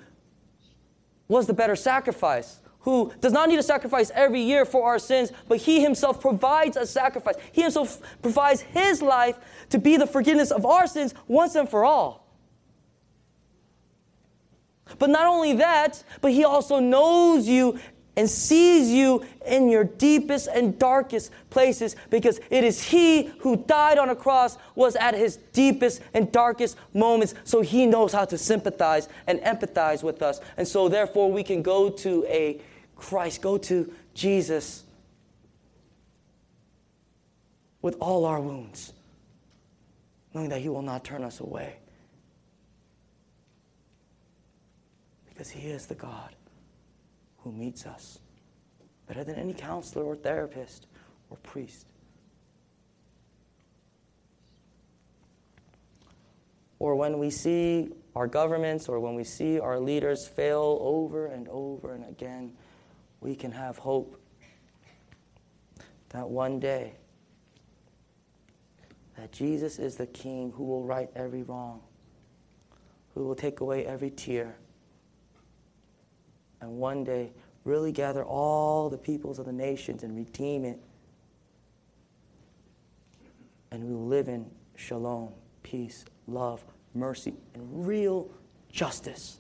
was 1.28 1.48
the 1.48 1.54
better 1.54 1.76
sacrifice 1.76 2.60
who 2.84 3.14
does 3.22 3.32
not 3.32 3.48
need 3.48 3.60
a 3.60 3.64
sacrifice 3.64 4.12
every 4.14 4.42
year 4.42 4.66
for 4.66 4.86
our 4.86 5.00
sins, 5.00 5.32
but 5.48 5.58
he 5.58 5.82
himself 5.82 6.20
provides 6.20 6.76
a 6.76 6.86
sacrifice. 6.86 7.36
He 7.54 7.62
himself 7.62 8.02
provides 8.22 8.60
his 8.62 9.02
life 9.02 9.38
to 9.70 9.80
be 9.80 9.96
the 9.96 10.06
forgiveness 10.06 10.52
of 10.52 10.66
our 10.66 10.86
sins 10.86 11.14
once 11.28 11.56
and 11.56 11.68
for 11.68 11.86
all. 11.86 12.28
But 15.00 15.10
not 15.10 15.26
only 15.26 15.54
that, 15.54 16.04
but 16.20 16.34
he 16.34 16.44
also 16.44 16.80
knows 16.80 17.48
you 17.48 17.80
and 18.16 18.30
sees 18.30 18.89
you 18.89 19.26
in 19.45 19.70
your 19.70 19.84
deepest 19.84 20.47
and 20.53 20.78
darkest 20.78 21.32
places 21.49 21.95
because 22.09 22.39
it 22.49 22.64
is 22.64 22.82
he 22.82 23.24
who 23.39 23.57
died 23.57 23.97
on 23.97 24.09
a 24.09 24.16
cross 24.16 24.57
was 24.76 24.95
at 24.95 25.16
his 25.16 25.38
deepest 25.51 26.01
and 26.14 26.32
darkest 26.32 26.78
moments 26.93 27.34
so 27.43 27.61
he 27.61 27.86
knows 27.86 28.14
how 28.14 28.26
to 28.26 28.38
sympathize 28.38 29.09
and 29.28 29.39
empathize 29.39 30.03
with 30.03 30.22
us 30.22 30.39
and 30.57 30.68
so 30.68 30.88
therefore 30.88 31.32
we 31.32 31.43
can 31.43 31.61
go 31.61 31.89
to 31.89 32.24
a 32.28 32.61
Christ, 33.03 33.41
go 33.41 33.57
to 33.57 33.91
Jesus 34.14 34.84
with 37.82 37.97
all 37.99 38.26
our 38.26 38.39
wounds, 38.39 38.93
knowing 40.34 40.49
that 40.49 40.61
He 40.61 40.70
will 40.70 40.82
not 40.82 41.03
turn 41.03 41.24
us 41.24 41.41
away. 41.41 41.76
Because 45.28 45.49
He 45.49 45.70
is 45.70 45.88
the 45.88 45.95
God 45.95 46.34
who 47.44 47.52
meets 47.52 47.86
us 47.86 48.20
better 49.08 49.24
than 49.24 49.36
any 49.36 49.54
counselor 49.54 50.06
or 50.06 50.16
therapist 50.16 50.88
or 51.30 51.38
priest. 51.38 51.88
Or 56.80 56.96
when 56.96 57.18
we 57.18 57.30
see 57.30 57.89
our 58.16 58.28
governments 58.28 58.88
or 58.89 59.00
when 59.00 59.16
we 59.16 59.24
see 59.24 59.60
our 59.60 59.80
leaders 59.80 60.28
fail 60.28 60.78
over 60.82 61.28
and 61.28 61.48
over 61.50 61.94
and 61.94 62.06
again, 62.10 62.54
we 63.22 63.36
can 63.36 63.52
have 63.52 63.78
hope 63.78 64.20
that 66.10 66.30
one 66.30 66.60
day 66.60 66.94
that 69.18 69.32
Jesus 69.32 69.80
is 69.80 69.96
the 69.96 70.08
king 70.08 70.52
who 70.56 70.64
will 70.64 70.84
right 70.84 71.10
every 71.16 71.44
wrong, 71.44 71.82
who 73.14 73.26
will 73.26 73.36
take 73.36 73.62
away 73.62 73.86
every 73.86 74.10
tear, 74.10 74.56
and 76.64 76.78
one 76.78 77.03
day 77.03 77.32
really 77.66 77.91
gather 77.91 78.24
all 78.24 78.89
the 78.89 78.97
peoples 78.97 79.38
of 79.38 79.45
the 79.45 79.53
nations 79.53 80.03
and 80.03 80.16
redeem 80.16 80.66
it. 80.66 80.80
And 83.72 83.84
we 83.84 83.93
will 83.93 84.07
live 84.07 84.28
in 84.28 84.49
shalom, 84.76 85.30
peace, 85.61 86.05
love, 86.28 86.64
mercy, 86.93 87.34
and 87.53 87.86
real 87.86 88.30
justice. 88.72 89.39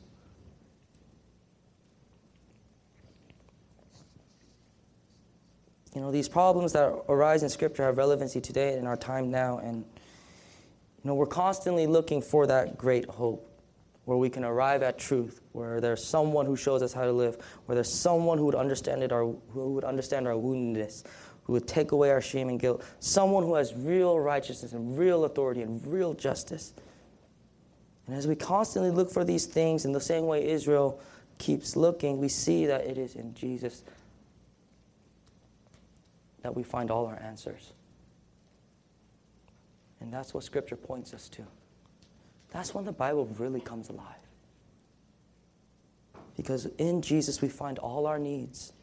you 5.95 6.01
know, 6.01 6.09
these 6.11 6.27
problems 6.27 6.73
that 6.73 6.87
arise 7.07 7.43
in 7.43 7.49
Scripture 7.49 7.83
have 7.83 7.99
relevancy 7.99 8.41
today 8.41 8.79
in 8.79 8.87
our 8.87 8.97
time 8.97 9.29
now. 9.29 9.59
And, 9.59 9.77
you 9.77 11.03
know, 11.03 11.13
we're 11.13 11.27
constantly 11.27 11.85
looking 11.85 12.19
for 12.19 12.47
that 12.47 12.79
great 12.79 13.05
hope 13.05 13.52
where 14.05 14.17
we 14.17 14.29
can 14.29 14.43
arrive 14.43 14.83
at 14.83 14.97
truth, 14.97 15.39
where 15.53 15.79
there's 15.79 16.03
someone 16.03 16.45
who 16.45 16.55
shows 16.55 16.81
us 16.81 16.91
how 16.91 17.05
to 17.05 17.11
live, 17.11 17.37
where 17.65 17.75
there's 17.75 17.91
someone 17.91 18.37
who 18.37 18.45
would 18.45 18.55
understand 18.55 19.01
it, 19.01 19.11
our, 19.11 19.23
who 19.53 19.73
would 19.73 19.83
understand 19.83 20.27
our 20.27 20.33
woundedness, 20.33 21.03
who 21.43 21.53
would 21.53 21.67
take 21.67 21.91
away 21.91 22.09
our 22.11 22.21
shame 22.21 22.49
and 22.49 22.59
guilt, 22.59 22.83
someone 22.99 23.43
who 23.43 23.55
has 23.55 23.73
real 23.73 24.19
righteousness 24.19 24.73
and 24.73 24.97
real 24.97 25.25
authority 25.25 25.61
and 25.61 25.85
real 25.87 26.13
justice. 26.13 26.73
And 28.07 28.15
as 28.15 28.27
we 28.27 28.35
constantly 28.35 28.91
look 28.91 29.09
for 29.09 29.23
these 29.23 29.45
things 29.45 29.85
in 29.85 29.93
the 29.93 30.01
same 30.01 30.25
way 30.25 30.47
Israel 30.47 30.99
keeps 31.37 31.75
looking, 31.75 32.19
we 32.19 32.27
see 32.27 32.65
that 32.65 32.85
it 32.85 32.97
is 32.97 33.15
in 33.15 33.33
Jesus 33.33 33.83
that 36.41 36.53
we 36.53 36.63
find 36.63 36.91
all 36.91 37.05
our 37.05 37.19
answers. 37.21 37.71
And 40.01 40.11
that's 40.11 40.33
what 40.33 40.43
Scripture 40.43 40.75
points 40.75 41.13
us 41.13 41.29
to. 41.29 41.43
That's 42.53 42.73
when 42.73 42.85
the 42.85 42.91
Bible 42.91 43.25
really 43.37 43.59
comes 43.59 43.89
alive. 43.89 44.05
Because 46.37 46.67
in 46.77 47.01
Jesus 47.01 47.41
we 47.41 47.49
find 47.49 47.79
all 47.79 48.05
our 48.05 48.19
needs, 48.19 48.73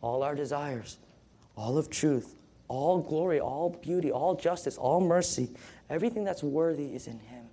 all 0.00 0.22
our 0.22 0.34
desires, 0.34 0.98
all 1.56 1.78
of 1.78 1.88
truth, 1.88 2.34
all 2.68 3.00
glory, 3.00 3.38
all 3.40 3.70
beauty, 3.70 4.10
all 4.10 4.34
justice, 4.34 4.76
all 4.76 5.00
mercy. 5.00 5.50
Everything 5.88 6.24
that's 6.24 6.42
worthy 6.42 6.94
is 6.94 7.06
in 7.06 7.18
Him. 7.20 7.44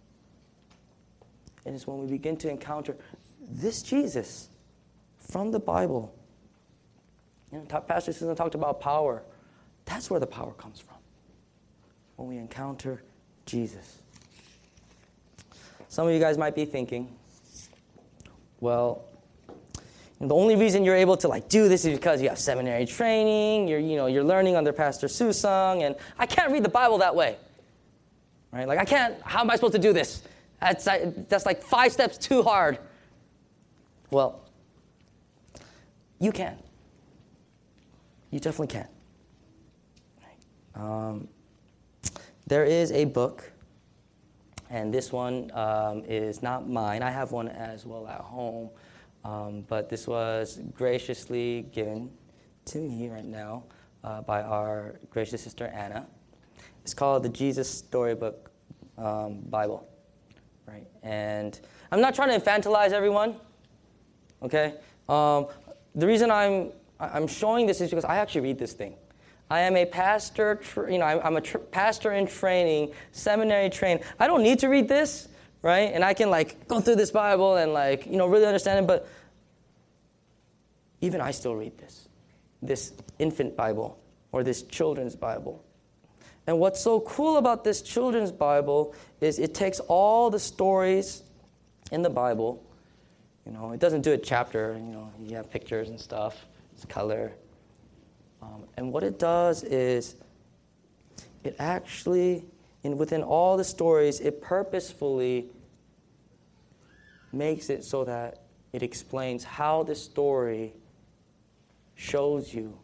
And 1.66 1.76
it's 1.76 1.86
when 1.86 2.00
we 2.00 2.08
begin 2.08 2.38
to 2.38 2.50
encounter 2.50 2.96
this 3.42 3.82
Jesus 3.82 4.50
from 5.18 5.52
the 5.52 5.60
Bible. 5.60 6.14
You 7.52 7.60
know, 7.60 7.82
Pastor 7.82 8.14
Susan 8.14 8.36
talked 8.36 8.56
about 8.56 8.80
power. 8.80 9.24
That's 9.86 10.10
where 10.10 10.20
the 10.20 10.28
power 10.28 10.54
comes 10.54 10.80
from. 10.80 10.98
When 12.16 12.28
we 12.28 12.38
encounter 12.38 13.04
Jesus. 13.46 14.02
Some 15.90 16.08
of 16.08 16.14
you 16.14 16.20
guys 16.20 16.38
might 16.38 16.56
be 16.56 16.66
thinking, 16.66 17.10
well, 18.60 19.04
the 20.22 20.36
only 20.36 20.56
reason 20.56 20.84
you're 20.84 20.96
able 20.96 21.18
to 21.18 21.28
like 21.28 21.50
do 21.50 21.68
this 21.68 21.84
is 21.84 21.98
because 21.98 22.22
you 22.22 22.30
have 22.30 22.38
seminary 22.38 22.86
training, 22.86 23.68
you're, 23.68 23.80
you 23.80 23.96
know, 23.96 24.06
you're 24.06 24.24
learning 24.24 24.56
under 24.56 24.72
Pastor 24.72 25.08
Susung, 25.08 25.82
and 25.82 25.96
I 26.18 26.26
can't 26.26 26.52
read 26.52 26.64
the 26.64 26.70
Bible 26.70 27.00
that 27.00 27.16
way. 27.16 27.38
Right? 28.52 28.68
Like 28.68 28.80
I 28.80 28.86
can't, 28.86 29.16
how 29.24 29.42
am 29.42 29.50
I 29.50 29.56
supposed 29.56 29.74
to 29.74 29.80
do 29.80 29.92
this? 29.92 30.24
That's, 30.62 30.84
that's 30.84 31.46
like 31.46 31.64
five 31.64 31.92
steps 31.92 32.18
too 32.18 32.44
hard. 32.44 32.78
Well, 34.12 34.42
you 36.20 36.32
can. 36.32 36.58
You 38.30 38.40
definitely 38.40 38.68
can. 38.68 38.88
Um, 40.76 41.28
there 42.46 42.66
is 42.66 42.92
a 42.92 43.06
book 43.06 43.52
And 44.70 44.94
this 44.94 45.12
one 45.12 45.52
um, 45.54 46.04
is 46.06 46.44
not 46.44 46.70
mine. 46.70 47.02
I 47.02 47.10
have 47.10 47.32
one 47.32 47.48
as 47.48 47.86
well 47.86 48.08
at 48.08 48.22
home. 48.22 48.70
Um, 49.26 49.66
but 49.68 49.90
this 49.90 50.08
was 50.08 50.60
graciously 50.74 51.64
given 51.74 52.12
to 52.66 52.78
me 52.78 53.10
right 53.10 53.26
now 53.26 53.64
uh, 54.04 54.22
by 54.22 54.42
our 54.42 55.00
gracious 55.10 55.42
sister 55.42 55.68
Anna. 55.68 56.06
It's 56.84 56.94
called 56.94 57.24
the 57.24 57.30
Jesus 57.30 57.70
Storybook 57.70 58.52
um, 58.98 59.42
Bible, 59.50 59.88
right? 60.68 60.88
And 61.04 61.60
I'm 61.92 62.02
not 62.02 62.16
trying 62.16 62.30
to 62.30 62.40
infantilize 62.40 62.92
everyone, 62.92 63.36
okay? 64.42 64.76
Um, 65.08 65.48
the 65.96 66.08
reason 66.08 66.32
I'm 66.32 66.72
I'm 67.00 67.28
showing 67.28 67.66
this 67.66 67.80
is 67.80 67.90
because 67.90 68.06
I 68.06 68.18
actually 68.18 68.42
read 68.42 68.60
this 68.60 68.74
thing. 68.74 68.96
I 69.50 69.62
am 69.62 69.76
a 69.76 69.86
pastor, 69.86 70.62
you 70.90 71.00
know, 71.00 71.06
I'm 71.06 71.38
a 71.38 71.42
pastor 71.42 72.14
in 72.14 72.28
training, 72.28 72.94
seminary 73.12 73.70
trained. 73.70 74.02
I 74.20 74.28
don't 74.28 74.44
need 74.44 74.60
to 74.60 74.70
read 74.70 74.88
this, 74.88 75.28
right? 75.64 75.92
And 75.92 76.04
I 76.04 76.14
can 76.14 76.30
like 76.30 76.68
go 76.68 76.80
through 76.80 76.98
this 76.98 77.12
Bible 77.12 77.56
and 77.56 77.74
like, 77.74 78.06
you 78.06 78.18
know, 78.18 78.28
really 78.28 78.46
understand 78.46 78.86
it, 78.86 78.88
but 78.88 79.08
even 81.02 81.20
I 81.20 81.32
still 81.32 81.56
read 81.56 81.78
this, 81.78 82.08
this 82.62 82.94
infant 83.18 83.56
Bible 83.56 84.00
or 84.32 84.44
this 84.44 84.62
children's 84.64 85.16
Bible. 85.16 85.64
And 86.46 86.60
what's 86.60 86.82
so 86.82 87.00
cool 87.02 87.38
about 87.38 87.64
this 87.64 87.82
children's 87.82 88.32
Bible 88.32 88.94
is 89.22 89.40
it 89.40 89.54
takes 89.54 89.80
all 89.82 90.30
the 90.30 90.40
stories 90.40 91.24
in 91.92 92.02
the 92.02 92.10
Bible. 92.10 92.64
You 93.46 93.54
know, 93.54 93.72
it 93.72 93.80
doesn't 93.80 94.02
do 94.02 94.14
a 94.14 94.18
chapter, 94.18 94.74
you 94.78 94.92
know, 94.92 95.12
you 95.24 95.36
have 95.36 95.50
pictures 95.50 95.90
and 95.90 96.00
stuff, 96.00 96.46
it's 96.74 96.86
color. 96.86 97.32
Um, 98.42 98.64
and 98.78 98.92
what 98.92 99.04
it 99.04 99.20
does 99.20 99.64
is 99.64 100.16
it 101.44 101.56
actually, 101.60 102.46
in, 102.84 102.98
within 102.98 103.24
all 103.24 103.58
the 103.58 103.64
stories, 103.64 104.20
it 104.20 104.42
purposefully 104.42 105.48
makes 107.32 107.70
it 107.70 107.84
so 107.84 108.04
that 108.06 108.42
it 108.74 108.84
explains 108.84 109.44
how 109.44 109.84
the 109.84 109.96
story 109.96 110.74
shows 111.96 112.54
you 112.54 112.78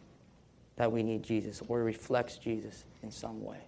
that 0.76 0.92
we 0.92 1.04
need 1.04 1.24
Jesus 1.24 1.62
or 1.68 1.84
reflects 1.84 2.38
Jesus 2.38 2.84
in 3.02 3.12
some 3.12 3.44
way. 3.44 3.60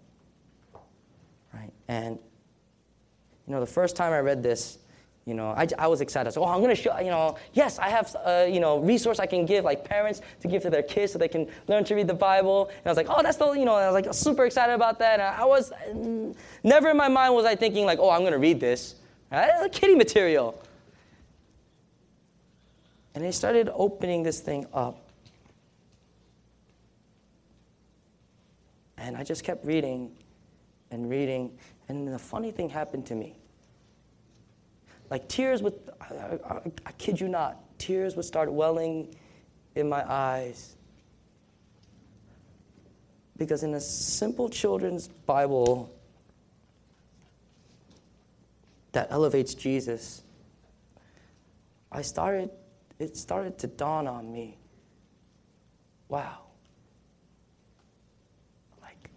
Right? 1.54 1.72
And, 1.88 2.20
you 3.48 3.54
know, 3.54 3.60
the 3.60 3.66
first 3.66 3.96
time 3.96 4.12
I 4.12 4.20
read 4.20 4.44
this, 4.44 4.78
you 5.28 5.34
know, 5.34 5.50
I, 5.50 5.68
I 5.78 5.88
was 5.88 6.00
excited. 6.00 6.32
So, 6.32 6.42
oh, 6.42 6.48
I'm 6.48 6.62
going 6.62 6.74
to 6.74 6.82
show, 6.82 6.98
you 7.00 7.10
know, 7.10 7.36
yes, 7.52 7.80
I 7.80 7.90
have, 7.90 8.16
uh, 8.26 8.46
you 8.50 8.62
know, 8.62 8.80
resource 8.80 9.20
I 9.20 9.26
can 9.26 9.46
give, 9.46 9.66
like 9.66 9.84
parents 9.84 10.22
to 10.40 10.48
give 10.48 10.62
to 10.62 10.70
their 10.70 10.82
kids 10.82 11.12
so 11.12 11.20
they 11.20 11.28
can 11.28 11.50
learn 11.68 11.84
to 11.84 11.96
read 11.96 12.08
the 12.08 12.14
Bible. 12.14 12.70
And 12.70 12.88
I 12.88 12.90
was 12.90 12.96
like, 12.96 13.08
oh, 13.10 13.22
that's 13.22 13.36
the, 13.36 13.52
you 13.52 13.66
know, 13.66 13.74
I 13.74 13.92
was 13.92 14.06
like 14.06 14.14
super 14.14 14.46
excited 14.46 14.72
about 14.72 15.00
that. 15.00 15.20
And 15.20 15.24
I 15.24 15.44
was, 15.44 15.74
never 16.64 16.92
in 16.92 16.96
my 16.96 17.10
mind 17.10 17.34
was 17.34 17.46
I 17.46 17.58
thinking 17.58 17.86
like, 17.86 18.00
oh, 18.00 18.10
I'm 18.10 18.22
going 18.22 18.32
to 18.32 18.40
read 18.40 18.62
this. 18.62 18.96
Right? 19.30 19.52
A 19.62 19.68
kiddie 19.68 19.96
material. 19.96 20.64
And 23.14 23.22
they 23.22 23.32
started 23.32 23.70
opening 23.74 24.24
this 24.24 24.40
thing 24.40 24.66
up. 24.74 25.10
And 28.98 29.18
I 29.18 29.26
just 29.26 29.44
kept 29.44 29.66
reading 29.66 30.10
and 30.90 31.10
reading. 31.10 31.52
And 31.90 32.08
the 32.08 32.18
funny 32.18 32.52
thing 32.52 32.70
happened 32.70 33.06
to 33.08 33.16
me. 33.16 33.36
Like 35.10 35.28
tears 35.28 35.62
would, 35.62 35.74
I, 36.02 36.38
I, 36.46 36.62
I, 36.86 36.92
kid 36.94 37.20
you 37.20 37.28
not, 37.28 37.58
tears 37.80 38.16
would 38.16 38.26
start 38.26 38.52
welling 38.52 39.16
in 39.76 39.88
my 39.88 40.04
eyes. 40.12 40.76
Because 43.38 43.64
in 43.64 43.74
a 43.76 43.80
simple 43.80 44.50
children's 44.50 45.08
Bible 45.08 45.94
that 48.92 49.08
elevates 49.12 49.54
Jesus, 49.54 50.24
I 51.92 52.02
started, 52.02 52.50
it 53.00 53.16
started 53.16 53.58
to 53.60 53.68
dawn 53.68 54.08
on 54.08 54.32
me 54.32 54.58
wow 56.10 56.40
like, 58.82 59.10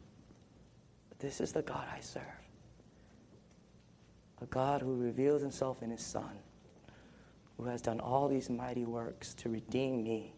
This 1.18 1.40
is 1.40 1.52
the 1.52 1.62
God 1.62 1.86
I 1.94 2.00
serve. 2.00 2.39
A 4.42 4.46
God 4.46 4.80
who 4.80 4.96
reveals 4.96 5.42
himself 5.42 5.82
in 5.82 5.90
his 5.90 6.00
Son, 6.00 6.38
who 7.56 7.64
has 7.64 7.82
done 7.82 8.00
all 8.00 8.28
these 8.28 8.48
mighty 8.48 8.84
works 8.84 9.34
to 9.34 9.48
redeem 9.48 10.02
me, 10.02 10.32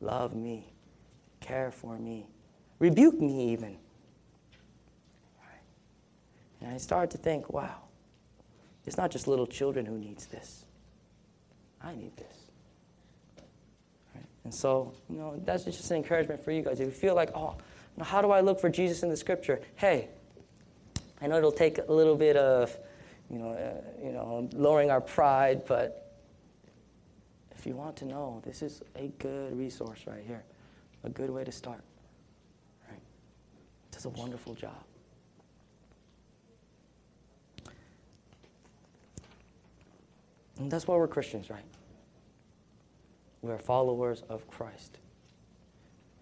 love 0.00 0.34
me, 0.34 0.72
care 1.40 1.70
for 1.70 1.98
me, 1.98 2.28
rebuke 2.78 3.20
me 3.20 3.52
even. 3.52 3.76
And 6.60 6.74
I 6.74 6.76
started 6.76 7.10
to 7.12 7.18
think, 7.18 7.50
wow, 7.52 7.76
it's 8.86 8.96
not 8.96 9.10
just 9.10 9.26
little 9.26 9.46
children 9.46 9.86
who 9.86 9.96
needs 9.96 10.26
this. 10.26 10.66
I 11.82 11.94
need 11.94 12.16
this. 12.16 12.36
And 14.44 14.54
so, 14.54 14.92
you 15.08 15.16
know, 15.16 15.40
that's 15.44 15.64
just 15.64 15.90
an 15.90 15.98
encouragement 15.98 16.42
for 16.42 16.50
you 16.52 16.62
guys. 16.62 16.80
If 16.80 16.86
you 16.86 16.92
feel 16.92 17.14
like, 17.14 17.30
oh, 17.34 17.56
how 18.02 18.20
do 18.22 18.30
I 18.30 18.40
look 18.40 18.60
for 18.60 18.68
Jesus 18.68 19.02
in 19.02 19.08
the 19.08 19.16
scripture? 19.16 19.60
Hey, 19.76 20.08
I 21.20 21.26
know 21.26 21.38
it'll 21.38 21.52
take 21.52 21.78
a 21.78 21.92
little 21.92 22.16
bit 22.16 22.36
of, 22.36 22.76
you 23.30 23.38
know, 23.38 23.50
uh, 23.50 24.04
you 24.04 24.12
know, 24.12 24.48
lowering 24.52 24.90
our 24.90 25.00
pride, 25.00 25.62
but 25.66 26.16
if 27.56 27.66
you 27.66 27.76
want 27.76 27.96
to 27.96 28.04
know, 28.04 28.42
this 28.44 28.60
is 28.60 28.82
a 28.96 29.08
good 29.18 29.56
resource 29.56 30.00
right 30.06 30.24
here, 30.26 30.42
a 31.04 31.08
good 31.08 31.30
way 31.30 31.44
to 31.44 31.52
start. 31.52 31.82
Right? 32.88 32.98
It 32.98 33.92
does 33.92 34.04
a 34.04 34.10
wonderful 34.10 34.54
job. 34.54 34.82
And 40.58 40.70
that's 40.70 40.86
why 40.86 40.96
we're 40.96 41.08
Christians, 41.08 41.48
right? 41.48 41.64
We 43.40 43.50
are 43.50 43.58
followers 43.58 44.22
of 44.28 44.46
Christ. 44.50 44.98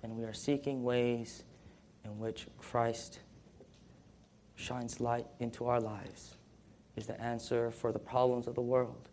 And 0.02 0.16
we 0.16 0.24
are 0.24 0.32
seeking 0.32 0.84
ways 0.84 1.42
in 2.04 2.18
which 2.18 2.46
Christ 2.58 3.18
shines 4.54 5.00
light 5.00 5.26
into 5.40 5.66
our 5.66 5.80
lives 5.80 6.37
is 6.98 7.06
the 7.06 7.20
answer 7.20 7.70
for 7.70 7.92
the 7.92 7.98
problems 7.98 8.46
of 8.46 8.54
the 8.54 8.60
world, 8.60 9.08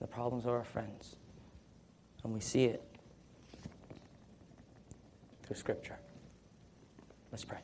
the 0.00 0.06
problems 0.06 0.44
of 0.44 0.52
our 0.52 0.64
friends. 0.64 1.16
And 2.22 2.32
we 2.32 2.40
see 2.40 2.64
it 2.64 2.82
through 5.42 5.56
Scripture. 5.56 5.96
Let's 7.32 7.44
pray. 7.44 7.58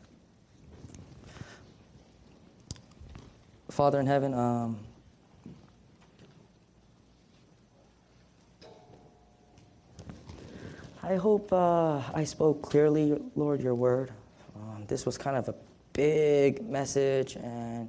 Father 3.70 4.00
in 4.00 4.06
heaven, 4.06 4.34
um, 4.34 4.78
I 11.02 11.14
hope 11.16 11.52
uh, 11.52 12.02
I 12.12 12.24
spoke 12.24 12.62
clearly, 12.62 13.20
Lord, 13.36 13.62
your 13.62 13.74
word 13.74 14.12
this 14.90 15.06
was 15.06 15.16
kind 15.16 15.36
of 15.36 15.48
a 15.48 15.54
big 15.92 16.68
message 16.68 17.36
and 17.36 17.88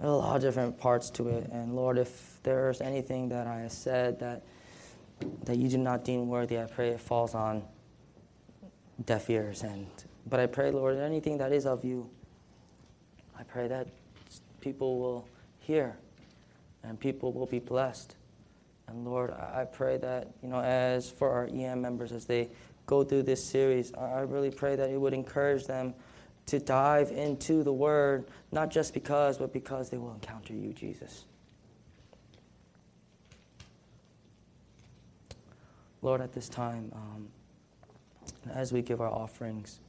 a 0.00 0.08
lot 0.08 0.36
of 0.36 0.42
different 0.42 0.78
parts 0.78 1.10
to 1.10 1.28
it. 1.28 1.48
And 1.50 1.74
Lord, 1.74 1.98
if 1.98 2.38
there's 2.42 2.80
anything 2.80 3.28
that 3.30 3.46
I 3.46 3.68
said 3.68 4.20
that 4.20 4.42
that 5.44 5.56
you 5.56 5.68
do 5.68 5.78
not 5.78 6.04
deem 6.04 6.28
worthy, 6.28 6.58
I 6.58 6.64
pray 6.64 6.90
it 6.90 7.00
falls 7.00 7.34
on 7.34 7.64
deaf 9.04 9.28
ears. 9.30 9.62
And 9.62 9.86
but 10.26 10.40
I 10.40 10.46
pray, 10.46 10.70
Lord, 10.70 10.96
anything 10.98 11.38
that 11.38 11.52
is 11.52 11.66
of 11.66 11.84
you, 11.84 12.08
I 13.38 13.42
pray 13.42 13.68
that 13.68 13.88
people 14.60 14.98
will 14.98 15.28
hear 15.58 15.96
and 16.82 16.98
people 16.98 17.32
will 17.32 17.46
be 17.46 17.58
blessed. 17.58 18.14
And 18.88 19.04
Lord, 19.04 19.32
I 19.32 19.64
pray 19.64 19.98
that, 19.98 20.28
you 20.42 20.48
know, 20.48 20.60
as 20.60 21.10
for 21.10 21.30
our 21.30 21.46
EM 21.46 21.80
members, 21.80 22.12
as 22.12 22.24
they 22.24 22.48
go 22.86 23.04
through 23.04 23.24
this 23.24 23.44
series, 23.44 23.92
I 23.94 24.20
really 24.20 24.50
pray 24.50 24.76
that 24.76 24.88
it 24.88 24.98
would 24.98 25.12
encourage 25.12 25.66
them 25.66 25.94
to 26.48 26.58
dive 26.58 27.10
into 27.10 27.62
the 27.62 27.72
Word, 27.72 28.24
not 28.52 28.70
just 28.70 28.94
because, 28.94 29.36
but 29.36 29.52
because 29.52 29.90
they 29.90 29.98
will 29.98 30.12
encounter 30.12 30.54
you, 30.54 30.72
Jesus. 30.72 31.24
Lord, 36.00 36.20
at 36.20 36.32
this 36.32 36.48
time, 36.48 36.90
um, 36.94 37.28
as 38.50 38.72
we 38.72 38.80
give 38.82 39.00
our 39.00 39.10
offerings, 39.10 39.80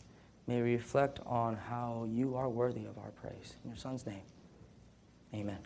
may 0.47 0.61
we 0.61 0.73
reflect 0.73 1.19
on 1.25 1.55
how 1.55 2.07
you 2.11 2.35
are 2.35 2.49
worthy 2.49 2.85
of 2.85 2.97
our 2.97 3.11
praise. 3.11 3.55
In 3.63 3.69
your 3.69 3.77
Son's 3.77 4.05
name, 4.05 4.23
amen. 5.33 5.59